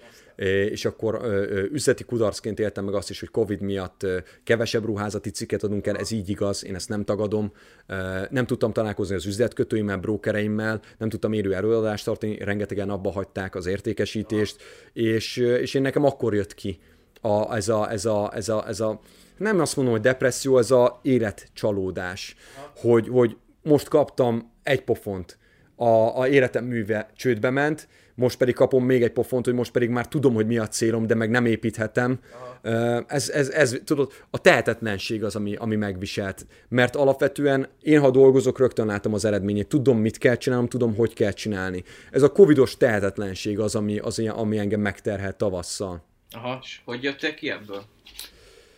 és 0.69 0.85
akkor 0.85 1.19
ö, 1.23 1.63
üzleti 1.71 2.03
kudarcként 2.03 2.59
éltem 2.59 2.85
meg 2.85 2.93
azt 2.93 3.09
is, 3.09 3.19
hogy 3.19 3.29
Covid 3.29 3.61
miatt 3.61 4.05
kevesebb 4.43 4.85
ruházati 4.85 5.29
cikket 5.29 5.63
adunk 5.63 5.87
el, 5.87 5.97
ez 5.97 6.11
így 6.11 6.29
igaz, 6.29 6.65
én 6.65 6.75
ezt 6.75 6.89
nem 6.89 7.03
tagadom. 7.03 7.51
Ö, 7.87 8.21
Nem 8.29 8.45
tudtam 8.45 8.73
találkozni 8.73 9.15
az 9.15 9.25
üzletkötőimmel, 9.25 9.97
brókereimmel, 9.97 10.81
nem 10.97 11.09
tudtam 11.09 11.33
érő 11.33 11.53
előadást 11.53 12.05
tartani, 12.05 12.37
rengetegen 12.37 12.89
abba 12.89 13.11
hagyták 13.11 13.55
az 13.55 13.65
értékesítést, 13.65 14.61
és, 14.93 15.37
és 15.37 15.73
én 15.73 15.81
nekem 15.81 16.03
akkor 16.03 16.33
jött 16.33 16.53
ki 16.53 16.79
a, 17.21 17.55
ez, 17.55 17.69
a, 17.69 17.91
ez, 17.91 18.05
a, 18.05 18.31
ez, 18.35 18.49
a, 18.49 18.67
ez 18.67 18.79
a, 18.79 18.99
nem 19.39 19.59
azt 19.59 19.75
mondom, 19.75 19.93
hogy 19.93 20.03
depresszió, 20.03 20.57
ez 20.57 20.71
a 20.71 20.99
életcsalódás, 21.01 22.35
hogy, 22.75 23.07
hogy 23.07 23.37
most 23.61 23.87
kaptam 23.87 24.51
egy 24.63 24.81
pofont, 24.83 25.37
a, 25.75 26.19
a 26.19 26.27
életem 26.27 26.65
műve 26.65 27.09
csődbe 27.15 27.49
ment, 27.49 27.87
most 28.15 28.37
pedig 28.37 28.55
kapom 28.55 28.85
még 28.85 29.03
egy 29.03 29.11
pofont, 29.11 29.45
hogy 29.45 29.53
most 29.53 29.71
pedig 29.71 29.89
már 29.89 30.07
tudom, 30.07 30.33
hogy 30.33 30.47
mi 30.47 30.57
a 30.57 30.67
célom, 30.67 31.07
de 31.07 31.15
meg 31.15 31.29
nem 31.29 31.45
építhetem. 31.45 32.19
Ö, 32.61 32.99
Ez, 33.07 33.29
ez, 33.29 33.49
ez, 33.49 33.77
tudod, 33.83 34.11
a 34.29 34.37
tehetetlenség 34.37 35.23
az, 35.23 35.35
ami, 35.35 35.55
ami 35.55 35.75
megviselt. 35.75 36.45
Mert 36.69 36.95
alapvetően 36.95 37.67
én, 37.81 37.99
ha 37.99 38.11
dolgozok, 38.11 38.59
rögtön 38.59 38.85
látom 38.85 39.13
az 39.13 39.25
eredményét. 39.25 39.67
Tudom, 39.67 39.97
mit 39.97 40.17
kell 40.17 40.35
csinálnom, 40.35 40.67
tudom, 40.67 40.95
hogy 40.95 41.13
kell 41.13 41.31
csinálni. 41.31 41.83
Ez 42.11 42.21
a 42.21 42.31
covidos 42.31 42.77
tehetetlenség 42.77 43.59
az, 43.59 43.75
ami, 43.75 43.97
az, 43.97 44.19
ami 44.19 44.57
engem 44.57 44.81
megterhelt 44.81 45.35
tavasszal. 45.35 46.03
Aha. 46.31 46.59
És 46.61 46.81
hogy 46.85 47.03
jöttél 47.03 47.33
ki 47.33 47.49
ebből? 47.49 47.83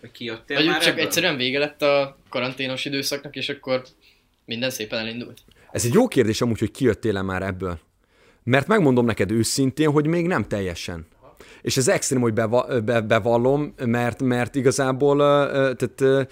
Vagy 0.01 0.11
ki 0.11 0.25
jöttél 0.25 0.57
Vagy 0.57 0.65
már 0.65 0.81
csak 0.81 0.91
ebből? 0.91 1.05
egyszerűen 1.05 1.37
vége 1.37 1.59
lett 1.59 1.81
a 1.81 2.17
karanténos 2.29 2.85
időszaknak, 2.85 3.35
és 3.35 3.49
akkor 3.49 3.83
minden 4.45 4.69
szépen 4.69 4.99
elindult. 4.99 5.39
Ez 5.71 5.85
egy 5.85 5.93
jó 5.93 6.07
kérdés 6.07 6.41
amúgy, 6.41 6.59
hogy 6.59 6.71
kijöttél-e 6.71 7.21
már 7.21 7.41
ebből. 7.41 7.79
mert 8.43 8.67
megmondom 8.67 9.05
neked 9.05 9.31
őszintén, 9.31 9.91
hogy 9.91 10.07
még 10.07 10.27
nem 10.27 10.43
teljesen. 10.47 11.07
És 11.61 11.77
ez 11.77 11.87
extrém, 11.87 12.21
hogy 12.21 12.33
beva, 12.33 12.81
be, 12.81 13.01
bevallom, 13.01 13.73
mert, 13.85 14.21
mert 14.21 14.55
igazából 14.55 15.17
tehát, 15.75 16.27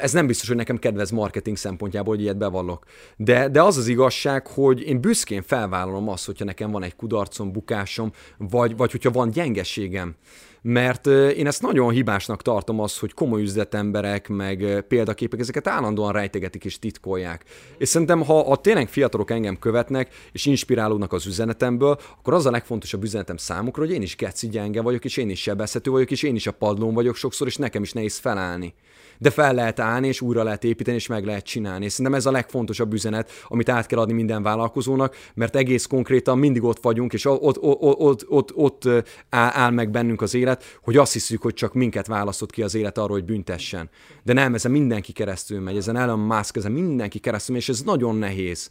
ez 0.00 0.12
nem 0.12 0.26
biztos, 0.26 0.48
hogy 0.48 0.56
nekem 0.56 0.78
kedvez 0.78 1.10
marketing 1.10 1.56
szempontjából, 1.56 2.14
hogy 2.14 2.22
ilyet 2.22 2.36
bevallok. 2.36 2.84
De, 3.16 3.48
de 3.48 3.62
az 3.62 3.76
az 3.76 3.86
igazság, 3.86 4.46
hogy 4.46 4.80
én 4.80 5.00
büszkén 5.00 5.42
felvállalom 5.42 6.08
azt, 6.08 6.26
hogyha 6.26 6.44
nekem 6.44 6.70
van 6.70 6.82
egy 6.82 6.96
kudarcom, 6.96 7.52
bukásom, 7.52 8.12
vagy, 8.38 8.76
vagy 8.76 8.90
hogyha 8.90 9.10
van 9.10 9.30
gyengeségem 9.30 10.14
mert 10.62 11.06
én 11.06 11.46
ezt 11.46 11.62
nagyon 11.62 11.90
hibásnak 11.90 12.42
tartom 12.42 12.80
az, 12.80 12.98
hogy 12.98 13.14
komoly 13.14 13.42
üzletemberek, 13.42 14.28
meg 14.28 14.84
példaképek 14.88 15.40
ezeket 15.40 15.66
állandóan 15.66 16.12
rejtegetik 16.12 16.64
és 16.64 16.78
titkolják. 16.78 17.44
És 17.78 17.88
szerintem, 17.88 18.22
ha 18.22 18.38
a 18.38 18.56
tényleg 18.56 18.88
fiatalok 18.88 19.30
engem 19.30 19.58
követnek, 19.58 20.14
és 20.32 20.46
inspirálódnak 20.46 21.12
az 21.12 21.26
üzenetemből, 21.26 21.98
akkor 22.18 22.34
az 22.34 22.46
a 22.46 22.50
legfontosabb 22.50 23.02
üzenetem 23.02 23.36
számukra, 23.36 23.82
hogy 23.82 23.92
én 23.92 24.02
is 24.02 24.16
geci 24.16 24.48
gyenge 24.48 24.82
vagyok, 24.82 25.04
és 25.04 25.16
én 25.16 25.30
is 25.30 25.40
sebezhető 25.40 25.90
vagyok, 25.90 26.10
és 26.10 26.22
én 26.22 26.34
is 26.34 26.46
a 26.46 26.52
padlón 26.52 26.94
vagyok 26.94 27.16
sokszor, 27.16 27.46
és 27.46 27.56
nekem 27.56 27.82
is 27.82 27.92
nehéz 27.92 28.16
felállni 28.16 28.74
de 29.20 29.30
fel 29.30 29.54
lehet 29.54 29.80
állni, 29.80 30.06
és 30.06 30.20
újra 30.20 30.42
lehet 30.42 30.64
építeni, 30.64 30.96
és 30.96 31.06
meg 31.06 31.24
lehet 31.24 31.44
csinálni. 31.44 31.84
És 31.84 31.92
szerintem 31.92 32.14
ez 32.14 32.26
a 32.26 32.30
legfontosabb 32.30 32.92
üzenet, 32.92 33.30
amit 33.48 33.68
át 33.68 33.86
kell 33.86 33.98
adni 33.98 34.12
minden 34.12 34.42
vállalkozónak, 34.42 35.16
mert 35.34 35.56
egész 35.56 35.86
konkrétan 35.86 36.38
mindig 36.38 36.62
ott 36.62 36.82
vagyunk, 36.82 37.12
és 37.12 37.24
ott, 37.24 37.40
ott, 37.40 37.80
ott, 37.80 38.28
ott, 38.28 38.56
ott 38.56 38.88
áll 39.30 39.70
meg 39.70 39.90
bennünk 39.90 40.22
az 40.22 40.34
élet, 40.34 40.64
hogy 40.82 40.96
azt 40.96 41.12
hiszük, 41.12 41.42
hogy 41.42 41.54
csak 41.54 41.74
minket 41.74 42.06
választott 42.06 42.50
ki 42.50 42.62
az 42.62 42.74
élet 42.74 42.98
arról, 42.98 43.16
hogy 43.16 43.24
büntessen. 43.24 43.90
De 44.22 44.32
nem, 44.32 44.54
ezen 44.54 44.70
mindenki 44.70 45.12
keresztül 45.12 45.60
megy, 45.60 45.76
ezen 45.76 45.96
Elon 45.96 46.18
Musk, 46.18 46.56
ezen 46.56 46.72
mindenki 46.72 47.18
keresztül 47.18 47.54
megy, 47.54 47.64
és 47.64 47.68
ez 47.68 47.82
nagyon 47.82 48.16
nehéz. 48.16 48.70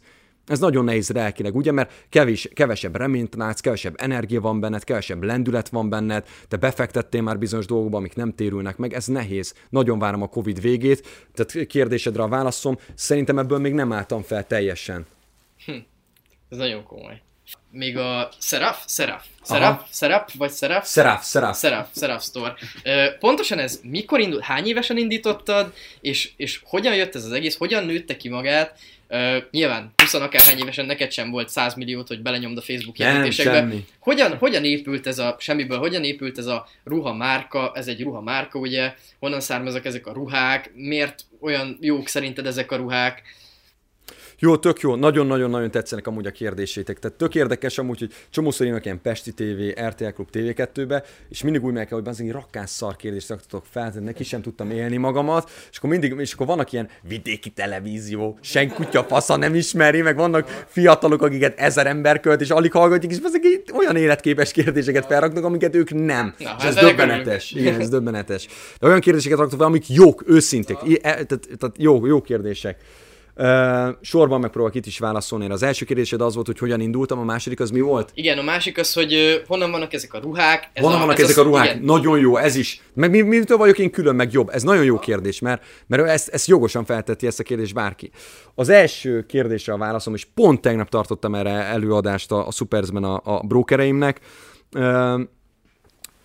Ez 0.50 0.58
nagyon 0.58 0.84
nehéz 0.84 1.10
lelkileg, 1.10 1.56
ugye, 1.56 1.72
mert 1.72 2.06
kevés, 2.08 2.48
kevesebb 2.54 2.96
reményt 2.96 3.34
látsz, 3.34 3.60
kevesebb 3.60 3.94
energia 3.96 4.40
van 4.40 4.60
benned, 4.60 4.84
kevesebb 4.84 5.22
lendület 5.22 5.68
van 5.68 5.88
benned, 5.88 6.26
te 6.48 6.56
befektettél 6.56 7.22
már 7.22 7.38
bizonyos 7.38 7.66
dolgokba, 7.66 7.96
amik 7.96 8.14
nem 8.14 8.34
térülnek 8.34 8.76
meg, 8.76 8.92
ez 8.92 9.06
nehéz. 9.06 9.54
Nagyon 9.68 9.98
várom 9.98 10.22
a 10.22 10.28
Covid 10.28 10.60
végét, 10.60 11.06
tehát 11.32 11.66
kérdésedre 11.66 12.22
a 12.22 12.28
válaszom, 12.28 12.78
szerintem 12.94 13.38
ebből 13.38 13.58
még 13.58 13.72
nem 13.72 13.92
álltam 13.92 14.22
fel 14.22 14.46
teljesen. 14.46 15.06
Hm. 15.64 15.72
Ez 16.48 16.58
nagyon 16.58 16.84
komoly. 16.84 17.20
Még 17.70 17.96
a 17.96 18.28
Seraph? 18.38 18.78
Seraph. 18.86 19.24
Seraph? 19.42 19.82
Seraph? 19.90 20.34
Vagy 20.36 20.50
Seraph? 20.50 20.86
Seraph, 20.86 21.22
Seraph. 21.22 21.56
Seraph, 21.56 21.88
Seraph 21.94 22.22
Store. 22.22 22.54
Pontosan 23.18 23.58
ez 23.58 23.80
mikor 23.82 24.20
indult, 24.20 24.42
hány 24.42 24.66
évesen 24.66 24.96
indítottad, 24.96 25.72
és, 26.00 26.30
és 26.36 26.60
hogyan 26.64 26.94
jött 26.94 27.14
ez 27.14 27.24
az 27.24 27.32
egész, 27.32 27.56
hogyan 27.56 27.84
nőtte 27.84 28.16
ki 28.16 28.28
magát, 28.28 28.78
Uh, 29.12 29.36
nyilván 29.50 29.92
20 29.96 30.14
akárhány 30.14 30.58
évesen 30.58 30.86
neked 30.86 31.10
sem 31.10 31.30
volt 31.30 31.48
100 31.48 31.74
milliót, 31.74 32.08
hogy 32.08 32.22
belenyomd 32.22 32.56
a 32.56 32.60
Facebook 32.60 32.98
jelentésekbe. 32.98 33.68
Hogyan, 33.98 34.36
hogyan 34.36 34.64
épült 34.64 35.06
ez 35.06 35.18
a 35.18 35.36
semmiből, 35.38 35.78
hogyan 35.78 36.04
épült 36.04 36.38
ez 36.38 36.46
a 36.46 36.66
ruha 36.84 37.14
márka, 37.14 37.72
ez 37.74 37.86
egy 37.86 38.02
ruha 38.02 38.20
márka, 38.20 38.58
ugye, 38.58 38.94
honnan 39.18 39.40
származnak 39.40 39.84
ezek 39.84 40.06
a 40.06 40.12
ruhák, 40.12 40.70
miért 40.74 41.24
olyan 41.40 41.78
jók 41.80 42.08
szerinted 42.08 42.46
ezek 42.46 42.72
a 42.72 42.76
ruhák, 42.76 43.22
jó, 44.42 44.56
tök 44.56 44.80
jó, 44.80 44.94
nagyon-nagyon-nagyon 44.94 45.70
tetszenek 45.70 46.06
amúgy 46.06 46.26
a 46.26 46.30
kérdésétek. 46.30 46.98
Tehát 46.98 47.16
tök 47.16 47.34
érdekes 47.34 47.78
amúgy, 47.78 47.98
hogy 47.98 48.12
csomószor 48.30 48.66
jönnek 48.66 48.84
ilyen 48.84 49.00
Pesti 49.02 49.32
TV, 49.34 49.80
RTL 49.86 50.08
Klub 50.14 50.28
TV2-be, 50.32 51.04
és 51.28 51.42
mindig 51.42 51.64
úgy 51.64 51.72
meg 51.72 51.86
kell, 51.86 51.98
hogy 51.98 52.08
azért 52.08 52.32
rakás 52.32 52.70
szar 52.70 52.96
kérdést 52.96 53.28
raktatok 53.28 53.64
fel, 53.70 53.88
tehát 53.88 54.04
neki 54.04 54.24
sem 54.24 54.42
tudtam 54.42 54.70
élni 54.70 54.96
magamat, 54.96 55.50
és 55.70 55.76
akkor 55.76 55.90
mindig, 55.90 56.14
és 56.18 56.32
akkor 56.32 56.46
vannak 56.46 56.72
ilyen 56.72 56.88
vidéki 57.02 57.50
televízió, 57.50 58.38
sen 58.40 58.68
kutya 58.68 59.02
fasza 59.02 59.36
nem 59.36 59.54
ismeri, 59.54 60.00
meg 60.02 60.16
vannak 60.16 60.64
fiatalok, 60.66 61.22
akiket 61.22 61.58
ezer 61.58 61.86
ember 61.86 62.20
költ, 62.20 62.40
és 62.40 62.50
alig 62.50 62.72
hallgatják, 62.72 63.12
és 63.12 63.18
ezek 63.24 63.42
olyan 63.72 63.96
életképes 63.96 64.52
kérdéseket 64.52 65.06
felraknak, 65.06 65.44
amiket 65.44 65.74
ők 65.74 65.90
nem. 65.90 66.34
Na, 66.38 66.56
és 66.58 66.64
ez 66.64 66.74
döbbenetes. 66.74 67.52
Igen, 67.52 67.80
ez 67.80 67.88
döbbenetes. 67.88 68.46
De 68.80 68.86
olyan 68.86 69.00
kérdéseket 69.00 69.38
raktak 69.38 69.58
fel, 69.58 69.66
amik 69.66 69.88
jók, 69.88 70.24
őszinték, 70.26 70.76
e- 70.82 70.98
tehát, 71.00 71.48
tehát 71.58 71.74
jó, 71.76 72.06
jó 72.06 72.20
kérdések. 72.20 72.78
Sorban 74.00 74.40
megpróbálok 74.40 74.76
itt 74.76 74.86
is 74.86 74.98
válaszolni. 74.98 75.50
Az 75.50 75.62
első 75.62 75.84
kérdésed 75.84 76.20
az 76.20 76.34
volt, 76.34 76.46
hogy 76.46 76.58
hogyan 76.58 76.80
indultam, 76.80 77.18
a 77.18 77.24
második 77.24 77.60
az 77.60 77.70
mi 77.70 77.80
volt? 77.80 78.10
Igen, 78.14 78.38
a 78.38 78.42
másik 78.42 78.78
az, 78.78 78.92
hogy 78.92 79.42
honnan 79.46 79.70
vannak 79.70 79.92
ezek 79.92 80.14
a 80.14 80.18
ruhák. 80.18 80.70
Ez 80.72 80.82
honnan 80.82 80.98
a, 80.98 81.00
vannak 81.00 81.18
ez 81.18 81.24
ezek 81.24 81.36
az, 81.36 81.42
a 81.42 81.48
ruhák? 81.48 81.64
Igen. 81.64 81.84
Nagyon 81.84 82.18
jó, 82.18 82.36
ez 82.36 82.56
is. 82.56 82.82
Meg 82.94 83.10
mi, 83.10 83.20
mitől 83.20 83.56
vagyok 83.56 83.78
én 83.78 83.90
külön, 83.90 84.14
meg 84.14 84.32
jobb? 84.32 84.48
Ez 84.52 84.62
nagyon 84.62 84.84
jó 84.84 84.98
kérdés, 84.98 85.38
mert, 85.40 85.62
mert 85.86 86.08
ezt, 86.08 86.28
ezt 86.28 86.46
jogosan 86.46 86.84
feltetti 86.84 87.26
ezt 87.26 87.40
a 87.40 87.42
kérdést 87.42 87.74
bárki. 87.74 88.10
Az 88.54 88.68
első 88.68 89.26
kérdésre 89.26 89.72
a 89.72 89.78
válaszom, 89.78 90.14
és 90.14 90.24
pont 90.34 90.60
tegnap 90.60 90.88
tartottam 90.88 91.34
erre 91.34 91.50
előadást 91.50 92.32
a, 92.32 92.46
a 92.46 92.50
Supersben 92.50 93.04
a, 93.04 93.20
a 93.24 93.42
brokereimnek. 93.46 94.20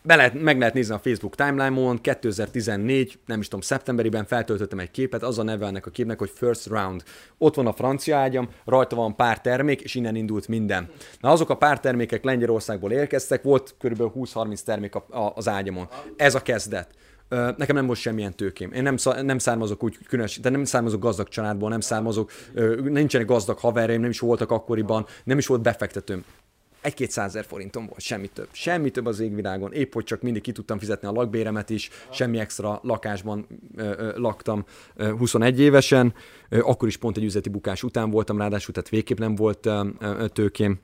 Be 0.06 0.16
lehet, 0.16 0.42
meg 0.42 0.58
lehet 0.60 0.74
nézni 0.74 0.94
a 0.94 1.00
Facebook 1.00 1.36
timeline-on, 1.36 2.02
2014, 2.02 3.20
nem 3.26 3.40
is 3.40 3.46
tudom, 3.46 3.62
szeptemberiben 3.62 4.26
feltöltöttem 4.26 4.80
egy 4.80 4.92
képet, 4.92 5.24
az 5.24 5.40
a 5.40 5.44
neve 5.44 5.66
ennek 5.66 5.86
a 5.86 5.90
képnek, 5.90 6.20
hogy 6.20 6.32
First 6.36 6.66
Round. 6.66 7.04
Ott 7.38 7.56
van 7.56 7.68
a 7.68 7.74
francia 7.74 8.18
ágyam, 8.18 8.50
rajta 8.66 8.96
van 8.96 9.16
pár 9.16 9.42
termék, 9.42 9.82
és 9.82 9.96
innen 9.96 10.16
indult 10.16 10.48
minden. 10.48 10.90
Na 11.20 11.32
azok 11.32 11.50
a 11.50 11.58
pár 11.58 11.80
termékek 11.80 12.24
Lengyelországból 12.24 12.92
érkeztek, 12.92 13.44
volt 13.44 13.76
kb. 13.80 14.02
20-30 14.16 14.60
termék 14.60 14.96
a, 14.96 15.06
a, 15.10 15.32
az 15.36 15.48
ágyamon. 15.48 15.88
Ez 16.18 16.36
a 16.36 16.42
kezdet. 16.42 16.90
Nekem 17.30 17.76
nem 17.76 17.86
volt 17.86 18.00
semmilyen 18.00 18.36
tőkém. 18.36 18.72
Én 18.72 18.84
nem, 18.84 18.96
nem 19.22 19.38
származok 19.38 19.84
úgy 19.84 19.98
különös, 20.08 20.40
de 20.40 20.50
nem 20.50 20.64
származok 20.64 21.02
gazdag 21.02 21.28
családból, 21.28 21.70
nem 21.70 21.80
származok, 21.80 22.32
nincsenek 22.84 23.28
gazdag 23.28 23.58
haverjaim, 23.58 24.02
nem 24.02 24.10
is 24.10 24.20
voltak 24.20 24.52
akkoriban, 24.52 25.06
nem 25.24 25.38
is 25.38 25.48
volt 25.48 25.62
befektetőm 25.62 26.26
egy-két 26.86 27.12
százer 27.12 27.46
forintom 27.46 27.86
volt, 27.86 28.02
semmi 28.02 28.28
több. 28.28 28.48
Semmi 28.52 28.90
több 28.90 29.06
az 29.06 29.20
égvilágon, 29.20 29.74
épp 29.74 29.94
hogy 29.94 30.04
csak 30.04 30.22
mindig 30.22 30.42
ki 30.42 30.52
tudtam 30.52 30.80
fizetni 30.80 31.08
a 31.08 31.12
lakbéremet 31.12 31.70
is, 31.70 31.90
semmi 32.12 32.40
extra 32.40 32.80
lakásban 32.84 33.48
ö, 33.76 33.94
ö, 33.98 34.12
laktam 34.16 34.66
ö, 34.96 35.16
21 35.18 35.60
évesen, 35.60 36.14
ö, 36.50 36.60
akkor 36.60 36.88
is 36.88 36.98
pont 36.98 37.18
egy 37.18 37.24
üzleti 37.24 37.50
bukás 37.50 37.84
után 37.84 38.10
voltam, 38.10 38.38
ráadásul 38.38 38.74
tehát 38.74 38.90
végképp 38.90 39.20
nem 39.20 39.36
volt 39.36 39.66
ö, 39.66 39.88
ö, 40.00 40.28
tőkém, 40.28 40.80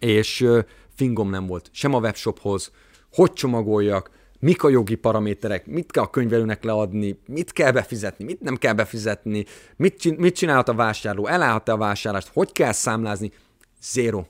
és 0.00 0.40
ö, 0.40 0.60
fingom 0.94 1.30
nem 1.30 1.46
volt, 1.46 1.68
sem 1.72 1.94
a 1.94 1.98
webshophoz, 1.98 2.72
hogy 3.12 3.32
csomagoljak, 3.32 4.10
mik 4.40 4.62
a 4.62 4.68
jogi 4.68 4.94
paraméterek, 4.94 5.66
mit 5.66 5.92
kell 5.92 6.02
a 6.02 6.10
könyvelőnek 6.10 6.64
leadni, 6.64 7.18
mit 7.26 7.52
kell 7.52 7.70
befizetni, 7.72 8.24
mit 8.24 8.40
nem 8.40 8.56
kell 8.56 8.72
befizetni, 8.72 9.44
mit, 9.76 10.16
mit 10.18 10.34
csinálhat 10.34 10.68
a 10.68 10.74
vásárló, 10.74 11.26
elállhat-e 11.26 11.72
a 11.72 11.76
vásárlást, 11.76 12.30
hogy 12.32 12.52
kell 12.52 12.72
számlázni, 12.72 13.32
zéro. 13.82 14.24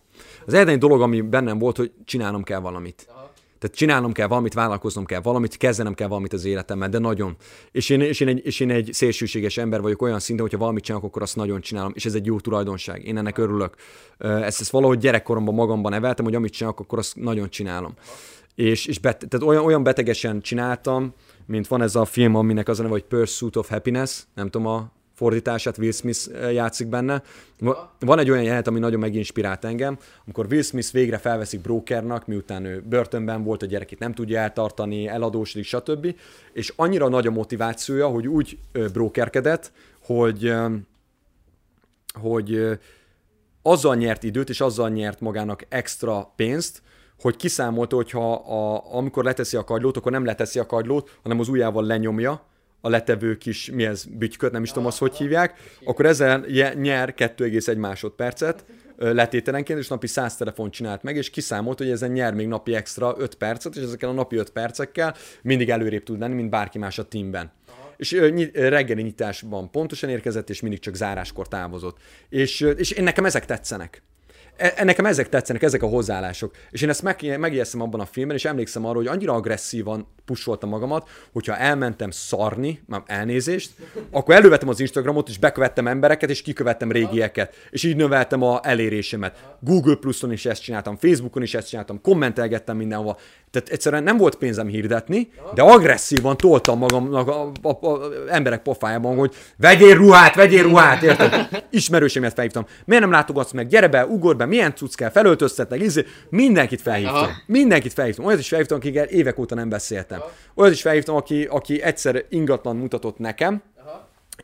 Az 0.47 0.55
egyetlen 0.55 0.79
dolog, 0.79 1.01
ami 1.01 1.21
bennem 1.21 1.59
volt, 1.59 1.77
hogy 1.77 1.93
csinálnom 2.05 2.43
kell 2.43 2.59
valamit. 2.59 3.07
Aha. 3.09 3.31
Tehát 3.61 3.77
csinálnom 3.77 4.13
kell 4.13 4.27
valamit, 4.27 4.55
vállalkoznom 4.55 5.05
kell 5.05 5.21
valamit, 5.21 5.57
kezdenem 5.57 5.95
kell 5.95 6.09
valamit 6.09 6.33
az 6.33 6.45
életemben, 6.45 6.91
de 6.91 6.99
nagyon. 6.99 7.37
És 7.73 7.89
én, 7.89 8.01
és 8.01 8.21
én, 8.21 8.29
egy, 8.29 8.41
és 8.45 8.61
én 8.61 8.71
egy 8.71 8.89
szélsőséges 8.93 9.57
ember 9.57 9.81
vagyok 9.81 10.03
olyan 10.03 10.21
szinten, 10.21 10.45
hogyha 10.45 10.59
valamit 10.59 10.85
csinálok, 10.85 11.07
akkor 11.07 11.23
azt 11.23 11.37
nagyon 11.37 11.61
csinálom, 11.61 11.93
és 11.95 12.05
ez 12.05 12.15
egy 12.15 12.27
jó 12.27 12.41
tulajdonság. 12.41 13.05
Én 13.05 13.17
ennek 13.17 13.39
örülök. 13.39 13.75
Ezt, 14.19 14.61
ezt 14.61 14.71
valahogy 14.71 14.99
gyerekkoromban 14.99 15.55
magamban 15.55 15.93
neveltem, 15.93 16.25
hogy 16.25 16.35
amit 16.35 16.53
csinálok, 16.53 16.81
akkor 16.81 16.99
azt 16.99 17.17
nagyon 17.17 17.51
csinálom. 17.51 17.95
És, 18.55 18.87
és 18.87 18.99
bet, 18.99 19.27
tehát 19.29 19.47
olyan, 19.47 19.65
olyan 19.65 19.83
betegesen 19.83 20.41
csináltam, 20.41 21.15
mint 21.47 21.67
van 21.67 21.83
ez 21.83 21.95
a 21.95 22.05
film, 22.05 22.35
aminek 22.35 22.69
az 22.69 22.79
a 22.79 22.83
neve, 22.83 22.95
hogy 22.95 23.05
Pursuit 23.05 23.57
of 23.57 23.69
Happiness, 23.69 24.23
nem 24.35 24.51
tudom 24.51 24.67
a 24.67 24.93
fordítását, 25.21 25.79
Will 25.79 25.93
Smith 25.93 26.29
eh, 26.33 26.53
játszik 26.53 26.87
benne. 26.87 27.23
Van 27.99 28.19
egy 28.19 28.31
olyan 28.31 28.43
jelenet, 28.43 28.67
ami 28.67 28.79
nagyon 28.79 29.01
meginspirált 29.01 29.65
engem, 29.65 29.99
amikor 30.25 30.47
Will 30.51 30.63
Smith 30.63 30.93
végre 30.93 31.19
felveszik 31.19 31.61
brokernak, 31.61 32.27
miután 32.27 32.65
ő 32.65 32.83
börtönben 32.89 33.43
volt, 33.43 33.63
a 33.63 33.67
gyerekét 33.67 33.99
nem 33.99 34.15
tudja 34.15 34.39
eltartani, 34.41 35.09
eladósodik, 35.09 35.65
stb. 35.65 36.15
És 36.53 36.73
annyira 36.77 37.09
nagy 37.09 37.27
a 37.27 37.31
motivációja, 37.31 38.07
hogy 38.09 38.27
úgy 38.29 38.59
brokerkedett, 38.93 39.73
hogy, 40.03 40.55
hogy 42.21 42.79
azzal 43.63 43.95
nyert 43.95 44.23
időt, 44.23 44.49
és 44.49 44.61
azzal 44.61 44.89
nyert 44.89 45.21
magának 45.21 45.67
extra 45.69 46.33
pénzt, 46.37 46.83
hogy 47.21 47.37
kiszámolta, 47.37 47.97
hogy 47.97 48.11
ha 48.11 48.33
a, 48.35 48.95
amikor 48.97 49.25
leteszi 49.25 49.57
a 49.57 49.65
kagylót, 49.65 49.97
akkor 49.97 50.13
nem 50.13 50.25
leteszi 50.25 50.59
a 50.59 50.67
kagylót, 50.67 51.19
hanem 51.23 51.41
az 51.41 51.49
ujjával 51.49 51.85
lenyomja, 51.85 52.49
a 52.81 52.89
letevő 52.89 53.37
kis, 53.37 53.71
mi 53.71 53.85
ez, 53.85 54.05
bütyköt, 54.05 54.53
nem 54.53 54.63
is 54.63 54.69
tudom 54.69 54.87
azt, 54.87 54.99
hogy 54.99 55.17
hívják, 55.17 55.59
akkor 55.85 56.07
ezzel 56.07 56.45
nyer 56.75 57.15
2,1 57.17 57.77
másodpercet 57.77 58.65
letételenként, 58.97 59.79
és 59.79 59.89
napi 59.89 60.07
100 60.07 60.37
telefont 60.37 60.73
csinált 60.73 61.03
meg, 61.03 61.17
és 61.17 61.31
kiszámolt, 61.31 61.79
hogy 61.79 61.91
ezen 61.91 62.11
nyer 62.11 62.35
még 62.35 62.47
napi 62.47 62.75
extra 62.75 63.15
5 63.19 63.35
percet, 63.35 63.77
és 63.77 63.83
ezekkel 63.83 64.09
a 64.09 64.13
napi 64.13 64.37
5 64.37 64.51
percekkel 64.51 65.15
mindig 65.43 65.71
előrébb 65.71 66.03
tud 66.03 66.19
lenni, 66.19 66.35
mint 66.35 66.51
bárki 66.51 66.79
más 66.79 66.99
a 66.99 67.09
teamben. 67.09 67.53
És 67.97 68.13
reggeli 68.53 69.03
nyitásban 69.03 69.71
pontosan 69.71 70.11
érkezett, 70.11 70.51
és 70.51 70.61
mindig 70.61 70.79
csak 70.79 70.95
záráskor 70.95 71.49
távozott. 71.49 71.97
És, 72.29 72.61
és 72.61 72.91
én 72.91 73.05
nekem 73.05 73.25
ezek 73.25 73.45
tetszenek 73.45 74.03
e- 74.61 74.85
nekem 74.85 75.07
ezek 75.07 75.29
tetszenek, 75.29 75.63
ezek 75.63 75.83
a 75.83 75.87
hozzáállások. 75.87 76.55
És 76.71 76.83
én 76.83 76.89
ezt 76.89 77.03
meg, 77.03 77.39
megjegyeztem 77.39 77.81
abban 77.81 78.01
a 78.01 78.07
filmben, 78.07 78.37
és 78.37 78.45
emlékszem 78.45 78.85
arra, 78.85 78.97
hogy 78.97 79.07
annyira 79.07 79.33
agresszívan 79.33 80.07
pusoltam 80.25 80.69
magamat, 80.69 81.09
hogyha 81.33 81.57
elmentem 81.57 82.11
szarni, 82.11 82.81
már 82.87 83.03
elnézést, 83.07 83.71
akkor 84.11 84.35
elővettem 84.35 84.69
az 84.69 84.81
Instagramot, 84.81 85.29
és 85.29 85.39
bekövettem 85.39 85.87
embereket, 85.87 86.31
és 86.31 86.43
kikövettem 86.43 86.93
régieket. 86.93 87.55
És 87.71 87.83
így 87.83 87.97
növeltem 87.97 88.43
a 88.43 88.61
elérésemet. 88.63 89.57
Google 89.61 89.95
Pluson 89.95 90.33
is 90.33 90.47
ezt 90.47 90.63
csináltam, 90.63 90.97
Facebookon 90.97 91.43
is 91.43 91.55
ezt 91.55 91.69
csináltam, 91.69 92.01
kommentelgettem 92.01 92.77
mindenhova. 92.77 93.17
Tehát 93.51 93.69
egyszerűen 93.69 94.03
nem 94.03 94.17
volt 94.17 94.35
pénzem 94.35 94.67
hirdetni, 94.67 95.31
de 95.55 95.63
agresszívan 95.63 96.37
toltam 96.37 96.79
magamnak 96.79 97.29
a, 97.29 97.51
a, 97.63 97.69
a, 97.69 97.87
a 97.87 98.11
emberek 98.29 98.63
pofájában, 98.63 99.17
hogy 99.17 99.35
vegyél 99.57 99.95
ruhát, 99.95 100.35
vegyél 100.35 100.63
ruhát, 100.63 101.03
érted? 101.03 101.49
Ismerősémet 101.71 102.33
felhívtam. 102.33 102.67
Miért 102.85 103.03
nem 103.03 103.13
látogatsz 103.13 103.53
meg? 103.53 103.67
Gyere 103.67 103.89
be, 103.89 104.07
ugor 104.07 104.37
be, 104.37 104.45
milyen 104.45 104.75
cucc 104.75 104.95
kell, 104.95 105.11
felöltöztetnek, 105.11 105.81
izé. 105.81 106.05
mindenkit 106.29 106.81
felhívtam. 106.81 107.15
Aha. 107.15 107.31
Mindenkit 107.47 107.93
felhívtam. 107.93 108.25
Olyat 108.25 108.39
is 108.39 108.49
felhívtam, 108.49 108.77
akikkel 108.77 109.05
évek 109.05 109.39
óta 109.39 109.55
nem 109.55 109.69
beszéltem. 109.69 110.21
Olyat 110.55 110.73
is 110.73 110.83
felhívtam, 110.83 111.17
aki, 111.17 111.45
aki 111.45 111.83
egyszer 111.83 112.25
ingatlan 112.29 112.77
mutatott 112.77 113.19
nekem, 113.19 113.63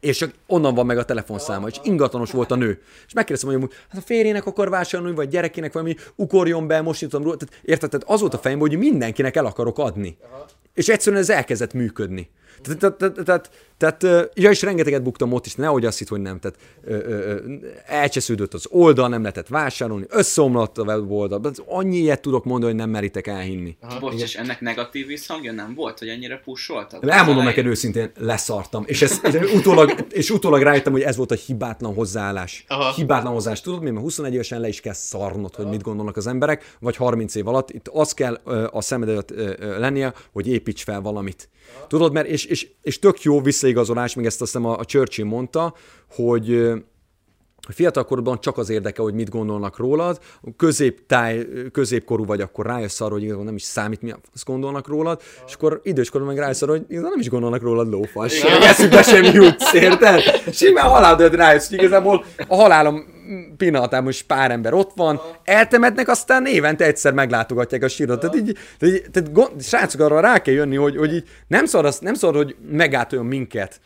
és 0.00 0.16
csak 0.16 0.32
onnan 0.46 0.74
van 0.74 0.86
meg 0.86 0.98
a 0.98 1.04
telefonszáma, 1.04 1.68
és 1.68 1.76
ingatlanos 1.82 2.30
volt 2.30 2.50
a 2.50 2.54
nő. 2.54 2.80
És 3.06 3.12
megkérdeztem, 3.12 3.60
hogy 3.60 3.70
hát 3.88 4.00
a 4.00 4.04
férjének 4.06 4.46
akar 4.46 4.70
vásárolni, 4.70 5.14
vagy 5.14 5.28
gyerekének 5.28 5.72
valami, 5.72 5.94
ukorjon 6.14 6.66
be, 6.66 6.80
most 6.80 7.00
nyitom 7.00 7.22
róla. 7.22 7.36
Tehát, 7.36 7.60
érted, 7.64 7.90
tehát 7.90 8.08
az 8.08 8.20
volt 8.20 8.34
a 8.34 8.38
fejemben, 8.38 8.68
hogy 8.68 8.78
mindenkinek 8.78 9.36
el 9.36 9.46
akarok 9.46 9.78
adni. 9.78 10.16
És 10.74 10.88
egyszerűen 10.88 11.22
ez 11.22 11.30
elkezdett 11.30 11.72
működni. 11.72 12.30
Tehát, 12.62 12.96
tehát, 12.96 13.24
tehát, 13.24 13.50
tehát, 13.78 14.30
ja, 14.34 14.50
és 14.50 14.62
rengeteget 14.62 15.02
buktam 15.02 15.32
ott 15.32 15.46
is, 15.46 15.54
nehogy 15.54 15.84
azt 15.84 15.98
hitt, 15.98 16.08
hogy 16.08 16.20
nem. 16.20 16.38
Tehát 16.38 16.58
ö, 16.84 16.94
ö, 16.94 17.34
ö, 17.34 17.54
elcsesződött 17.86 18.54
az 18.54 18.66
oldal, 18.70 19.08
nem 19.08 19.20
lehetett 19.20 19.50
wásárolni, 19.50 20.04
összeomlott 20.08 20.78
a 20.78 20.82
weboldal. 20.82 21.40
Annyi 21.66 21.96
ilyet 21.96 22.20
tudok 22.20 22.44
mondani, 22.44 22.72
hogy 22.72 22.80
nem 22.80 22.90
meritek 22.90 23.26
elhinni. 23.26 23.76
Bocs, 24.00 24.22
és 24.22 24.34
ennek 24.34 24.60
negatív 24.60 25.06
visszhangja 25.06 25.52
nem 25.52 25.74
volt, 25.74 25.98
hogy 25.98 26.08
ennyire 26.08 26.40
pusoltad? 26.44 27.08
Elmondom 27.08 27.44
neked 27.44 27.66
őszintén, 27.66 28.10
leszartam. 28.18 28.84
És, 28.86 29.02
ez, 29.02 29.20
ez 29.22 29.34
utólag, 29.54 30.06
és 30.10 30.30
utólag 30.30 30.62
rájöttem, 30.62 30.92
hogy 30.92 31.02
ez 31.02 31.16
volt 31.16 31.30
a 31.30 31.34
hibátlan 31.34 31.94
hozzáállás. 31.94 32.64
Aha. 32.68 32.92
Hibátlan 32.92 33.32
hozzáállás. 33.32 33.60
Tudod 33.60 33.82
mi? 33.82 33.90
Mert 33.90 34.02
21 34.02 34.32
évesen 34.32 34.60
le 34.60 34.68
is 34.68 34.80
kell 34.80 34.92
szarnod, 34.92 35.54
hogy 35.54 35.66
mit 35.66 35.82
gondolnak 35.82 36.16
az 36.16 36.26
emberek, 36.26 36.76
vagy 36.80 36.96
30 36.96 37.34
év 37.34 37.48
alatt. 37.48 37.70
Itt 37.70 37.88
az 37.88 38.12
kell 38.12 38.34
a 38.70 38.80
szemedet 38.80 39.32
lennie, 39.78 40.14
hogy 40.32 40.48
építs 40.48 40.82
fel 40.82 41.00
valamit. 41.00 41.48
Tudod, 41.88 42.12
mert 42.12 42.26
és, 42.26 42.44
és, 42.46 42.68
és 42.82 42.98
tök 42.98 43.22
jó 43.22 43.40
visszaigazolás, 43.40 44.14
még 44.14 44.26
ezt 44.26 44.40
azt 44.40 44.52
hiszem 44.52 44.68
a, 44.68 44.78
a 44.78 44.84
Churchill 44.84 45.24
mondta, 45.24 45.74
hogy 46.10 46.72
fiatalkorban 47.72 48.40
csak 48.40 48.58
az 48.58 48.70
érdeke, 48.70 49.02
hogy 49.02 49.14
mit 49.14 49.30
gondolnak 49.30 49.76
rólad, 49.76 50.18
középtáj, 50.56 51.46
középkorú 51.72 52.24
vagy, 52.24 52.40
akkor 52.40 52.66
rájössz 52.66 53.00
arra, 53.00 53.12
hogy 53.12 53.22
igazából 53.22 53.44
nem 53.44 53.54
is 53.54 53.62
számít, 53.62 54.02
mi 54.02 54.14
azt 54.34 54.44
gondolnak 54.44 54.88
rólad, 54.88 55.20
és 55.46 55.54
akkor 55.54 55.80
időskorban 55.82 56.34
meg 56.34 56.38
rájössz 56.38 56.62
arra, 56.62 56.72
hogy 56.72 56.84
igazából 56.88 57.10
nem 57.10 57.20
is 57.20 57.28
gondolnak 57.28 57.62
rólad 57.62 57.90
lófas. 57.90 58.42
Eszükbe 58.42 59.02
sem 59.02 59.22
jutsz, 59.22 59.72
érted? 59.72 60.20
Simán 60.52 60.88
halálod 60.88 61.34
rájössz, 61.34 61.68
hogy 61.68 61.78
igazából 61.78 62.24
a 62.48 62.54
halálom 62.54 63.14
pillanatában 63.56 64.04
most 64.04 64.26
pár 64.26 64.50
ember 64.50 64.74
ott 64.74 64.92
van, 64.94 65.20
eltemetnek, 65.44 66.08
aztán 66.08 66.46
évente 66.46 66.84
egyszer 66.84 67.12
meglátogatják 67.12 67.82
a 67.82 67.88
sírot. 67.88 68.20
Tehát 68.20 68.36
így, 68.36 68.58
tehát, 68.78 68.94
így, 68.94 69.10
tehát 69.10 69.32
gond, 69.32 69.62
srácok, 69.62 70.00
arra 70.00 70.20
rá 70.20 70.38
kell 70.38 70.54
jönni, 70.54 70.76
hogy, 70.76 70.96
hogy 70.96 71.14
így 71.14 71.28
nem 71.46 71.66
szar, 71.66 71.84
az, 71.84 71.98
nem 71.98 72.14
szar, 72.14 72.34
hogy 72.34 72.56
megátoljon 72.70 73.26
minket 73.26 73.80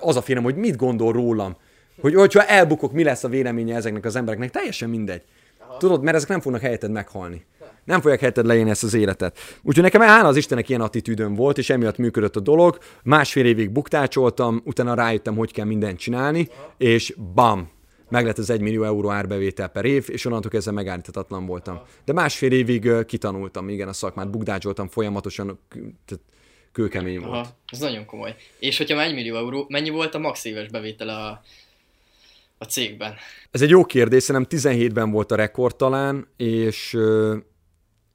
az 0.00 0.16
a 0.16 0.22
félem, 0.22 0.42
hogy 0.42 0.56
mit 0.56 0.76
gondol 0.76 1.12
rólam. 1.12 1.56
Hogy, 2.02 2.14
hogyha 2.14 2.44
elbukok, 2.44 2.92
mi 2.92 3.02
lesz 3.02 3.24
a 3.24 3.28
véleménye 3.28 3.74
ezeknek 3.76 4.04
az 4.04 4.16
embereknek, 4.16 4.50
teljesen 4.50 4.88
mindegy. 4.88 5.22
Aha. 5.58 5.76
Tudod, 5.76 6.02
mert 6.02 6.16
ezek 6.16 6.28
nem 6.28 6.40
fognak 6.40 6.60
helyetted 6.60 6.90
meghalni. 6.90 7.44
Nem 7.84 8.00
fogják 8.00 8.18
helyetted 8.18 8.46
leélni 8.46 8.70
ezt 8.70 8.84
az 8.84 8.94
életet. 8.94 9.38
Úgyhogy 9.62 9.82
nekem 9.82 10.00
hála 10.00 10.28
az 10.28 10.36
Istennek 10.36 10.68
ilyen 10.68 10.80
attitűdöm 10.80 11.34
volt, 11.34 11.58
és 11.58 11.70
emiatt 11.70 11.96
működött 11.96 12.36
a 12.36 12.40
dolog. 12.40 12.78
Másfél 13.02 13.46
évig 13.46 13.70
buktácsoltam, 13.70 14.62
utána 14.64 14.94
rájöttem, 14.94 15.36
hogy 15.36 15.52
kell 15.52 15.64
mindent 15.64 15.98
csinálni, 15.98 16.48
Aha. 16.50 16.74
és 16.78 17.14
bam, 17.34 17.70
meg 18.08 18.24
lett 18.24 18.38
az 18.38 18.50
1 18.50 18.60
millió 18.60 18.84
euró 18.84 19.10
árbevétel 19.10 19.68
per 19.68 19.84
év, 19.84 20.06
és 20.08 20.24
onnantól 20.24 20.50
kezdve 20.50 20.72
megállíthatatlan 20.72 21.46
voltam. 21.46 21.80
De 22.04 22.12
másfél 22.12 22.52
évig 22.52 23.04
kitanultam, 23.06 23.68
igen, 23.68 23.88
a 23.88 23.92
szakmát, 23.92 24.30
bukdácsoltam 24.30 24.88
folyamatosan, 24.88 25.60
tehát 26.04 26.24
kőkemény 26.72 27.18
volt. 27.18 27.32
Aha, 27.32 27.46
ez 27.66 27.78
nagyon 27.78 28.06
komoly. 28.06 28.34
És 28.58 28.78
hogyha 28.78 29.02
1 29.02 29.14
millió 29.14 29.36
euró, 29.36 29.66
mennyi 29.68 29.90
volt 29.90 30.14
a 30.14 30.18
max 30.18 30.44
éves 30.44 30.68
bevétel 30.68 31.08
a, 31.08 31.42
a 32.62 32.66
cégben? 32.66 33.14
Ez 33.50 33.62
egy 33.62 33.70
jó 33.70 33.84
kérdés, 33.84 34.22
szerintem 34.22 34.58
17-ben 34.58 35.10
volt 35.10 35.30
a 35.30 35.36
rekord 35.36 35.76
talán, 35.76 36.26
és 36.36 36.96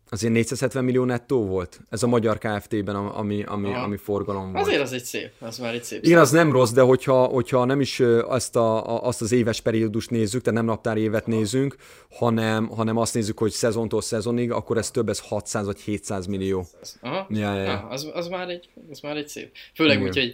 azért 0.09 0.33
470 0.33 0.83
millió 0.83 1.03
nettó 1.03 1.45
volt? 1.45 1.79
Ez 1.89 2.03
a 2.03 2.07
magyar 2.07 2.37
Kft-ben, 2.37 2.95
ami, 2.95 3.43
ami, 3.43 3.73
ami 3.73 3.97
forgalom 3.97 4.51
volt. 4.51 4.65
Azért 4.65 4.81
az 4.81 4.93
egy 4.93 5.03
szép, 5.03 5.31
az 5.39 5.57
már 5.57 5.73
egy 5.73 5.83
szép. 5.83 6.05
Igen, 6.05 6.19
az 6.19 6.31
nem 6.31 6.51
rossz, 6.51 6.71
de 6.71 6.81
hogyha, 6.81 7.23
hogyha 7.23 7.65
nem 7.65 7.81
is 7.81 7.99
azt, 8.27 8.55
a, 8.55 9.03
azt 9.03 9.21
az 9.21 9.31
éves 9.31 9.61
periódust 9.61 10.09
nézzük, 10.09 10.41
tehát 10.41 10.59
nem 10.59 10.69
naptár 10.69 10.97
évet 10.97 11.27
nézünk, 11.27 11.75
hanem, 12.09 12.67
hanem 12.67 12.97
azt 12.97 13.13
nézzük, 13.13 13.39
hogy 13.39 13.51
szezontól 13.51 14.01
szezonig, 14.01 14.51
akkor 14.51 14.77
ez 14.77 14.91
több, 14.91 15.09
ez 15.09 15.19
600 15.19 15.65
vagy 15.65 15.79
700 15.79 16.25
millió. 16.25 16.65
Aha. 17.01 17.27
Ja, 17.29 17.55
ja, 17.55 17.63
ja. 17.63 17.87
Az, 17.89 18.09
az, 18.13 18.27
már 18.27 18.49
egy, 18.49 18.69
az 18.91 18.99
már 18.99 19.17
egy 19.17 19.27
szép. 19.27 19.51
Főleg 19.75 20.01
úgy, 20.01 20.17
hogy 20.17 20.33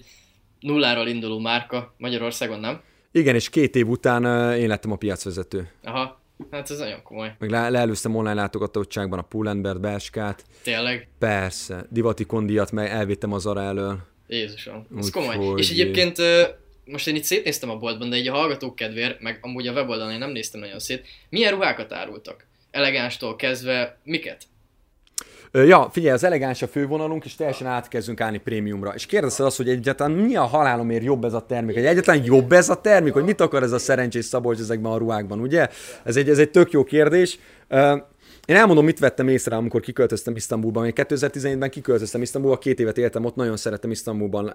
nulláról 0.60 1.08
induló 1.08 1.40
márka 1.40 1.94
Magyarországon, 1.98 2.60
nem? 2.60 2.82
Igen, 3.16 3.36
és 3.36 3.50
két 3.50 3.76
év 3.76 3.88
után 3.88 4.54
én 4.56 4.68
lettem 4.68 4.92
a 4.92 4.96
piacvezető. 4.96 5.70
Aha, 5.84 6.22
Hát 6.52 6.70
ez 6.70 6.78
nagyon 6.78 7.04
komoly. 7.04 7.36
Meg 7.40 7.50
le- 7.50 7.70
leelőztem 7.70 8.16
online 8.16 8.34
látogatottságban 8.34 9.20
a 9.20 9.22
Pull&Bear 9.22 9.80
Beskát. 9.80 10.46
Tényleg? 10.64 11.08
Persze. 11.20 11.86
Divati 11.90 12.26
kondiat 12.26 12.72
meg 12.72 12.90
elvittem 12.90 13.34
az 13.34 13.46
arra 13.46 13.62
elől. 13.62 13.98
Jézusom, 14.28 14.88
ez 14.98 15.06
Úgy 15.06 15.12
komoly. 15.12 15.36
Hogy... 15.36 15.60
És 15.60 15.70
egyébként 15.72 16.18
most 16.86 17.08
én 17.08 17.16
itt 17.16 17.24
szétnéztem 17.24 17.70
a 17.70 17.78
boltban, 17.78 18.10
de 18.10 18.16
egy 18.16 18.28
a 18.28 18.34
hallgatók 18.34 18.76
kedvéért, 18.76 19.22
meg 19.22 19.40
amúgy 19.42 19.68
a 19.68 19.72
weboldalon 19.72 20.12
én 20.14 20.18
nem 20.20 20.32
néztem 20.32 20.60
nagyon 20.60 20.80
szét. 20.80 21.08
Milyen 21.30 21.54
ruhákat 21.54 21.94
árultak? 21.94 22.46
Elegánstól 22.72 23.36
kezdve, 23.36 23.98
miket? 24.04 24.44
Ja, 25.56 25.90
figyelj, 25.92 26.14
az 26.14 26.24
elegáns 26.24 26.62
a 26.62 26.68
fővonalunk, 26.68 27.26
és 27.26 27.36
teljesen 27.36 27.68
átkezdünk 27.68 28.22
állni 28.22 28.38
prémiumra. 28.38 28.94
És 28.94 29.06
kérdezted 29.06 29.46
azt, 29.46 29.58
hogy 29.58 29.70
egyáltalán 29.70 30.12
mi 30.12 30.36
a 30.36 30.44
halálomért 30.44 31.04
jobb 31.04 31.24
ez 31.24 31.34
a 31.34 31.46
termék? 31.46 31.76
Hogy 31.76 31.86
egyáltalán 31.86 32.24
jobb 32.24 32.52
ez 32.52 32.70
a 32.70 32.82
termék? 32.82 33.14
Hogy 33.14 33.24
mit 33.24 33.42
akar 33.42 33.64
ez 33.64 33.72
a 33.72 33.78
szerencsés 33.78 34.26
Szabolcs 34.26 34.60
ezekben 34.60 34.92
a 34.92 34.98
ruhákban, 34.98 35.40
ugye? 35.40 35.68
Ez 36.04 36.16
egy, 36.16 36.30
ez 36.30 36.38
egy 36.38 36.50
tök 36.50 36.72
jó 36.72 36.84
kérdés. 36.84 37.40
Én 38.46 38.56
elmondom, 38.56 38.86
mit 38.86 39.00
vettem 39.00 39.28
észre, 39.28 39.56
amikor 39.56 39.82
kiköltöztem 39.82 40.36
Isztambulban. 40.36 40.86
Én 40.86 40.94
2017-ben 40.96 41.70
kiköltöztem 41.70 42.22
Isztambulba, 42.22 42.58
két 42.58 42.80
évet 42.80 42.98
éltem 42.98 43.26
ott, 43.26 43.36
nagyon 43.36 43.58
szerettem 43.58 43.92
Isztambulban 43.92 44.54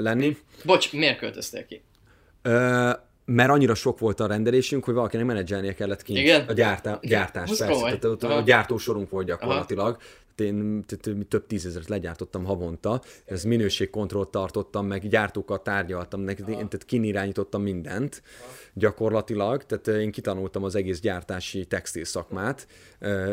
lenni. 0.00 0.36
Bocs, 0.64 0.92
miért 0.92 1.18
költöztél 1.18 1.66
ki? 1.66 1.82
Mert 3.24 3.50
annyira 3.50 3.74
sok 3.74 3.98
volt 3.98 4.20
a 4.20 4.26
rendelésünk, 4.26 4.84
hogy 4.84 4.94
valakinek 4.94 5.26
menedzselnie 5.26 5.74
kellett 5.74 6.02
kint 6.02 6.18
Igen? 6.18 6.44
a 6.48 6.52
gyártá, 6.52 6.98
gyártás. 7.02 7.56
Persze, 7.56 7.98
tehát 7.98 8.22
a 8.22 8.40
gyártósorunk 8.40 9.10
volt 9.10 9.26
gyakorlatilag. 9.26 9.86
Aha. 9.86 10.22
Én 10.36 10.84
több 11.28 11.46
tízezeret 11.46 11.88
legyártottam 11.88 12.44
havonta, 12.44 13.02
ez 13.24 13.44
minőségkontrollt 13.44 14.28
tartottam, 14.28 14.86
meg 14.86 15.08
gyártókat 15.08 15.62
tárgyaltam, 15.62 16.24
tehát 16.24 16.84
kinirányítottam 16.86 17.62
mindent 17.62 18.22
gyakorlatilag, 18.74 19.64
tehát 19.64 20.00
én 20.00 20.10
kitanultam 20.10 20.64
az 20.64 20.74
egész 20.74 21.00
gyártási 21.00 21.64
textil 21.64 22.04
szakmát, 22.04 22.66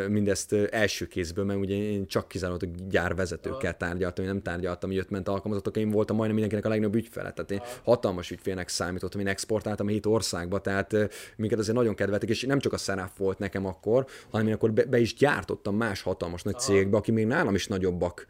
mindezt 0.08 0.54
első 0.54 1.08
kézből, 1.08 1.46
mert 1.46 1.60
ugye 1.60 1.76
én 1.76 2.08
csak 2.08 2.28
kizárólag 2.28 2.64
gyárvezetőkkel 2.89 3.78
tárgyaltam, 3.78 4.26
én 4.26 4.32
nem 4.32 4.42
tárgyaltam 4.42 4.92
jöttment 4.92 5.28
alkalmazottak, 5.28 5.78
én 5.78 5.89
voltam 5.89 6.16
majdnem 6.16 6.39
mindenkinek 6.39 6.66
a 6.66 6.70
legnagyobb 6.74 6.96
ügyfele, 6.96 7.32
tehát 7.32 7.52
én 7.52 7.62
hatalmas 7.84 8.32
ügyfélnek 8.32 8.68
számítottam, 8.68 9.20
én 9.20 9.28
exportáltam 9.28 9.88
hét 9.88 10.06
országba, 10.06 10.62
tehát 10.62 10.96
minket 11.36 11.60
azért 11.60 11.78
nagyon 11.78 11.96
kedveltek, 11.96 12.30
és 12.30 12.42
nem 12.42 12.60
csak 12.60 12.74
a 12.74 12.78
Seraf 12.78 13.18
volt 13.18 13.39
nekem 13.39 13.66
akkor, 13.66 14.06
hanem 14.30 14.48
én 14.48 14.54
akkor 14.54 14.74
be, 14.74 14.84
be 14.84 15.00
is 15.00 15.16
gyártottam 15.16 15.76
más 15.76 16.02
hatalmas 16.02 16.44
nagy 16.44 16.60
cégbe, 16.60 16.98
aki 16.98 17.12
még 17.12 17.26
nálam 17.26 17.56
is 17.56 17.68
nagyobbak 17.68 18.26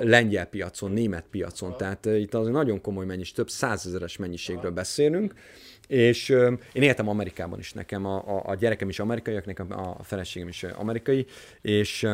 lengyel 0.00 0.46
piacon, 0.46 0.90
német 0.90 1.24
piacon, 1.30 1.76
tehát 1.76 2.06
itt 2.06 2.34
az 2.34 2.46
nagyon 2.46 2.80
komoly 2.80 3.04
mennyiség, 3.04 3.34
több 3.34 3.50
százezeres 3.50 4.16
mennyiségről 4.16 4.70
beszélünk, 4.70 5.34
és 5.86 6.28
én 6.72 6.82
éltem 6.82 7.08
Amerikában 7.08 7.58
is, 7.58 7.72
nekem 7.72 8.06
a, 8.06 8.16
a, 8.16 8.42
a 8.46 8.54
gyerekem 8.54 8.88
is 8.88 8.98
amerikai, 8.98 9.40
nekem 9.44 9.72
a 9.72 10.02
feleségem 10.02 10.48
is 10.48 10.62
amerikai, 10.62 11.26
és 11.60 12.06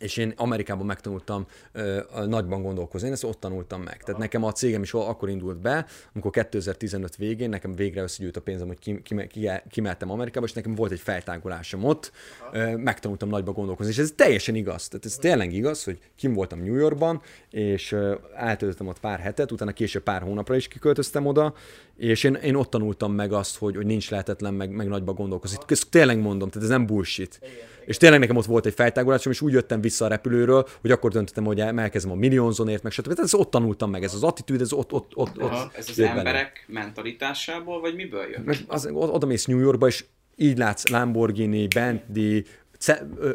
és 0.00 0.16
én 0.16 0.32
Amerikában 0.36 0.86
megtanultam 0.86 1.46
ö, 1.72 2.00
nagyban 2.26 2.62
gondolkozni, 2.62 3.06
én 3.06 3.12
ezt 3.12 3.24
ott 3.24 3.40
tanultam 3.40 3.82
meg. 3.82 4.02
Tehát 4.02 4.20
nekem 4.20 4.44
a 4.44 4.52
cégem 4.52 4.82
is 4.82 4.94
akkor 4.94 5.28
indult 5.28 5.60
be, 5.60 5.86
amikor 6.14 6.30
2015 6.30 7.16
végén 7.16 7.48
nekem 7.48 7.74
végre 7.74 8.02
összegyűjt 8.02 8.36
a 8.36 8.40
pénzem, 8.40 8.66
hogy 8.66 8.78
ki, 8.78 9.02
ki, 9.02 9.26
ki, 9.26 9.48
kimentem 9.70 10.10
Amerikába, 10.10 10.46
és 10.46 10.52
nekem 10.52 10.74
volt 10.74 10.92
egy 10.92 11.00
feltágolásom 11.00 11.84
ott, 11.84 12.12
ö, 12.52 12.76
megtanultam 12.76 13.28
nagyban 13.28 13.54
gondolkozni, 13.54 13.92
és 13.92 13.98
ez 13.98 14.12
teljesen 14.16 14.54
igaz. 14.54 14.88
Tehát 14.88 15.04
ez 15.04 15.16
tényleg 15.16 15.52
igaz, 15.52 15.84
hogy 15.84 15.98
kim 16.16 16.32
voltam 16.32 16.58
New 16.62 16.74
Yorkban, 16.74 17.22
és 17.50 17.96
eltöltöttem 18.36 18.86
ott 18.86 19.00
pár 19.00 19.18
hetet, 19.18 19.52
utána 19.52 19.72
később 19.72 20.02
pár 20.02 20.22
hónapra 20.22 20.56
is 20.56 20.68
kiköltöztem 20.68 21.26
oda, 21.26 21.54
és 21.96 22.24
én, 22.24 22.34
én 22.34 22.54
ott 22.54 22.70
tanultam 22.70 23.12
meg 23.12 23.32
azt, 23.32 23.56
hogy, 23.56 23.76
hogy 23.76 23.86
nincs 23.86 24.10
lehetetlen 24.10 24.54
meg, 24.54 24.70
meg 24.70 24.88
nagyba 24.88 25.12
gondolkozni. 25.12 25.58
Ezt 25.66 25.90
tényleg 25.90 26.18
mondom, 26.18 26.48
tehát 26.48 26.68
ez 26.68 26.74
nem 26.74 26.86
bullshit. 26.86 27.38
Igen, 27.42 27.68
és 27.84 27.96
tényleg 27.96 28.20
nekem 28.20 28.36
ott 28.36 28.44
volt 28.44 28.66
egy 28.66 28.74
fejtágolásom, 28.74 29.32
és 29.32 29.40
úgy 29.40 29.52
jöttem 29.52 29.80
vissza 29.80 30.04
a 30.04 30.08
repülőről, 30.08 30.66
hogy 30.80 30.90
akkor 30.90 31.10
döntöttem, 31.10 31.44
hogy 31.44 31.60
elkezdem 31.60 32.12
a 32.12 32.14
millionzonért, 32.14 32.82
meg 32.82 32.92
stb. 32.92 33.18
Ezt 33.18 33.34
ott 33.34 33.50
tanultam 33.50 33.90
meg, 33.90 34.02
ez 34.02 34.14
az 34.14 34.22
attitűd, 34.22 34.60
ez 34.60 34.72
ott, 34.72 34.92
ott, 34.92 35.10
ott, 35.14 35.42
ott 35.42 35.76
Ez 35.76 35.88
az 35.88 35.98
emberek 35.98 36.64
benne. 36.66 36.80
mentalitásából, 36.80 37.80
vagy 37.80 37.94
miből 37.94 38.28
jön? 38.30 38.42
Mert 38.44 38.64
az, 38.66 38.88
oda 38.92 39.26
mész 39.26 39.44
New 39.44 39.58
Yorkba, 39.58 39.86
és 39.86 40.04
így 40.36 40.58
látsz 40.58 40.88
Lamborghini, 40.88 41.66
Bentley, 41.74 42.40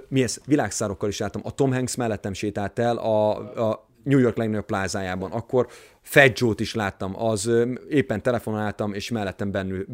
mi 0.08 0.24
ez, 0.24 0.38
világszárokkal 0.46 1.10
is 1.10 1.22
álltam. 1.22 1.42
A 1.46 1.52
Tom 1.52 1.72
Hanks 1.74 1.96
mellettem 1.96 2.34
sétált 2.34 2.80
el 2.80 2.98
a, 2.98 3.38
a 3.70 3.88
New 4.06 4.20
York 4.20 4.38
legnagyobb 4.38 4.66
plázájában. 4.66 5.32
Akkor 5.32 5.68
Fat 6.02 6.40
Joe-t 6.40 6.60
is 6.60 6.74
láttam, 6.74 7.24
az 7.24 7.52
éppen 7.90 8.22
telefonáltam, 8.22 8.94
és 8.94 9.10
mellettem 9.10 9.52
bennül, 9.52 9.86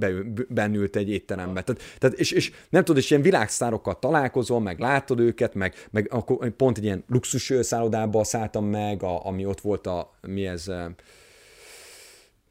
bennült 0.50 0.96
egy 0.96 1.10
étterembe. 1.10 1.62
Tehát, 1.62 1.82
tehát 1.98 2.20
és, 2.20 2.32
és, 2.32 2.52
nem 2.70 2.84
tudod, 2.84 3.02
és 3.02 3.10
ilyen 3.10 3.22
világsztárokkal 3.22 4.00
találkozol, 4.00 4.60
meg 4.60 4.80
látod 4.80 5.20
őket, 5.20 5.54
meg, 5.54 5.88
meg 5.92 6.08
akkor 6.12 6.50
pont 6.50 6.78
egy 6.78 6.84
ilyen 6.84 7.04
luxus 7.08 7.54
szállodába 7.62 8.24
szálltam 8.24 8.66
meg, 8.66 9.04
a, 9.04 9.26
ami 9.26 9.46
ott 9.46 9.62
volt 9.62 9.88
a, 9.88 10.14
mi 10.22 10.48
ez, 10.48 10.72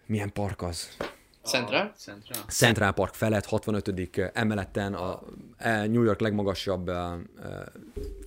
milyen 0.06 0.32
park 0.32 0.62
az? 0.62 0.96
Central? 1.44 1.92
Central. 1.96 2.44
Central 2.48 2.92
Park 2.92 3.14
felett, 3.14 3.46
65. 3.46 4.10
emeleten, 4.32 4.94
a 4.94 5.22
New 5.64 6.02
York 6.02 6.20
legmagasabb 6.20 6.90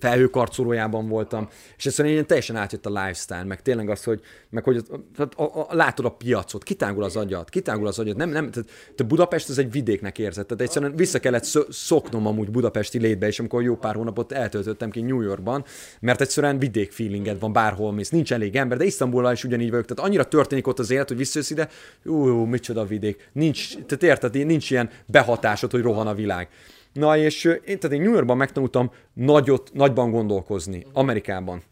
felhőkarcolójában 0.00 1.08
voltam, 1.08 1.48
és 1.76 1.86
egyszerűen 1.86 2.14
én 2.14 2.26
teljesen 2.26 2.56
átjött 2.56 2.86
a 2.86 2.88
lifestyle, 2.88 3.44
meg 3.44 3.62
tényleg 3.62 3.90
az, 3.90 4.04
hogy, 4.04 4.20
meg 4.50 4.64
hogy 4.64 4.84
tehát 5.16 5.34
a, 5.34 5.42
a, 5.42 5.66
a, 5.70 5.74
látod 5.74 6.04
a 6.04 6.10
piacot, 6.10 6.62
kitágul 6.62 7.02
az 7.02 7.16
agyat, 7.16 7.48
kitágul 7.48 7.86
az 7.86 7.98
agyat, 7.98 8.16
nem, 8.16 8.28
nem, 8.28 8.50
tehát, 8.50 8.68
tehát 8.68 9.06
Budapest 9.06 9.48
az 9.48 9.58
egy 9.58 9.70
vidéknek 9.70 10.18
érzett, 10.18 10.46
tehát 10.46 10.62
egyszerűen 10.62 10.96
vissza 10.96 11.18
kellett 11.18 11.44
szoknom 11.68 12.26
amúgy 12.26 12.50
budapesti 12.50 12.98
létbe, 12.98 13.26
és 13.26 13.38
amikor 13.38 13.62
jó 13.62 13.76
pár 13.76 13.94
hónapot 13.94 14.32
eltöltöttem 14.32 14.90
ki 14.90 15.00
New 15.00 15.20
Yorkban, 15.20 15.64
mert 16.00 16.20
egyszerűen 16.20 16.58
vidék 16.58 16.92
feelinged 16.92 17.40
van 17.40 17.52
bárhol 17.52 17.92
mész, 17.92 18.10
nincs 18.10 18.32
elég 18.32 18.56
ember, 18.56 18.78
de 18.78 18.84
Isztambulban 18.84 19.32
is 19.32 19.44
ugyanígy 19.44 19.70
vagyok, 19.70 19.84
tehát 19.84 20.04
annyira 20.04 20.24
történik 20.24 20.66
ott 20.66 20.78
az 20.78 20.90
élet, 20.90 21.08
hogy 21.08 21.16
visszajössz 21.16 21.50
ide, 21.50 21.68
ú, 22.04 22.26
micsoda 22.44 22.84
vidék, 22.84 23.03
nincs, 23.32 23.74
tehát 23.74 24.02
érted, 24.02 24.46
nincs 24.46 24.70
ilyen 24.70 24.90
behatásod, 25.06 25.70
hogy 25.70 25.82
rohan 25.82 26.06
a 26.06 26.14
világ. 26.14 26.48
Na 26.92 27.16
és 27.16 27.44
én, 27.44 27.78
tehát 27.78 27.92
én 27.96 28.02
New 28.02 28.12
Yorkban 28.12 28.36
megtanultam 28.36 28.90
nagyot, 29.12 29.70
nagyban 29.72 30.10
gondolkozni, 30.10 30.86
Amerikában. 30.92 31.62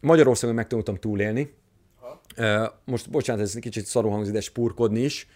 Magyarországon 0.00 0.54
megtanultam 0.54 0.96
túlélni. 0.96 1.52
most 2.84 3.10
bocsánat, 3.10 3.42
ez 3.42 3.52
egy 3.54 3.62
kicsit 3.62 3.84
szarú 3.84 4.08
hangzik, 4.08 4.32
de 4.32 4.40
spurkodni 4.40 5.00
is, 5.00 5.26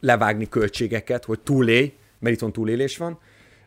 levágni 0.00 0.48
költségeket, 0.48 1.24
hogy 1.24 1.40
túlélj, 1.40 1.92
mert 2.18 2.34
itthon 2.34 2.52
túlélés 2.52 2.96
van 2.96 3.18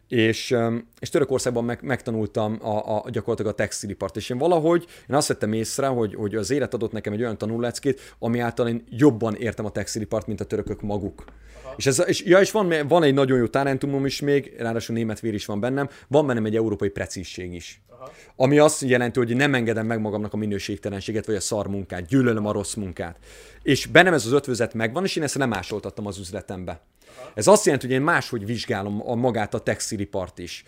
és, 0.07 0.55
és 0.99 1.09
Törökországban 1.09 1.63
meg, 1.63 1.79
megtanultam 1.81 2.57
a, 2.61 2.95
a, 2.95 3.09
gyakorlatilag 3.09 3.51
a 3.51 3.55
textilipart, 3.55 4.15
és 4.15 4.29
én 4.29 4.37
valahogy 4.37 4.85
én 5.09 5.15
azt 5.15 5.27
vettem 5.27 5.53
észre, 5.53 5.87
hogy, 5.87 6.15
hogy 6.15 6.35
az 6.35 6.49
élet 6.49 6.73
adott 6.73 6.91
nekem 6.91 7.13
egy 7.13 7.21
olyan 7.21 7.37
tanuláckét, 7.37 8.15
ami 8.19 8.39
által 8.39 8.67
én 8.67 8.83
jobban 8.89 9.35
értem 9.35 9.65
a 9.65 9.71
textilipart, 9.71 10.27
mint 10.27 10.41
a 10.41 10.45
törökök 10.45 10.81
maguk. 10.81 11.23
És, 11.75 11.85
ez, 11.85 12.03
és, 12.07 12.23
ja, 12.23 12.39
és 12.39 12.51
van, 12.51 12.73
van 12.87 13.03
egy 13.03 13.13
nagyon 13.13 13.37
jó 13.37 13.47
talentumom 13.47 14.05
is 14.05 14.21
még, 14.21 14.53
ráadásul 14.57 14.95
német 14.95 15.19
vér 15.19 15.33
is 15.33 15.45
van 15.45 15.59
bennem, 15.59 15.89
van 16.07 16.27
bennem 16.27 16.45
egy 16.45 16.55
európai 16.55 16.89
precízség 16.89 17.53
is. 17.53 17.81
Aha. 17.89 18.11
Ami 18.35 18.57
azt 18.57 18.81
jelenti, 18.81 19.19
hogy 19.19 19.35
nem 19.35 19.53
engedem 19.53 19.85
meg 19.85 19.99
magamnak 19.99 20.33
a 20.33 20.37
minőségtelenséget, 20.37 21.25
vagy 21.25 21.35
a 21.35 21.39
szar 21.39 21.67
munkát, 21.67 22.05
gyűlölöm 22.05 22.45
a 22.45 22.51
rossz 22.51 22.73
munkát. 22.73 23.17
És 23.63 23.85
bennem 23.85 24.13
ez 24.13 24.25
az 24.25 24.31
ötvözet 24.31 24.73
megvan, 24.73 25.03
és 25.03 25.15
én 25.15 25.23
ezt 25.23 25.37
nem 25.37 25.49
másoltattam 25.49 26.05
az 26.05 26.17
üzletembe. 26.17 26.81
Ez 27.37 27.47
azt 27.47 27.65
jelenti, 27.65 27.85
hogy 27.85 27.95
én 27.95 28.01
máshogy 28.01 28.45
vizsgálom 28.45 29.01
a 29.05 29.15
magát 29.15 29.53
a 29.53 29.59
textilipart 29.59 30.39
is. 30.39 30.63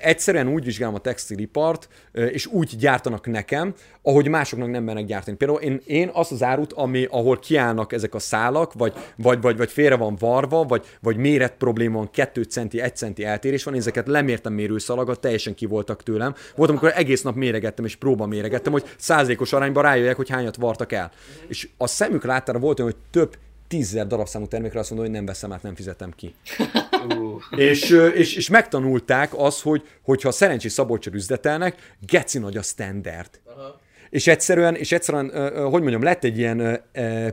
Egyszerűen 0.00 0.48
úgy 0.48 0.64
vizsgálom 0.64 0.94
a 0.94 0.98
textilipart, 0.98 1.88
és 2.12 2.46
úgy 2.46 2.76
gyártanak 2.76 3.26
nekem, 3.26 3.74
ahogy 4.02 4.28
másoknak 4.28 4.70
nem 4.70 4.84
mennek 4.84 5.04
gyártani. 5.04 5.36
Például 5.36 5.60
én, 5.60 5.80
én 5.86 6.10
azt 6.12 6.32
az 6.32 6.42
árut, 6.42 6.72
ami, 6.72 7.04
ahol 7.10 7.38
kiállnak 7.38 7.92
ezek 7.92 8.14
a 8.14 8.18
szálak, 8.18 8.72
vagy, 8.72 8.92
vagy, 9.16 9.40
vagy, 9.40 9.56
vagy 9.56 9.70
félre 9.70 9.96
van 9.96 10.16
varva, 10.18 10.64
vagy, 10.64 10.86
vagy 11.00 11.16
méret 11.16 11.52
probléma 11.52 11.96
van, 11.96 12.10
2 12.10 12.42
centi, 12.42 12.80
1 12.80 12.96
centi 12.96 13.24
eltérés 13.24 13.64
van, 13.64 13.74
én 13.74 13.80
ezeket 13.80 14.06
lemértem 14.06 14.52
mérőszalagat, 14.52 15.20
teljesen 15.20 15.54
ki 15.54 15.66
voltak 15.66 16.02
tőlem. 16.02 16.34
Volt, 16.54 16.70
amikor 16.70 16.92
egész 16.94 17.22
nap 17.22 17.34
méregettem, 17.34 17.84
és 17.84 17.96
próba 17.96 18.26
méregettem, 18.26 18.72
hogy 18.72 18.84
százalékos 18.98 19.52
arányban 19.52 19.82
rájöjjek, 19.82 20.16
hogy 20.16 20.30
hányat 20.30 20.56
vartak 20.56 20.92
el. 20.92 21.10
És 21.48 21.68
a 21.76 21.86
szemük 21.86 22.24
láttára 22.24 22.58
volt 22.58 22.80
olyan, 22.80 22.92
hogy 22.92 23.00
több 23.10 23.36
tízzer 23.68 24.06
darabszámú 24.06 24.46
termékre 24.46 24.78
azt 24.78 24.90
mondom, 24.90 25.08
hogy 25.08 25.16
nem 25.16 25.26
veszem 25.26 25.52
át, 25.52 25.62
nem 25.62 25.74
fizetem 25.74 26.12
ki. 26.16 26.34
Uh. 27.08 27.60
és, 27.60 27.90
és, 28.14 28.36
és 28.36 28.48
megtanulták 28.48 29.38
az, 29.38 29.62
hogy 29.62 29.88
hogyha 30.02 30.30
szerencsés 30.30 30.72
szabolcsor 30.72 31.14
üzletelnek, 31.14 31.94
geci 32.06 32.38
nagy 32.38 32.56
a 32.56 32.62
standard. 32.62 33.40
Aha. 33.44 33.80
És 34.10 34.26
egyszerűen, 34.26 34.74
és 34.74 34.92
egyszerűen, 34.92 35.52
hogy 35.54 35.80
mondjam, 35.80 36.02
lett 36.02 36.24
egy 36.24 36.38
ilyen 36.38 36.82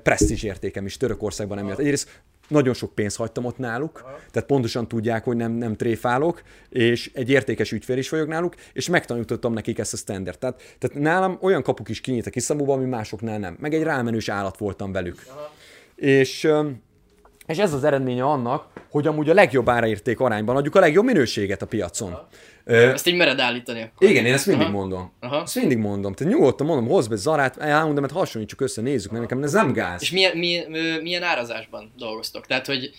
presztízs 0.03 0.43
értékem 0.43 0.85
is 0.85 0.97
Törökországban 0.97 1.57
emiatt. 1.57 1.79
Egyrészt 1.79 2.09
nagyon 2.47 2.73
sok 2.73 2.95
pénzt 2.95 3.17
hagytam 3.17 3.45
ott 3.45 3.57
náluk, 3.57 3.99
Aha. 4.03 4.19
tehát 4.31 4.47
pontosan 4.47 4.87
tudják, 4.87 5.23
hogy 5.23 5.35
nem, 5.35 5.51
nem 5.51 5.75
tréfálok, 5.75 6.41
és 6.69 7.11
egy 7.13 7.29
értékes 7.29 7.71
ügyfél 7.71 7.97
is 7.97 8.09
vagyok 8.09 8.27
náluk, 8.27 8.55
és 8.73 8.89
megtanítottam 8.89 9.53
nekik 9.53 9.79
ezt 9.79 9.93
a 9.93 9.97
standard. 9.97 10.37
Tehát, 10.37 10.75
tehát 10.79 10.99
nálam 10.99 11.37
olyan 11.41 11.63
kapuk 11.63 11.89
is 11.89 12.01
kinyíltak 12.01 12.35
Iszambulban, 12.35 12.77
ami 12.77 12.87
másoknál 12.87 13.39
nem. 13.39 13.57
Meg 13.59 13.73
egy 13.73 13.83
rámenős 13.83 14.29
állat 14.29 14.57
voltam 14.57 14.91
velük. 14.91 15.25
Aha. 15.29 15.52
És, 16.03 16.47
és 17.45 17.57
ez 17.57 17.73
az 17.73 17.83
eredménye 17.83 18.23
annak, 18.23 18.67
hogy 18.89 19.07
amúgy 19.07 19.29
a 19.29 19.33
legjobb 19.33 19.69
áraérték 19.69 20.19
arányban 20.19 20.55
adjuk 20.55 20.75
a 20.75 20.79
legjobb 20.79 21.05
minőséget 21.05 21.61
a 21.61 21.65
piacon. 21.65 22.11
Aha. 22.11 22.27
Ezt 22.65 23.07
így 23.07 23.15
mered 23.15 23.39
állítani 23.39 23.81
akkor. 23.81 24.09
Igen, 24.09 24.25
én 24.25 24.33
ezt 24.33 24.45
mindig 24.45 24.67
Aha. 24.67 24.75
mondom. 24.75 25.11
Aha. 25.19 25.41
Ezt 25.41 25.55
mindig 25.55 25.77
mondom. 25.77 26.13
Tehát 26.13 26.33
nyugodtan 26.33 26.67
mondom, 26.67 26.87
hozd 26.87 27.09
be 27.09 27.15
Zarát, 27.15 27.57
elmondom, 27.57 28.01
mert 28.01 28.13
hasonlítsuk 28.13 28.61
össze, 28.61 28.81
nézzük, 28.81 29.11
mert 29.11 29.23
nekem 29.23 29.43
ez 29.43 29.51
nem 29.51 29.73
gáz. 29.73 30.01
És 30.01 30.11
milyen, 30.11 30.37
milyen, 30.37 30.71
milyen 31.01 31.23
árazásban 31.23 31.93
dolgoztok? 31.97 32.45
Tehát, 32.45 32.65
hogy 32.65 32.91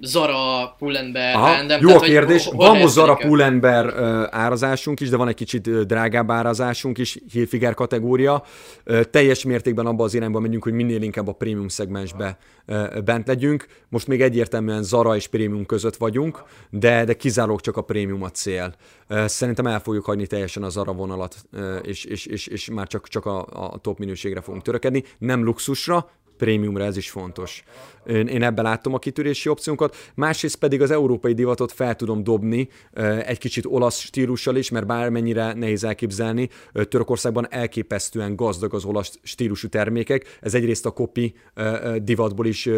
Zara, 0.00 0.74
Pullenber, 0.78 1.34
Aha, 1.34 1.56
Random. 1.56 1.80
Jó 1.80 1.86
tehát, 1.86 2.02
a 2.02 2.04
kérdés. 2.04 2.46
Hol 2.46 2.56
van 2.56 2.78
most 2.78 2.92
Zara, 2.92 3.14
Pullenber 3.14 3.86
uh, 3.86 4.26
árazásunk 4.30 5.00
is, 5.00 5.08
de 5.08 5.16
van 5.16 5.28
egy 5.28 5.34
kicsit 5.34 5.66
uh, 5.66 5.80
drágább 5.80 6.30
árazásunk 6.30 6.98
is, 6.98 7.18
Hilfiger 7.32 7.74
kategória. 7.74 8.42
Uh, 8.86 9.00
teljes 9.02 9.44
mértékben 9.44 9.86
abba 9.86 10.04
az 10.04 10.14
irányba 10.14 10.40
megyünk, 10.40 10.62
hogy 10.62 10.72
minél 10.72 11.02
inkább 11.02 11.28
a 11.28 11.32
prémium 11.32 11.68
szegmensbe 11.68 12.38
uh, 12.66 13.00
bent 13.00 13.26
legyünk. 13.26 13.66
Most 13.88 14.06
még 14.06 14.22
egyértelműen 14.22 14.82
Zara 14.82 15.16
és 15.16 15.26
prémium 15.26 15.66
között 15.66 15.96
vagyunk, 15.96 16.42
de, 16.70 17.04
de 17.04 17.14
kizárólag 17.14 17.60
csak 17.60 17.76
a 17.76 17.82
prémium 17.82 18.22
a 18.22 18.30
cél. 18.30 18.74
Uh, 19.08 19.26
szerintem 19.26 19.66
el 19.66 19.80
fogjuk 19.80 20.04
hagyni 20.04 20.26
teljesen 20.26 20.62
a 20.62 20.68
Zara 20.68 20.92
vonalat, 20.92 21.36
uh, 21.52 21.78
és, 21.82 22.04
és, 22.04 22.26
és, 22.26 22.46
és 22.46 22.70
már 22.70 22.86
csak, 22.86 23.08
csak 23.08 23.26
a, 23.26 23.46
a 23.72 23.78
top 23.78 23.98
minőségre 23.98 24.40
fogunk 24.40 24.62
törekedni. 24.62 25.04
Nem 25.18 25.44
luxusra, 25.44 26.08
prémiumra 26.36 26.84
ez 26.84 26.96
is 26.96 27.10
fontos. 27.10 27.64
Én, 28.06 28.26
én 28.26 28.42
ebben 28.42 28.64
láttam 28.64 28.94
a 28.94 28.98
kitörési 28.98 29.48
opciónkat, 29.48 29.96
másrészt 30.14 30.56
pedig 30.56 30.82
az 30.82 30.90
európai 30.90 31.32
divatot 31.32 31.72
fel 31.72 31.94
tudom 31.94 32.24
dobni 32.24 32.68
egy 33.26 33.38
kicsit 33.38 33.64
olasz 33.66 33.98
stílussal 33.98 34.56
is, 34.56 34.70
mert 34.70 34.86
bármennyire 34.86 35.52
nehéz 35.52 35.84
elképzelni, 35.84 36.48
Törökországban 36.72 37.46
elképesztően 37.50 38.36
gazdag 38.36 38.74
az 38.74 38.84
olasz 38.84 39.18
stílusú 39.22 39.68
termékek, 39.68 40.38
ez 40.40 40.54
egyrészt 40.54 40.86
a 40.86 40.90
kopi 40.90 41.34
divatból 42.02 42.46
is 42.46 42.68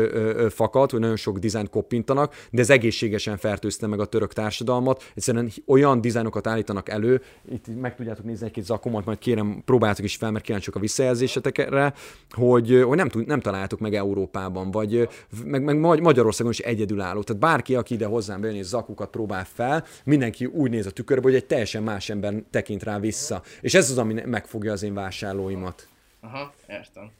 fakad, 0.48 0.90
hogy 0.90 1.00
nagyon 1.00 1.16
sok 1.16 1.38
dizájnt 1.38 1.70
koppintanak, 1.70 2.34
de 2.50 2.60
ez 2.60 2.70
egészségesen 2.70 3.36
fertőzte 3.36 3.86
meg 3.86 4.00
a 4.00 4.04
török 4.04 4.32
társadalmat, 4.32 5.10
egyszerűen 5.14 5.50
olyan 5.66 6.00
dizájnokat 6.00 6.46
állítanak 6.46 6.88
elő, 6.88 7.22
itt 7.50 7.64
meg 7.80 7.96
tudjátok 7.96 8.24
nézni 8.24 8.46
egy-két 8.46 8.64
zakomat, 8.64 9.04
majd 9.04 9.18
kérem, 9.18 9.62
próbáltok 9.64 10.04
is 10.04 10.16
fel, 10.16 10.30
mert 10.30 10.44
kíváncsiak 10.44 10.76
a 10.76 10.80
visszajelzésetekre, 10.80 11.94
hogy, 12.30 12.82
hogy 12.86 12.96
nem, 12.96 13.08
tud, 13.08 13.26
nem 13.26 13.40
találtuk 13.40 13.80
meg 13.80 13.94
Európában, 13.94 14.70
vagy 14.70 15.08
meg, 15.44 15.62
meg 15.62 16.00
Magyarországon 16.00 16.52
is 16.52 16.58
egyedülálló. 16.58 17.22
Tehát 17.22 17.42
bárki, 17.42 17.74
aki 17.74 17.94
ide 17.94 18.06
hozzám 18.06 18.40
bejön 18.40 18.56
és 18.56 18.66
zakukat 18.66 19.10
próbál 19.10 19.44
fel, 19.44 19.84
mindenki 20.04 20.44
úgy 20.44 20.70
néz 20.70 20.86
a 20.86 20.90
tükörbe, 20.90 21.22
hogy 21.22 21.34
egy 21.34 21.46
teljesen 21.46 21.82
más 21.82 22.08
ember 22.08 22.34
tekint 22.50 22.82
rá 22.82 22.98
vissza. 22.98 23.42
És 23.60 23.74
ez 23.74 23.90
az, 23.90 23.98
ami 23.98 24.22
megfogja 24.24 24.72
az 24.72 24.82
én 24.82 24.94
vásárlóimat. 24.94 25.88
Aha, 26.20 26.54
értem. 26.68 27.10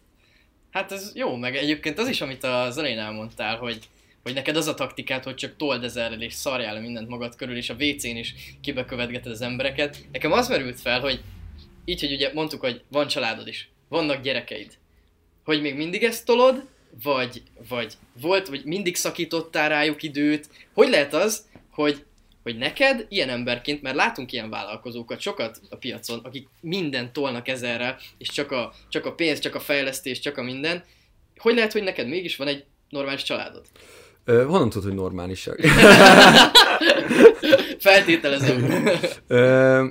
Hát 0.71 0.93
ez 0.93 1.11
jó, 1.15 1.37
meg 1.37 1.57
egyébként 1.57 1.99
az 1.99 2.09
is, 2.09 2.21
amit 2.21 2.45
az 2.45 2.79
elején 2.79 2.99
elmondtál, 2.99 3.57
hogy 3.57 3.89
hogy 4.27 4.35
neked 4.35 4.57
az 4.57 4.67
a 4.67 4.75
taktikát, 4.75 5.25
hogy 5.25 5.35
csak 5.35 5.57
told 5.57 5.85
ezerrel 5.85 6.23
és 6.23 6.33
szarjál 6.33 6.81
mindent 6.81 7.09
magad 7.09 7.37
körül, 7.37 7.57
és 7.57 7.71
a 7.71 7.75
WC-n 7.75 8.17
is 8.17 8.35
kibekövetgeted 8.61 9.33
az 9.33 9.41
embereket. 9.41 10.07
Nekem 10.13 10.33
az 10.33 10.49
merült 10.49 10.81
fel, 10.81 11.01
hogy 11.01 11.23
így, 11.85 12.01
hogy 12.01 12.13
ugye 12.13 12.33
mondtuk, 12.33 12.61
hogy 12.61 12.83
van 12.89 13.07
családod 13.07 13.49
is, 13.49 13.71
vannak 13.89 14.23
gyerekeid, 14.23 14.73
hogy 15.45 15.61
még 15.61 15.77
mindig 15.77 16.03
ezt 16.03 16.25
tolod, 16.25 16.67
vagy, 17.03 17.43
vagy 17.69 17.93
volt, 18.21 18.49
vagy 18.49 18.65
mindig 18.65 18.97
szakítottál 18.97 19.69
rájuk 19.69 20.03
időt, 20.03 20.49
hogy 20.75 20.89
lehet 20.89 21.15
az, 21.15 21.45
hogy 21.71 22.05
hogy 22.47 22.59
neked 22.59 23.07
ilyen 23.09 23.29
emberként, 23.29 23.83
mert 23.83 23.97
látunk 23.97 24.33
ilyen 24.33 24.51
vállalkozókat 24.51 25.21
sokat 25.21 25.61
a 25.71 25.77
piacon, 25.77 26.21
akik 26.23 26.49
mindent 26.61 27.13
tolnak 27.13 27.49
ezerrel, 27.49 27.99
és 28.19 28.29
csak 28.29 28.51
a, 28.51 28.73
csak 28.89 29.07
a 29.07 29.13
pénz, 29.13 29.39
csak 29.39 29.55
a 29.55 29.61
fejlesztés, 29.61 30.21
csak 30.21 30.37
a 30.37 30.43
minden, 30.43 30.85
hogy 31.37 31.55
lehet, 31.55 31.73
hogy 31.73 31.83
neked 31.83 32.09
mégis 32.09 32.37
van 32.37 32.47
egy 32.47 32.65
normális 32.89 33.23
családod? 33.23 33.65
Ö, 34.25 34.45
honnan 34.45 34.69
tudod, 34.69 34.89
hogy 34.89 34.99
normálisak? 34.99 35.61
Feltételezem. 37.79 38.89
Ö, 39.27 39.87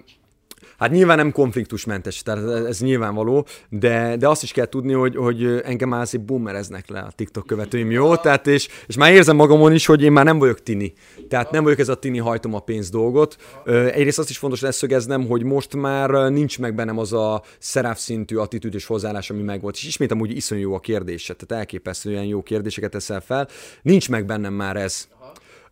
Hát 0.86 0.94
nyilván 0.94 1.18
nem 1.18 1.32
konfliktusmentes, 1.32 2.22
tehát 2.22 2.44
ez, 2.44 2.64
ez 2.64 2.80
nyilvánvaló, 2.80 3.46
de, 3.70 4.16
de 4.18 4.28
azt 4.28 4.44
is 4.44 4.52
kell 4.52 4.66
tudni, 4.66 4.94
hogy, 4.94 5.16
hogy 5.16 5.62
engem 5.64 5.90
már 5.90 6.02
azért 6.02 6.26
boomereznek 6.26 6.90
le 6.90 7.00
a 7.00 7.12
TikTok 7.16 7.46
követőim, 7.46 7.92
jó? 7.92 8.16
Tehát 8.16 8.48
és, 8.48 8.68
és 8.88 8.98
már 8.98 9.14
érzem 9.14 9.36
magamon 9.36 9.74
is, 9.74 9.86
hogy 9.86 10.02
én 10.02 10.12
már 10.12 10.26
nem 10.26 10.40
vagyok 10.40 10.64
tini. 10.64 10.94
Tehát 11.30 11.52
nem 11.52 11.64
vagyok 11.64 11.80
ez 11.80 11.90
a 11.90 11.96
tini 11.96 12.18
hajtom 12.18 12.54
a 12.54 12.60
pénz 12.60 12.90
dolgot. 12.90 13.38
Egyrészt 13.66 14.20
azt 14.20 14.30
is 14.30 14.38
fontos 14.38 14.62
leszögeznem, 14.62 15.28
hogy 15.28 15.44
most 15.44 15.76
már 15.76 16.10
nincs 16.10 16.60
meg 16.60 16.76
bennem 16.76 16.98
az 16.98 17.14
a 17.14 17.42
szeráv 17.60 17.98
szintű 17.98 18.36
attitűd 18.36 18.74
és 18.74 18.86
hozzáállás, 18.86 19.30
ami 19.30 19.42
megvolt. 19.42 19.76
És 19.76 19.84
ismét 19.84 20.12
amúgy 20.12 20.36
iszonyú 20.36 20.62
jó 20.62 20.74
a 20.74 20.80
kérdése, 20.80 21.34
tehát 21.34 21.62
elképesztően 21.62 22.26
jó 22.26 22.42
kérdéseket 22.42 22.92
teszel 22.92 23.22
fel. 23.22 23.48
Nincs 23.82 24.10
meg 24.10 24.26
bennem 24.26 24.54
már 24.54 24.76
ez. 24.76 25.08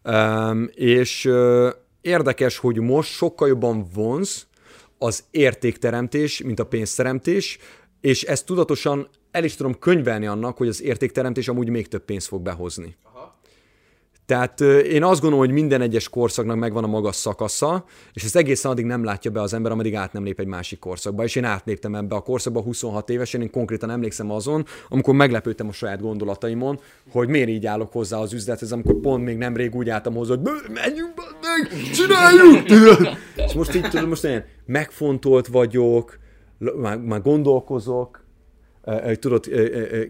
Um, 0.03 0.69
és 0.73 1.25
uh, 1.25 1.69
érdekes, 2.01 2.57
hogy 2.57 2.79
most 2.79 3.11
sokkal 3.11 3.47
jobban 3.47 3.85
vonz, 3.93 4.47
az 5.03 5.23
értékteremtés, 5.31 6.41
mint 6.41 6.59
a 6.59 6.65
pénzteremtés, 6.65 7.57
és 8.01 8.23
ezt 8.23 8.45
tudatosan 8.45 9.07
el 9.31 9.43
is 9.43 9.55
tudom 9.55 9.79
könyvelni 9.79 10.25
annak, 10.25 10.57
hogy 10.57 10.67
az 10.67 10.81
értékteremtés 10.81 11.47
amúgy 11.47 11.69
még 11.69 11.87
több 11.87 12.05
pénzt 12.05 12.27
fog 12.27 12.41
behozni. 12.41 12.95
Tehát 14.25 14.61
én 14.61 15.03
azt 15.03 15.21
gondolom, 15.21 15.45
hogy 15.45 15.53
minden 15.53 15.81
egyes 15.81 16.09
korszaknak 16.09 16.57
megvan 16.57 16.83
a 16.83 16.87
maga 16.87 17.11
szakasza, 17.11 17.85
és 18.13 18.23
ezt 18.23 18.35
egészen 18.35 18.71
addig 18.71 18.85
nem 18.85 19.03
látja 19.03 19.31
be 19.31 19.41
az 19.41 19.53
ember, 19.53 19.71
ameddig 19.71 19.95
át 19.95 20.13
nem 20.13 20.23
lép 20.23 20.39
egy 20.39 20.47
másik 20.47 20.79
korszakba. 20.79 21.23
És 21.23 21.35
én 21.35 21.43
átléptem 21.43 21.95
ebbe 21.95 22.15
a 22.15 22.21
korszakba 22.21 22.61
26 22.61 23.09
évesen, 23.09 23.41
én 23.41 23.51
konkrétan 23.51 23.89
emlékszem 23.89 24.31
azon, 24.31 24.65
amikor 24.89 25.13
meglepődtem 25.13 25.67
a 25.67 25.71
saját 25.71 26.01
gondolataimon, 26.01 26.79
hogy 27.11 27.27
miért 27.27 27.49
így 27.49 27.65
állok 27.65 27.91
hozzá 27.91 28.17
az 28.17 28.33
üzlethez, 28.33 28.71
amikor 28.71 28.99
pont 28.99 29.23
még 29.23 29.37
nemrég 29.37 29.75
úgy 29.75 29.89
álltam 29.89 30.13
hozzá, 30.13 30.35
hogy 30.35 30.51
menjünk 30.73 31.13
meg, 31.41 31.91
csináljuk! 31.93 32.69
és 33.35 33.53
most 33.53 33.75
így 33.75 33.89
tudom, 33.89 34.09
most 34.09 34.23
ilyen 34.23 34.45
megfontolt 34.65 35.47
vagyok, 35.47 36.17
már, 36.75 36.97
már 36.97 37.21
gondolkozok, 37.21 38.22
tudod, 39.19 39.45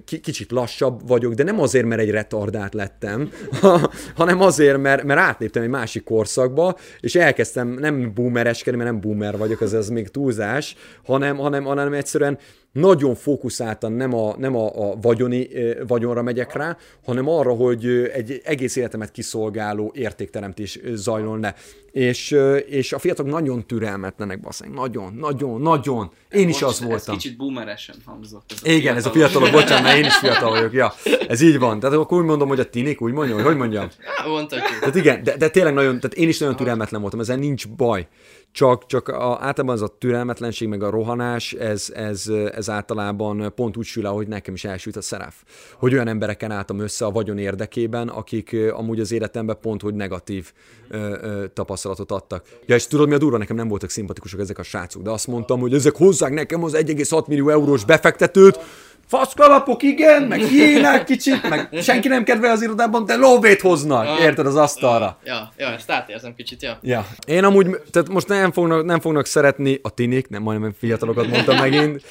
kicsit 0.06 0.52
lassabb 0.52 1.08
vagyok, 1.08 1.34
de 1.34 1.44
nem 1.44 1.60
azért, 1.60 1.86
mert 1.86 2.02
egy 2.02 2.10
retardát 2.10 2.74
lettem, 2.74 3.30
hanem 4.16 4.42
azért, 4.42 4.78
mert, 4.78 5.04
mert 5.04 5.20
átléptem 5.20 5.64
egy 5.64 5.70
másik 5.70 6.04
korszakba, 6.04 6.78
és 7.00 7.16
elkezdtem 7.16 7.68
nem 7.68 8.14
boomereskedni, 8.14 8.80
mert 8.80 8.92
nem 8.92 9.02
boomer 9.02 9.38
vagyok, 9.38 9.62
ez, 9.62 9.74
ez 9.74 9.90
még 9.90 10.08
túlzás, 10.08 10.76
hanem, 11.06 11.38
hanem, 11.38 11.64
hanem 11.64 11.94
egyszerűen 11.94 12.38
nagyon 12.74 13.16
fókuszáltan 13.16 13.92
nem 13.92 14.14
a, 14.14 14.36
nem 14.38 14.56
a, 14.56 14.90
a 14.90 14.96
vagyoni 15.02 15.48
vagyonra 15.88 16.22
megyek 16.22 16.54
rá, 16.54 16.78
hanem 17.06 17.30
arra, 17.30 17.54
hogy 17.54 17.86
egy 18.14 18.42
egész 18.44 18.76
életemet 18.76 19.12
kiszolgáló 19.12 19.92
értékteremtés 19.96 20.80
zajlon 20.94 21.40
le. 21.40 21.56
És, 21.92 22.38
és 22.66 22.94
a 22.94 23.00
fiatalok 23.00 23.32
nagyon 23.32 23.66
türelmetlenek, 23.66 24.40
baszeng. 24.40 24.74
Nagyon, 24.74 25.14
nagyon, 25.14 25.62
nagyon. 25.62 26.12
Én 26.32 26.50
is 26.50 26.62
az 26.62 26.80
voltam. 26.80 27.16
Ez 27.16 27.22
kicsit 27.22 27.38
boomeresen 27.38 27.96
hangzott. 28.06 28.52
Ez 28.52 28.60
Igen, 28.64 28.80
fiatalok. 28.80 28.98
ez 28.98 29.06
a 29.06 29.12
fiatalok, 29.12 29.52
bocsánat, 29.52 29.84
mert 29.84 29.98
én 29.98 30.06
is 30.06 30.16
fiatal 30.16 30.50
vagyok. 30.50 30.74
Ja, 30.74 30.94
ez 31.28 31.42
így 31.42 31.60
van. 31.60 31.80
Tehát 31.80 31.96
akkor 31.98 32.20
úgy 32.20 32.26
mondom, 32.26 32.48
hogy 32.48 32.60
a 32.60 32.70
tinik, 32.70 33.02
úgy 33.02 33.12
mondjam, 33.12 33.38
hogy 33.38 33.46
hogy 33.46 33.58
mondjam. 33.58 33.88
Ja, 34.24 34.30
mondhatjuk. 34.30 34.80
Tehát 34.80 34.96
igen, 34.96 35.24
de, 35.24 35.38
de 35.38 35.50
tényleg 35.50 35.74
nagyon, 35.74 36.00
tehát 36.00 36.16
én 36.16 36.28
is 36.28 36.38
nagyon 36.40 36.56
türelmetlen 36.56 37.02
voltam, 37.02 37.20
ezen 37.20 37.40
nincs 37.40 37.68
baj 37.68 38.08
csak, 38.54 38.86
csak 38.86 39.08
a, 39.08 39.38
általában 39.42 39.76
az 39.76 39.82
a 39.82 39.96
türelmetlenség, 39.98 40.68
meg 40.68 40.84
a 40.84 40.90
rohanás, 40.90 41.54
ez, 41.54 41.90
ez, 41.94 42.28
ez 42.52 42.70
általában 42.70 43.54
pont 43.56 43.78
úgy 43.78 43.86
sül 43.86 44.06
hogy 44.06 44.28
nekem 44.28 44.54
is 44.54 44.64
elsült 44.66 44.96
a 44.96 45.02
szeref. 45.02 45.44
Hogy 45.78 45.94
olyan 45.94 46.08
embereken 46.08 46.52
álltam 46.52 46.80
össze 46.80 47.06
a 47.06 47.12
vagyon 47.12 47.38
érdekében, 47.38 48.08
akik 48.08 48.56
amúgy 48.72 49.00
az 49.00 49.12
életemben 49.12 49.58
pont, 49.62 49.82
hogy 49.82 49.94
negatív 49.94 50.52
ö, 50.90 51.18
ö, 51.22 51.48
tapasztalatot 51.48 52.12
adtak. 52.12 52.46
Ja, 52.66 52.76
és 52.76 52.88
tudod 52.88 53.08
mi 53.08 53.14
a 53.14 53.18
durva? 53.18 53.38
Nekem 53.38 53.56
nem 53.56 53.68
voltak 53.68 53.90
szimpatikusak 53.90 54.40
ezek 54.40 54.58
a 54.58 54.64
srácok, 54.64 55.02
de 55.02 55.10
azt 55.10 55.28
mondtam, 55.28 55.60
hogy 55.60 55.74
ezek 55.74 55.96
hozzák 55.96 56.34
nekem 56.34 56.64
az 56.64 56.74
1,6 56.76 57.28
millió 57.28 57.50
eurós 57.50 57.86
befektetőt, 57.86 58.60
faszkalapok, 59.08 59.84
igen, 59.84 60.24
meg 60.24 60.40
hiénák 60.40 61.04
kicsit, 61.04 61.50
meg 61.50 61.70
senki 61.82 62.08
nem 62.08 62.24
kedvel 62.24 62.52
az 62.52 62.62
irodában, 62.62 63.06
de 63.06 63.16
lóvét 63.16 63.62
hoznak, 63.62 64.06
ja, 64.06 64.26
érted, 64.26 64.46
az 64.46 64.56
asztalra. 64.56 65.18
Ja, 65.24 65.52
ja, 65.58 65.68
ezt 65.68 65.92
átérzem 65.92 66.36
kicsit, 66.36 66.62
ja. 66.62 66.78
ja. 66.82 67.08
Én 67.28 67.44
amúgy, 67.44 67.82
tehát 67.92 68.10
most 68.10 68.28
nem 68.28 68.52
fognak, 68.52 68.84
nem 68.84 69.00
fognak 69.00 69.26
szeretni 69.26 69.80
a 69.82 69.90
tinik, 69.90 70.30
nem 70.30 70.42
majdnem 70.42 70.74
fiatalokat 70.78 71.28
mondtam 71.28 71.58
megint. 71.58 72.04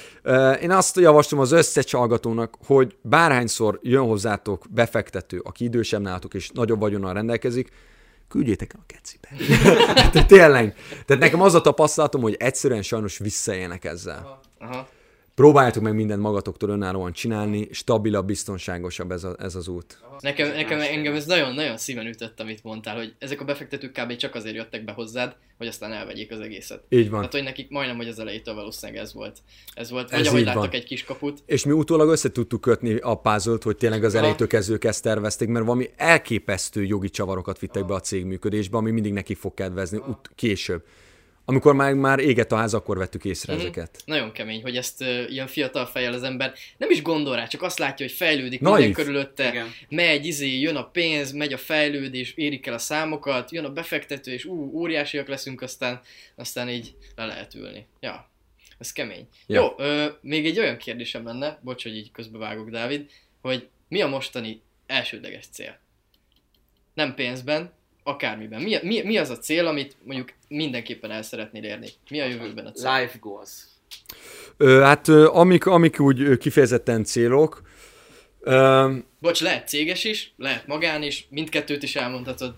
Én 0.63 0.71
azt 0.71 0.97
javaslom 0.97 1.41
az 1.41 1.53
összes 1.53 1.93
hallgatónak, 1.93 2.55
hogy 2.67 2.97
bárhányszor 3.03 3.79
jön 3.83 4.05
hozzátok 4.05 4.65
befektető, 4.71 5.41
aki 5.45 5.65
idősebb 5.65 6.01
nálatok 6.01 6.35
és 6.35 6.51
nagyobb 6.55 6.81
vagyonnal 6.81 7.13
rendelkezik, 7.13 7.69
küldjétek 8.29 8.73
el 8.75 8.81
a 8.83 8.93
kecibe. 8.95 9.29
tehát 10.13 10.27
tényleg. 10.27 10.75
Tehát 11.07 11.23
nekem 11.23 11.41
az 11.41 11.55
a 11.55 11.61
tapasztalatom, 11.61 12.23
hogy 12.23 12.35
egyszerűen 12.39 12.83
sajnos 12.83 13.19
visszaélnek 13.19 13.85
ezzel. 13.85 14.41
Aha. 14.59 14.71
Aha 14.71 14.89
próbáljátok 15.35 15.83
meg 15.83 15.95
mindent 15.95 16.21
magatoktól 16.21 16.71
önállóan 16.71 17.13
csinálni, 17.13 17.69
stabilabb, 17.71 18.27
biztonságosabb 18.27 19.11
ez, 19.11 19.25
a, 19.25 19.37
ez 19.39 19.55
az 19.55 19.69
út. 19.69 19.99
Nekem, 20.21 20.53
nekem 20.53 20.81
engem 20.81 21.15
ez 21.15 21.27
nagyon-nagyon 21.27 21.77
szíven 21.77 22.07
ütött, 22.07 22.41
amit 22.41 22.63
mondtál, 22.63 22.97
hogy 22.97 23.15
ezek 23.19 23.41
a 23.41 23.45
befektetők 23.45 23.93
kb. 23.93 24.17
csak 24.17 24.35
azért 24.35 24.55
jöttek 24.55 24.85
be 24.85 24.93
hozzád, 24.93 25.37
hogy 25.59 25.67
aztán 25.67 25.93
elvegyék 25.93 26.33
az 26.33 26.41
egészet. 26.41 26.83
Így 26.89 27.11
van. 27.11 27.19
Tehát, 27.19 27.33
hogy 27.33 27.43
nekik 27.43 27.71
majdnem, 27.71 27.97
hogy 27.97 28.09
az 28.09 28.19
elejétől 28.19 28.55
valószínűleg 28.55 29.03
ez 29.03 29.15
volt. 29.15 29.39
Ez 29.75 29.91
volt, 29.91 30.11
vagy 30.11 30.21
ez 30.21 30.27
ahogy 30.27 30.45
láttak 30.45 30.63
van. 30.63 30.71
egy 30.71 30.85
kis 30.85 31.05
kaput. 31.05 31.43
És 31.47 31.65
mi 31.65 31.73
utólag 31.73 32.09
össze 32.09 32.31
tudtuk 32.31 32.61
kötni 32.61 32.97
a 32.97 33.15
puzzle 33.15 33.57
hogy 33.63 33.77
tényleg 33.77 34.05
az 34.05 34.15
elejétől 34.15 34.47
kezdők 34.47 34.85
ezt 34.85 35.03
tervezték, 35.03 35.49
mert 35.49 35.65
valami 35.65 35.91
elképesztő 35.97 36.85
jogi 36.85 37.11
csavarokat 37.11 37.59
vittek 37.59 37.87
be 37.87 37.95
a 37.95 38.01
cég 38.01 38.25
működésbe, 38.25 38.77
ami 38.77 38.91
mindig 38.91 39.13
neki 39.13 39.35
fog 39.35 39.55
kedvezni 39.55 39.99
ut- 39.99 40.31
később. 40.35 40.83
Amikor 41.45 41.75
már, 41.75 41.95
már 41.95 42.19
égett 42.19 42.53
a 42.53 42.57
ház, 42.57 42.75
akkor 42.75 42.99
vettük 42.99 43.25
észre 43.25 43.53
mm-hmm. 43.53 43.63
ezeket. 43.63 44.03
Nagyon 44.05 44.33
kemény, 44.33 44.63
hogy 44.63 44.77
ezt 44.77 45.01
uh, 45.01 45.31
ilyen 45.31 45.47
fiatal 45.47 45.87
fejjel 45.87 46.13
az 46.13 46.23
ember 46.23 46.53
nem 46.77 46.91
is 46.91 47.03
gondol 47.03 47.37
rá, 47.37 47.47
csak 47.47 47.63
azt 47.63 47.79
látja, 47.79 48.07
hogy 48.07 48.15
fejlődik 48.15 48.61
Naif. 48.61 48.77
minden 48.77 49.05
körülötte, 49.05 49.49
Igen. 49.49 49.69
megy, 49.89 50.27
izé, 50.27 50.61
jön 50.61 50.77
a 50.77 50.85
pénz, 50.85 51.33
megy 51.33 51.53
a 51.53 51.57
fejlődés, 51.57 52.33
érik 52.35 52.67
el 52.67 52.75
a 52.75 52.79
számokat, 52.79 53.51
jön 53.51 53.65
a 53.65 53.73
befektető, 53.73 54.33
és 54.33 54.45
ú, 54.45 54.71
óriásiak 54.75 55.29
leszünk, 55.29 55.63
aztán, 55.63 56.01
aztán 56.35 56.69
így 56.69 56.95
le 57.17 57.27
lehet 57.27 57.55
ülni. 57.55 57.87
Ja, 58.01 58.31
ez 58.79 58.93
kemény. 58.93 59.29
Ja. 59.47 59.61
Jó, 59.61 59.85
ö, 59.85 60.07
még 60.21 60.47
egy 60.47 60.59
olyan 60.59 60.77
kérdésem 60.77 61.25
lenne, 61.25 61.59
bocs, 61.63 61.83
hogy 61.83 61.97
így 61.97 62.11
közbevágok, 62.11 62.71
Dávid, 62.71 63.11
hogy 63.41 63.69
mi 63.89 64.01
a 64.01 64.09
mostani 64.09 64.63
elsődleges 64.87 65.47
cél? 65.47 65.79
Nem 66.95 67.15
pénzben, 67.15 67.73
akármiben. 68.03 68.63
Mi, 68.63 68.79
mi, 68.83 69.03
mi 69.03 69.17
az 69.17 69.31
a 69.31 69.39
cél, 69.39 69.67
amit 69.67 69.97
mondjuk 70.05 70.33
mindenképpen 70.49 71.11
el 71.11 71.23
szeretnél 71.23 71.65
érni? 71.65 71.89
Mi 72.11 72.21
a 72.21 72.27
jövőben 72.27 72.67
a 72.67 72.73
cél? 72.73 72.95
Life 72.95 73.19
goals. 73.21 73.51
Ö, 74.57 74.81
hát 74.81 75.09
amik, 75.09 75.67
amik 75.67 76.01
úgy 76.01 76.39
kifejezetten 76.39 77.05
célok. 77.05 77.63
Ö, 78.41 78.93
Bocs, 79.19 79.41
lehet 79.41 79.69
céges 79.69 80.05
is, 80.05 80.35
lehet 80.37 80.67
magán 80.67 81.03
is, 81.03 81.27
mindkettőt 81.31 81.83
is 81.83 81.97
elmondhatod. 81.97 82.55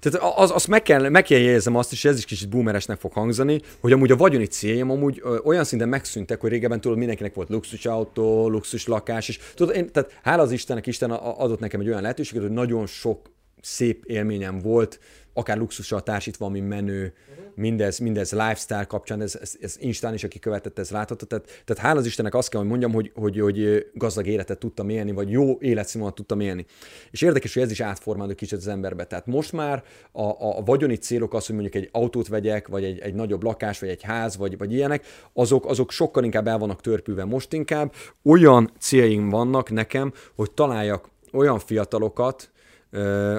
Tehát 0.00 0.36
az, 0.36 0.50
azt 0.50 0.68
meg 0.68 0.82
kell, 0.82 1.08
meg 1.08 1.22
kell 1.22 1.38
jegyezem 1.38 1.76
azt 1.76 1.92
is, 1.92 2.04
ez 2.04 2.18
is 2.18 2.24
kicsit 2.24 2.48
boomeresnek 2.48 2.98
fog 2.98 3.12
hangzani, 3.12 3.60
hogy 3.80 3.92
amúgy 3.92 4.10
a 4.10 4.16
vagyoni 4.16 4.46
céljaim 4.46 4.90
amúgy 4.90 5.20
ö, 5.22 5.38
olyan 5.44 5.64
szinten 5.64 5.88
megszűntek, 5.88 6.40
hogy 6.40 6.50
régebben 6.50 6.80
tudod, 6.80 6.98
mindenkinek 6.98 7.34
volt 7.34 7.48
luxus 7.48 7.86
autó, 7.86 8.48
luxus 8.48 8.86
lakás, 8.86 9.28
és 9.28 9.38
tudod, 9.54 9.76
én, 9.76 9.92
tehát 9.92 10.18
hála 10.22 10.42
az 10.42 10.52
Istennek, 10.52 10.86
Isten 10.86 11.10
adott 11.10 11.60
nekem 11.60 11.80
egy 11.80 11.88
olyan 11.88 12.02
lehetőséget, 12.02 12.42
hogy 12.42 12.52
nagyon 12.52 12.86
sok 12.86 13.30
szép 13.60 14.04
élményem 14.04 14.58
volt, 14.58 14.98
akár 15.32 15.58
luxussal 15.58 16.02
társítva, 16.02 16.46
ami 16.46 16.60
menő, 16.60 17.14
uh-huh. 17.30 17.44
mindez, 17.54 17.98
mindez 17.98 18.32
lifestyle 18.32 18.84
kapcsán, 18.84 19.20
ez, 19.20 19.38
ez, 19.40 19.56
ez 19.60 19.76
Instán 19.80 20.14
is, 20.14 20.24
aki 20.24 20.38
követett, 20.38 20.78
ez 20.78 20.90
láthatott. 20.90 21.28
Tehát, 21.28 21.62
tehát 21.64 21.82
hála 21.82 21.98
az 21.98 22.06
Istennek 22.06 22.34
azt 22.34 22.48
kell, 22.48 22.60
hogy 22.60 22.68
mondjam, 22.68 22.92
hogy, 22.92 23.12
hogy, 23.14 23.40
hogy 23.40 23.86
gazdag 23.94 24.26
életet 24.26 24.58
tudtam 24.58 24.88
élni, 24.88 25.12
vagy 25.12 25.30
jó 25.30 25.58
életszínvonalat 25.60 26.16
tudtam 26.16 26.40
élni. 26.40 26.66
És 27.10 27.22
érdekes, 27.22 27.54
hogy 27.54 27.62
ez 27.62 27.70
is 27.70 27.80
átformálódik 27.80 28.36
kicsit 28.36 28.58
az 28.58 28.68
emberbe. 28.68 29.04
Tehát 29.04 29.26
most 29.26 29.52
már 29.52 29.82
a, 30.12 30.22
a, 30.22 30.62
vagyoni 30.64 30.96
célok 30.96 31.34
az, 31.34 31.46
hogy 31.46 31.54
mondjuk 31.54 31.82
egy 31.82 31.88
autót 31.92 32.28
vegyek, 32.28 32.68
vagy 32.68 32.84
egy, 32.84 32.98
egy 32.98 33.14
nagyobb 33.14 33.42
lakás, 33.42 33.78
vagy 33.80 33.88
egy 33.88 34.02
ház, 34.02 34.36
vagy, 34.36 34.58
vagy 34.58 34.72
ilyenek, 34.72 35.04
azok, 35.32 35.66
azok 35.66 35.90
sokkal 35.90 36.24
inkább 36.24 36.46
el 36.46 36.58
vannak 36.58 36.80
törpülve. 36.80 37.24
Most 37.24 37.52
inkább 37.52 37.92
olyan 38.24 38.70
céljaim 38.78 39.28
vannak 39.28 39.70
nekem, 39.70 40.12
hogy 40.34 40.50
találjak 40.50 41.08
olyan 41.32 41.58
fiatalokat, 41.58 42.50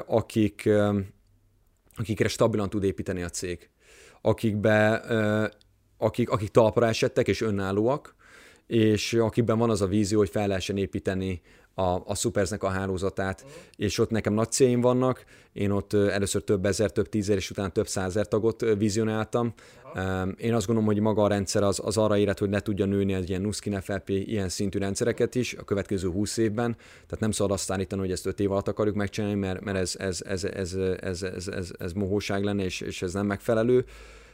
akik, 0.06 0.70
akikre 1.96 2.28
stabilan 2.28 2.70
tud 2.70 2.84
építeni 2.84 3.24
a 3.24 3.30
cég, 3.30 3.70
akikbe, 4.22 4.96
akik, 5.98 6.30
akik 6.30 6.50
talpra 6.50 6.88
esettek 6.88 7.28
és 7.28 7.42
önállóak, 7.42 8.16
és 8.68 9.14
akikben 9.14 9.58
van 9.58 9.70
az 9.70 9.82
a 9.82 9.88
vízió, 9.88 10.18
hogy 10.18 10.30
fel 10.30 10.48
lehessen 10.48 10.78
építeni 10.78 11.42
a, 11.74 12.02
a 12.06 12.16
Supersnek 12.16 12.64
a 12.64 12.68
hálózatát, 12.68 13.42
uh-huh. 13.42 13.62
és 13.76 13.98
ott 13.98 14.10
nekem 14.10 14.34
nagy 14.34 14.52
céljaim 14.52 14.82
vannak, 14.82 15.26
én 15.54 15.72
ott 15.72 15.94
először 15.94 16.44
több 16.44 16.66
ezer, 16.66 16.92
több 16.92 17.10
tízer, 17.10 17.36
és 17.36 17.50
utána 17.50 17.70
több 17.70 17.88
százer 17.88 18.28
tagot 18.28 18.66
vizionáltam. 18.78 19.54
Uh-huh. 19.94 20.30
Én 20.38 20.54
azt 20.54 20.66
gondolom, 20.66 20.94
hogy 20.94 21.00
maga 21.00 21.24
a 21.24 21.28
rendszer 21.28 21.64
az, 21.64 21.82
az 21.84 21.98
arra 21.98 22.18
élet, 22.18 22.40
hogy 22.40 22.50
le 22.50 22.60
tudja 22.60 22.86
nőni 22.86 23.14
egy 23.14 23.30
ilyen 23.30 23.42
Nuskin 23.42 23.82
FLP, 23.82 24.10
ilyen 24.10 24.50
szintű 24.50 24.80
rendszereket 24.80 25.36
is 25.36 25.54
a 25.54 25.64
következő 25.64 26.10
20 26.10 26.38
évben, 26.38 26.76
tehát 26.76 27.20
nem 27.20 27.32
szabad 27.32 27.52
azt 27.52 27.72
állítani, 27.72 28.02
hogy 28.02 28.12
ezt 28.12 28.26
5 28.26 28.40
év 28.40 28.52
alatt 28.52 28.68
akarjuk 28.68 28.96
megcsinálni, 28.96 29.36
mert, 29.36 29.62
mert 29.62 29.78
ez, 29.78 29.96
ez, 30.00 30.22
ez, 30.22 30.44
ez, 30.44 30.74
ez, 31.00 31.24
ez, 31.24 31.48
ez, 31.48 31.72
ez 31.80 31.94
mohóság 31.94 32.44
lenne, 32.44 32.64
és, 32.64 32.82
és 32.82 33.02
ez 33.02 33.14
nem 33.14 33.26
megfelelő, 33.26 33.86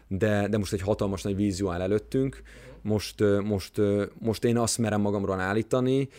de, 0.07 0.47
de 0.47 0.57
most 0.57 0.73
egy 0.73 0.81
hatalmas 0.81 1.21
nagy 1.21 1.35
vízió 1.35 1.69
áll 1.69 1.81
előttünk, 1.81 2.41
most, 2.81 3.23
most, 3.43 3.81
most 4.19 4.43
én 4.43 4.57
azt 4.57 4.77
merem 4.77 5.01
magamról 5.01 5.39
állítani, 5.39 6.09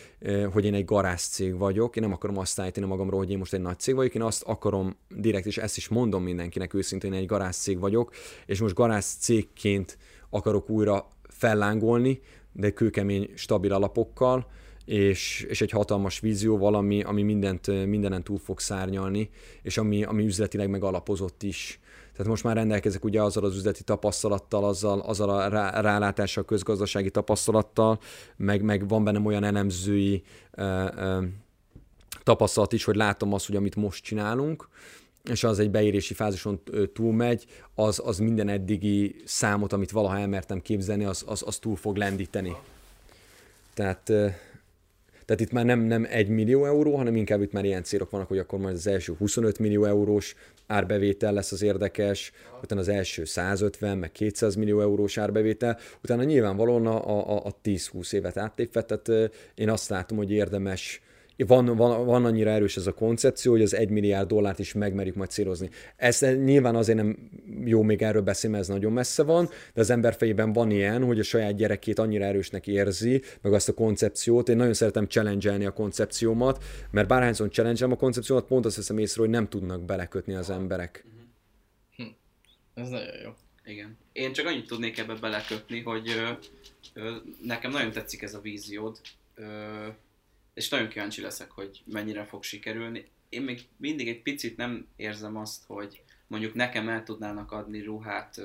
hogy 0.53 0.65
én 0.65 0.75
egy 0.75 0.85
cég 1.31 1.59
vagyok, 1.59 1.97
én 1.97 2.03
nem 2.03 2.13
akarom 2.13 2.39
azt 2.39 2.61
állítani 2.61 2.87
magamról, 2.87 3.19
hogy 3.19 3.31
én 3.31 3.39
most 3.39 3.53
egy 3.53 3.61
nagy 3.61 3.79
cég 3.79 3.95
vagyok, 3.95 4.15
én 4.15 4.23
azt 4.23 4.43
akarom 4.43 4.97
direkt, 5.09 5.47
és 5.47 5.59
ezt 5.59 5.77
is 5.77 5.89
mondom 5.89 6.23
mindenkinek 6.23 6.75
őszintén, 6.75 7.13
én 7.13 7.19
egy 7.19 7.27
cég 7.57 7.79
vagyok, 7.79 8.13
és 8.47 8.61
most 8.61 8.75
cégként 9.21 9.99
akarok 10.31 10.71
újra 10.71 11.09
fellángolni, 11.29 12.21
de 12.53 12.71
kőkemény, 12.71 13.31
stabil 13.35 13.73
alapokkal, 13.73 14.47
és, 14.85 15.47
és 15.49 15.61
egy 15.61 15.71
hatalmas 15.71 16.21
vízió, 16.21 16.59
valami, 16.59 17.03
ami 17.03 17.23
mindent, 17.23 17.87
mindenen 17.87 18.23
túl 18.23 18.39
fog 18.39 18.61
szárnyalni, 18.61 19.31
és 19.63 19.79
ami, 19.79 20.05
ami 20.05 20.25
üzletileg 20.25 20.71
megalapozott 20.71 21.43
is. 21.43 21.81
Tehát 22.19 22.33
most 22.33 22.45
már 22.45 22.57
rendelkezek 22.57 23.05
ugye 23.05 23.23
azzal 23.23 23.45
az 23.45 23.57
üzleti 23.57 23.83
tapasztalattal, 23.83 24.65
azzal, 24.65 25.01
azzal 25.01 25.31
a 25.31 25.49
rá, 25.49 25.81
rálátással, 25.81 26.45
közgazdasági 26.45 27.11
tapasztalattal, 27.11 27.99
meg, 28.37 28.63
meg 28.63 28.89
van 28.89 29.05
bennem 29.05 29.27
olyan 29.27 29.45
elemzői 29.45 30.23
ö, 30.51 30.89
ö, 30.97 31.23
tapasztalat 32.23 32.73
is, 32.73 32.85
hogy 32.85 32.97
látom 32.97 33.33
azt, 33.33 33.47
hogy 33.47 33.57
amit 33.57 33.77
most 33.77 34.05
csinálunk, 34.05 34.69
és 35.31 35.45
az 35.45 35.59
egy 35.59 35.71
beérési 35.71 36.15
fázison 36.15 36.61
túlmegy, 36.93 37.47
az, 37.75 38.03
az 38.05 38.19
minden 38.19 38.49
eddigi 38.49 39.17
számot, 39.25 39.73
amit 39.73 39.91
valaha 39.91 40.19
elmertem 40.19 40.61
képzelni, 40.61 41.05
az, 41.05 41.25
az, 41.27 41.43
az 41.47 41.59
túl 41.59 41.77
fog 41.77 41.97
lendíteni. 41.97 42.57
Tehát 43.75 44.13
tehát 45.29 45.43
itt 45.43 45.53
már 45.53 45.65
nem, 45.65 45.81
nem 45.81 46.07
1 46.11 46.29
millió 46.29 46.65
euró, 46.65 46.97
hanem 46.97 47.17
inkább 47.17 47.43
itt 47.43 47.53
már 47.53 47.65
ilyen 47.65 47.83
célok 47.83 48.11
vannak, 48.11 48.29
hogy 48.29 48.39
akkor 48.39 48.59
majd 48.59 48.75
az 48.75 48.87
első 48.87 49.15
25 49.19 49.59
millió 49.59 49.85
eurós 49.85 50.35
árbevétel 50.67 51.33
lesz 51.33 51.53
az 51.53 51.63
érdekes, 51.63 52.33
utána 52.63 52.81
az 52.81 52.89
első 52.89 53.25
150, 53.25 53.99
meg 53.99 54.13
200 54.13 54.55
millió 54.55 54.81
eurós 54.81 55.19
árbevétel, 55.19 55.79
utána 56.03 56.23
nyilvánvalóan 56.23 56.87
a, 56.87 57.09
a, 57.09 57.47
a 57.47 57.55
10-20 57.65 58.13
évet 58.13 58.37
áttépve, 58.37 58.83
tehát 58.83 59.33
én 59.55 59.71
azt 59.71 59.89
látom, 59.89 60.17
hogy 60.17 60.31
érdemes 60.31 61.01
van, 61.47 61.77
van, 61.77 62.07
van 62.07 62.25
annyira 62.25 62.51
erős 62.51 62.77
ez 62.77 62.87
a 62.87 62.93
koncepció, 62.93 63.53
hogy 63.53 63.63
az 63.63 63.75
1 63.75 63.89
milliárd 63.89 64.29
dollárt 64.29 64.59
is 64.59 64.73
megmerjük 64.73 65.15
majd 65.15 65.31
célozni. 65.31 65.71
Ez 65.97 66.21
nyilván 66.21 66.77
azért 66.77 66.99
nem 66.99 67.31
jó 67.65 67.83
még 67.83 68.03
erről 68.03 68.23
beszélni, 68.23 68.57
mert 68.57 68.69
ez 68.69 68.75
nagyon 68.75 68.93
messze 68.93 69.23
van, 69.23 69.49
de 69.75 69.81
az 69.81 69.91
ember 69.91 70.15
fejében 70.15 70.53
van 70.53 70.71
ilyen, 70.71 71.05
hogy 71.05 71.19
a 71.19 71.23
saját 71.23 71.57
gyerekét 71.57 71.99
annyira 71.99 72.25
erősnek 72.25 72.67
érzi, 72.67 73.23
meg 73.43 73.53
azt 73.53 73.69
a 73.69 73.75
koncepciót. 73.75 74.49
Én 74.49 74.57
nagyon 74.57 74.75
szeretem 74.75 75.07
challenge 75.07 75.67
a 75.67 75.73
koncepciómat, 75.73 76.65
mert 76.91 77.09
bárhányszor 77.09 77.49
challenge 77.49 77.85
a 77.85 77.97
koncepciómat, 77.97 78.47
pont 78.47 78.65
azt 78.65 78.77
veszem 78.77 78.99
észre, 78.99 79.21
hogy 79.21 79.31
nem 79.31 79.49
tudnak 79.49 79.85
belekötni 79.85 80.35
az 80.35 80.51
emberek. 80.51 81.05
Hm. 81.97 82.03
Ez 82.75 82.89
nagyon 82.89 83.15
jó. 83.25 83.31
Igen. 83.65 83.97
Én 84.13 84.33
csak 84.33 84.47
annyit 84.47 84.67
tudnék 84.67 84.99
ebbe 84.99 85.15
belekötni, 85.15 85.81
hogy 85.81 86.09
ö, 86.09 86.31
ö, 87.01 87.15
nekem 87.43 87.71
nagyon 87.71 87.93
tetszik 87.93 88.23
ez 88.23 88.35
a 88.35 88.41
víziód. 88.41 89.01
Ö, 89.35 89.45
és 90.59 90.69
nagyon 90.69 90.89
kíváncsi 90.89 91.23
leszek, 91.23 91.51
hogy 91.51 91.83
mennyire 91.85 92.25
fog 92.25 92.43
sikerülni. 92.43 93.05
Én 93.29 93.43
még 93.43 93.61
mindig 93.77 94.09
egy 94.09 94.23
picit 94.23 94.57
nem 94.57 94.87
érzem 94.97 95.37
azt, 95.37 95.63
hogy 95.67 96.03
mondjuk 96.27 96.55
nekem 96.55 96.89
el 96.89 97.03
tudnának 97.03 97.53
adni 97.53 97.83
ruhát 97.83 98.41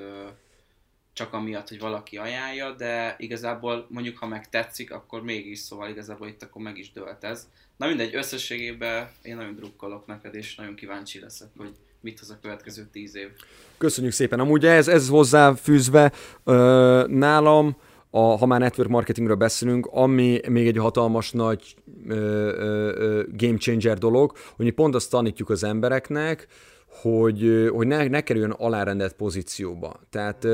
csak 1.14 1.34
amiatt, 1.34 1.70
hogy 1.70 1.80
valaki 1.80 2.18
ajánlja, 2.18 2.72
de 2.72 3.16
igazából 3.18 3.88
mondjuk 3.90 4.18
ha 4.18 4.28
meg 4.28 4.50
tetszik, 4.50 4.92
akkor 4.92 5.24
mégis, 5.24 5.60
szóval 5.60 5.90
igazából 5.90 6.28
itt 6.28 6.44
akkor 6.44 6.62
meg 6.62 6.78
is 6.78 6.92
dölt 6.92 7.24
ez. 7.24 7.48
Na 7.78 7.88
mindegy, 7.88 8.16
összességében 8.16 9.12
én 9.22 9.36
nagyon 9.36 9.56
drukkolok 9.56 10.06
neked, 10.06 10.36
és 10.36 10.56
nagyon 10.56 10.76
kíváncsi 10.76 11.20
leszek, 11.20 11.48
hogy 11.58 11.76
mit 12.00 12.20
hoz 12.20 12.30
a 12.30 12.40
következő 12.42 12.88
tíz 12.92 13.16
év. 13.16 13.30
Köszönjük 13.78 14.14
szépen. 14.14 14.40
Amúgy 14.40 14.66
ez, 14.66 14.88
ez 14.88 15.08
hozzáfűzve 15.08 16.12
ö, 16.44 17.06
nálam, 17.08 17.78
a, 18.16 18.38
ha 18.38 18.46
már 18.46 18.60
network 18.60 18.90
marketingről 18.90 19.36
beszélünk, 19.36 19.88
ami 19.92 20.40
még 20.50 20.68
egy 20.68 20.78
hatalmas 20.78 21.32
nagy 21.32 21.76
ö, 22.08 22.16
ö, 22.16 23.24
game 23.38 23.58
changer 23.58 23.98
dolog, 23.98 24.32
hogy 24.56 24.66
mi 24.66 24.72
pont 24.72 24.96
azt 24.96 25.10
tanítjuk 25.10 25.50
az 25.50 25.64
embereknek, 25.64 26.48
hogy, 26.88 27.70
hogy 27.72 27.88
ne, 27.88 28.08
ne 28.08 28.22
kerüljön 28.22 28.52
alárendelt 28.52 29.14
pozícióba. 29.14 30.00
Tehát 30.10 30.48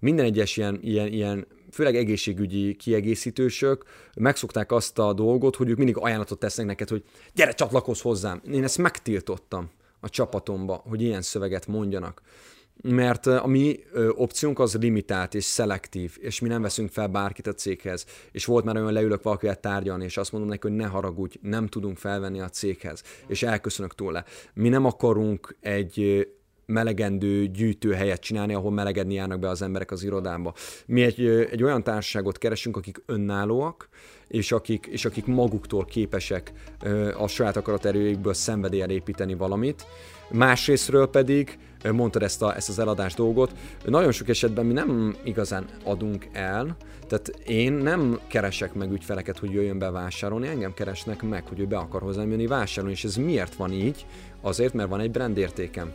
minden 0.00 0.24
egyes 0.24 0.56
ilyen, 0.56 0.78
ilyen, 0.82 1.06
ilyen 1.06 1.46
főleg 1.72 1.96
egészségügyi 1.96 2.74
kiegészítősök 2.74 3.84
megszokták 4.16 4.72
azt 4.72 4.98
a 4.98 5.12
dolgot, 5.12 5.56
hogy 5.56 5.68
ők 5.68 5.76
mindig 5.76 5.96
ajánlatot 5.96 6.38
tesznek 6.38 6.66
neked, 6.66 6.88
hogy 6.88 7.02
gyere, 7.34 7.52
csatlakozz 7.52 8.00
hozzám. 8.00 8.40
Én 8.52 8.64
ezt 8.64 8.78
megtiltottam 8.78 9.70
a 10.00 10.08
csapatomba, 10.08 10.82
hogy 10.88 11.02
ilyen 11.02 11.22
szöveget 11.22 11.66
mondjanak 11.66 12.22
mert 12.82 13.26
a 13.26 13.46
mi 13.46 13.80
opciónk 14.10 14.58
az 14.58 14.76
limitált 14.80 15.34
és 15.34 15.44
szelektív, 15.44 16.16
és 16.20 16.40
mi 16.40 16.48
nem 16.48 16.62
veszünk 16.62 16.90
fel 16.90 17.06
bárkit 17.06 17.46
a 17.46 17.52
céghez. 17.52 18.06
És 18.32 18.44
volt 18.44 18.64
már 18.64 18.76
olyan 18.76 18.92
leülök 18.92 19.22
valakivel 19.22 19.60
tárgyalni, 19.60 20.04
és 20.04 20.16
azt 20.16 20.32
mondom 20.32 20.50
neki, 20.50 20.68
hogy 20.68 20.76
ne 20.76 20.86
haragudj, 20.86 21.38
nem 21.42 21.66
tudunk 21.66 21.98
felvenni 21.98 22.40
a 22.40 22.48
céghez, 22.48 23.02
és 23.26 23.42
elköszönök 23.42 23.94
tőle. 23.94 24.24
Mi 24.54 24.68
nem 24.68 24.84
akarunk 24.84 25.56
egy 25.60 26.26
melegendő 26.70 27.46
gyűjtőhelyet 27.46 28.20
csinálni, 28.20 28.54
ahol 28.54 28.70
melegedni 28.70 29.14
járnak 29.14 29.38
be 29.38 29.48
az 29.48 29.62
emberek 29.62 29.90
az 29.90 30.02
irodába. 30.02 30.54
Mi 30.86 31.02
egy, 31.02 31.26
egy 31.50 31.62
olyan 31.62 31.82
társaságot 31.82 32.38
keresünk, 32.38 32.76
akik 32.76 33.02
önállóak, 33.06 33.88
és 34.28 34.52
akik, 34.52 34.86
és 34.86 35.04
akik 35.04 35.26
maguktól 35.26 35.84
képesek 35.84 36.52
a 37.18 37.26
saját 37.26 37.56
akaraterőjükből 37.56 38.34
szenvedéllyel 38.34 38.90
építeni 38.90 39.34
valamit. 39.34 39.86
Másrésztről 40.30 41.06
pedig 41.06 41.58
mondtad 41.92 42.22
ezt, 42.22 42.42
a, 42.42 42.56
ezt 42.56 42.68
az 42.68 42.78
eladás 42.78 43.14
dolgot, 43.14 43.52
nagyon 43.84 44.12
sok 44.12 44.28
esetben 44.28 44.66
mi 44.66 44.72
nem 44.72 45.16
igazán 45.24 45.66
adunk 45.84 46.26
el, 46.32 46.76
tehát 47.06 47.28
én 47.46 47.72
nem 47.72 48.20
keresek 48.26 48.74
meg 48.74 48.92
ügyfeleket, 48.92 49.38
hogy 49.38 49.50
jöjjön 49.50 49.78
be 49.78 49.90
vásárolni, 49.90 50.48
engem 50.48 50.74
keresnek 50.74 51.22
meg, 51.22 51.46
hogy 51.48 51.60
ő 51.60 51.66
be 51.66 51.76
akar 51.76 52.02
hozzám 52.02 52.30
jönni 52.30 52.46
vásárolni, 52.46 52.94
és 52.94 53.04
ez 53.04 53.16
miért 53.16 53.54
van 53.54 53.72
így? 53.72 54.06
Azért, 54.40 54.72
mert 54.72 54.88
van 54.88 55.00
egy 55.00 55.10
brand 55.10 55.36
értékem. 55.36 55.92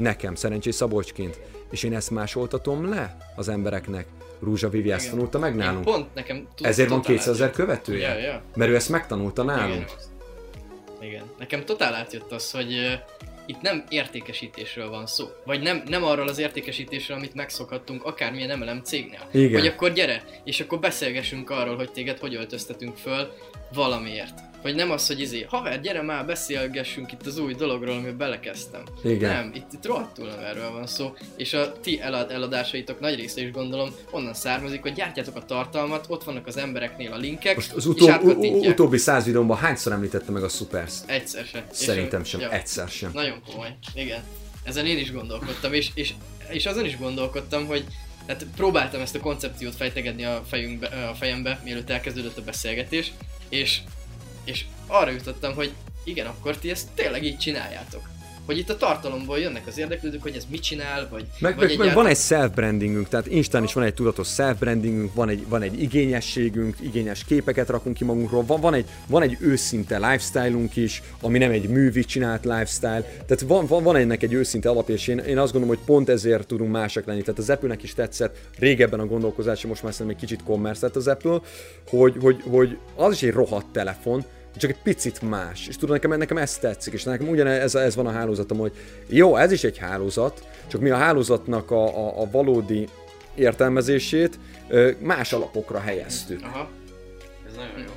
Nekem, 0.00 0.34
szerencsés 0.34 0.74
Szabolcsként. 0.74 1.40
És 1.70 1.82
én 1.82 1.94
ezt 1.94 2.10
másoltatom 2.10 2.88
le 2.88 3.16
az 3.36 3.48
embereknek. 3.48 4.06
Rúzsa 4.42 4.68
Vivi 4.68 4.92
ezt 4.92 5.10
tanulta 5.10 5.38
meg 5.38 5.54
nálunk. 5.54 5.86
Én 5.86 5.94
pont 5.94 6.14
nekem 6.14 6.48
Ezért 6.60 6.88
van 6.88 7.02
200 7.02 7.34
ezer 7.34 7.50
követője? 7.50 8.08
Ja, 8.08 8.18
ja. 8.18 8.42
Mert 8.54 8.70
ő 8.70 8.74
ezt 8.74 8.88
megtanulta 8.88 9.42
nálunk. 9.42 9.72
Igen. 9.72 11.10
Igen. 11.10 11.24
Nekem 11.38 11.64
totál 11.64 11.94
átjött 11.94 12.32
az, 12.32 12.50
hogy 12.50 13.00
itt 13.46 13.60
nem 13.60 13.84
értékesítésről 13.88 14.90
van 14.90 15.06
szó. 15.06 15.26
Vagy 15.44 15.62
nem, 15.62 15.82
nem 15.86 16.04
arról 16.04 16.28
az 16.28 16.38
értékesítésről, 16.38 17.16
amit 17.16 17.34
megszokhattunk 17.34 18.04
akármilyen 18.04 18.58
MLM 18.58 18.82
cégnél. 18.82 19.28
Igen. 19.32 19.60
Hogy 19.60 19.68
akkor 19.68 19.92
gyere, 19.92 20.24
és 20.44 20.60
akkor 20.60 20.78
beszélgessünk 20.78 21.50
arról, 21.50 21.76
hogy 21.76 21.92
téged 21.92 22.18
hogy 22.18 22.34
öltöztetünk 22.34 22.96
föl 22.96 23.32
valamiért. 23.74 24.49
Vagy 24.62 24.74
nem 24.74 24.90
az, 24.90 25.06
hogy 25.06 25.20
izé, 25.20 25.46
haver, 25.48 25.80
gyere 25.80 26.02
már, 26.02 26.26
beszélgessünk 26.26 27.12
itt 27.12 27.26
az 27.26 27.38
új 27.38 27.54
dologról, 27.54 27.94
amiben 27.94 28.16
belekezdtem. 28.16 28.82
Igen. 29.04 29.32
Nem, 29.32 29.50
itt, 29.54 29.72
itt 29.72 29.86
rohadtul 29.86 30.26
nem 30.26 30.38
erről 30.38 30.70
van 30.70 30.86
szó, 30.86 31.14
és 31.36 31.52
a 31.52 31.80
ti 31.80 32.00
elad, 32.00 32.30
eladásaitok 32.30 33.00
nagy 33.00 33.14
része 33.14 33.40
is 33.40 33.50
gondolom 33.50 33.90
onnan 34.10 34.34
származik, 34.34 34.82
hogy 34.82 34.92
gyártjátok 34.92 35.36
a 35.36 35.44
tartalmat, 35.44 36.04
ott 36.08 36.24
vannak 36.24 36.46
az 36.46 36.56
embereknél 36.56 37.12
a 37.12 37.16
linkek, 37.16 37.54
Most 37.54 37.72
az 37.72 37.86
utó, 37.86 38.06
és 38.40 38.68
utóbbi 38.68 38.96
száz 38.96 39.24
videómban 39.24 39.56
hányszor 39.56 39.92
említette 39.92 40.30
meg 40.30 40.42
a 40.42 40.48
Supers? 40.48 40.94
Egyszer 41.06 41.44
sem. 41.44 41.62
Szerintem 41.70 42.24
sem, 42.24 42.40
ja, 42.40 42.52
egyszer 42.52 42.88
sem. 42.88 43.10
Nagyon 43.14 43.42
komoly, 43.50 43.76
igen. 43.94 44.22
Ezen 44.64 44.86
én 44.86 44.98
is 44.98 45.12
gondolkodtam, 45.12 45.72
és, 45.72 45.90
és, 45.94 46.12
és 46.48 46.66
azon 46.66 46.84
is 46.84 46.98
gondolkodtam, 46.98 47.66
hogy 47.66 47.84
tehát 48.26 48.46
próbáltam 48.56 49.00
ezt 49.00 49.14
a 49.14 49.20
koncepciót 49.20 49.74
fejtegedni 49.74 50.24
a, 50.24 50.42
fejünkbe, 50.48 50.86
a 50.86 51.14
fejembe, 51.14 51.60
mielőtt 51.64 51.90
elkezdődött 51.90 52.38
a 52.38 52.42
beszélgetés, 52.42 53.12
és 53.48 53.80
és 54.44 54.64
arra 54.86 55.10
jutottam, 55.10 55.54
hogy 55.54 55.72
igen, 56.04 56.26
akkor 56.26 56.56
ti 56.56 56.70
ezt 56.70 56.88
tényleg 56.94 57.24
így 57.24 57.38
csináljátok. 57.38 58.08
Hogy 58.46 58.58
itt 58.58 58.70
a 58.70 58.76
tartalomból 58.76 59.38
jönnek 59.38 59.66
az 59.66 59.78
érdeklődők, 59.78 60.22
hogy 60.22 60.36
ez 60.36 60.46
mit 60.50 60.62
csinál, 60.62 61.08
vagy, 61.10 61.24
Meg, 61.38 61.56
vagy 61.56 61.68
meg, 61.68 61.86
meg 61.86 61.94
van 61.94 62.06
egy 62.06 62.16
self-brandingünk, 62.16 63.08
tehát 63.08 63.26
Instán 63.26 63.62
is 63.62 63.72
van 63.72 63.84
egy 63.84 63.94
tudatos 63.94 64.28
self-brandingünk, 64.28 65.14
van 65.14 65.28
egy, 65.28 65.48
van 65.48 65.62
egy 65.62 65.82
igényességünk, 65.82 66.76
igényes 66.80 67.24
képeket 67.24 67.68
rakunk 67.68 67.96
ki 67.96 68.04
magunkról, 68.04 68.44
van, 68.46 68.60
van, 68.60 68.74
egy, 68.74 68.86
van 69.06 69.22
egy 69.22 69.36
őszinte 69.40 69.96
lifestyle-unk 69.96 70.76
is, 70.76 71.02
ami 71.20 71.38
nem 71.38 71.50
egy 71.50 71.68
művi 71.68 72.04
csinált 72.04 72.44
lifestyle, 72.44 73.00
tehát 73.00 73.40
van, 73.46 73.66
van, 73.66 73.82
van 73.82 73.96
ennek 73.96 74.22
egy 74.22 74.32
őszinte 74.32 74.68
alapja, 74.68 74.94
és 74.94 75.08
én, 75.08 75.18
én 75.18 75.38
azt 75.38 75.52
gondolom, 75.52 75.76
hogy 75.76 75.86
pont 75.86 76.08
ezért 76.08 76.46
tudunk 76.46 76.70
másak 76.70 77.06
lenni. 77.06 77.22
Tehát 77.22 77.38
az 77.38 77.50
Apple-nek 77.50 77.82
is 77.82 77.94
tetszett 77.94 78.36
régebben 78.58 79.00
a 79.00 79.06
gondolkozása, 79.06 79.68
most 79.68 79.82
már 79.82 79.92
szerintem 79.92 80.16
egy 80.16 80.28
kicsit 80.28 80.44
commerce 80.46 80.86
lett 80.86 80.96
az 80.96 81.06
Apple, 81.06 81.40
hogy, 81.88 82.14
hogy, 82.20 82.42
hogy 82.48 82.78
az 82.96 83.12
is 83.12 83.22
egy 83.22 83.32
rohadt 83.32 83.66
telefon, 83.72 84.24
csak 84.56 84.70
egy 84.70 84.82
picit 84.82 85.22
más. 85.22 85.68
És 85.68 85.76
tudod, 85.76 85.94
nekem, 85.94 86.18
nekem 86.18 86.36
ez 86.36 86.58
tetszik, 86.58 86.92
és 86.92 87.02
nekem 87.02 87.28
ugyanez 87.28 87.74
ez 87.74 87.94
van 87.94 88.06
a 88.06 88.10
hálózatom, 88.10 88.58
hogy 88.58 88.72
jó, 89.08 89.36
ez 89.36 89.52
is 89.52 89.64
egy 89.64 89.78
hálózat, 89.78 90.48
csak 90.66 90.80
mi 90.80 90.90
a 90.90 90.96
hálózatnak 90.96 91.70
a, 91.70 92.06
a, 92.06 92.20
a 92.20 92.30
valódi 92.30 92.88
értelmezését 93.34 94.38
más 94.98 95.32
alapokra 95.32 95.80
helyeztük. 95.80 96.42
Aha, 96.42 96.68
Ez 97.46 97.54
nagyon 97.56 97.78
jó. 97.78 97.92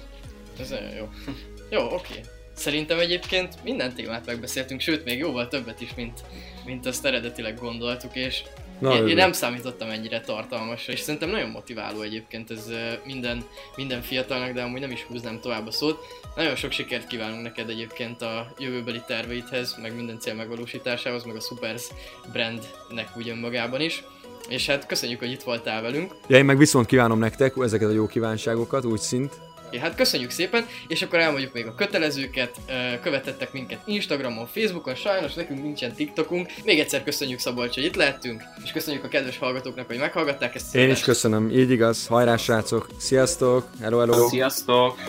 ez 0.60 0.70
nagyon 0.70 0.96
jó. 0.96 1.10
Jó, 1.70 1.82
oké. 1.94 2.20
Szerintem 2.56 3.00
egyébként 3.00 3.64
minden 3.64 3.94
témát 3.94 4.26
megbeszéltünk, 4.26 4.80
sőt 4.82 5.06
még 5.06 5.18
jóval 5.18 5.48
többet 5.48 5.82
is, 5.82 5.94
mint, 5.96 6.20
mint 6.66 6.86
azt 6.86 7.06
eredetileg 7.06 7.60
gondoltuk, 7.60 8.16
és 8.16 8.44
Na, 8.84 8.96
én, 8.96 9.08
én 9.08 9.16
nem 9.16 9.32
számítottam 9.32 9.90
ennyire 9.90 10.22
tartalmasra, 10.22 10.94
és 10.94 11.00
szerintem 11.00 11.30
nagyon 11.30 11.50
motiváló 11.50 12.02
egyébként 12.02 12.52
ez 12.52 12.70
minden, 13.06 13.44
minden 13.76 14.02
fiatalnak, 14.02 14.52
de 14.52 14.62
amúgy 14.62 14.80
nem 14.80 14.92
is 14.92 15.04
húznám 15.04 15.40
tovább 15.40 15.68
a 15.68 15.72
szót. 15.72 16.06
Nagyon 16.36 16.56
sok 16.56 16.72
sikert 16.72 17.08
kívánunk 17.08 17.42
neked 17.44 17.70
egyébként 17.70 18.22
a 18.22 18.54
jövőbeli 18.58 19.02
terveidhez, 19.08 19.78
meg 19.82 19.96
minden 19.96 20.20
cél 20.20 20.34
megvalósításához, 20.34 21.24
meg 21.24 21.36
a 21.36 21.42
Supers 21.42 21.88
brandnek 22.32 23.18
úgy 23.18 23.30
önmagában 23.30 23.82
is. 23.82 24.04
És 24.50 24.66
hát 24.66 24.86
köszönjük, 24.86 25.20
hogy 25.20 25.32
itt 25.32 25.44
voltál 25.44 25.82
velünk. 25.82 26.16
Ja, 26.28 26.38
én 26.38 26.46
meg 26.46 26.58
viszont 26.58 26.86
kívánom 26.86 27.20
nektek 27.20 27.54
ezeket 27.58 27.90
a 27.90 27.94
jó 27.94 28.08
kívánságokat, 28.08 28.86
úgy 28.86 29.00
szint. 29.00 29.34
Ja, 29.74 29.80
hát 29.80 29.96
köszönjük 29.96 30.30
szépen, 30.30 30.66
és 30.88 31.02
akkor 31.02 31.20
elmondjuk 31.20 31.54
még 31.54 31.66
a 31.66 31.76
kötelezőket, 31.76 32.56
követettek 33.02 33.54
minket 33.54 33.80
Instagramon, 33.86 34.48
Facebookon, 34.48 34.96
sajnos 34.96 35.34
nekünk 35.34 35.62
nincsen 35.62 35.94
TikTokunk. 35.94 36.52
Még 36.64 36.80
egyszer 36.80 37.04
köszönjük 37.04 37.40
Szabolcs, 37.40 37.74
hogy 37.74 37.84
itt 37.84 37.96
lehettünk, 37.96 38.44
és 38.64 38.72
köszönjük 38.72 39.04
a 39.04 39.08
kedves 39.08 39.38
hallgatóknak, 39.38 39.88
hogy 39.88 39.98
meghallgatták 39.98 40.56
ezt. 40.56 40.76
Én 40.76 40.90
is 40.90 41.02
köszönöm, 41.02 41.50
így 41.50 41.72
igaz, 41.72 42.08
hajrá 42.08 42.38
srácok, 42.38 42.88
sziasztok, 42.98 43.68
hello, 43.82 44.00
hello. 44.00 44.28
Sziasztok! 44.28 45.00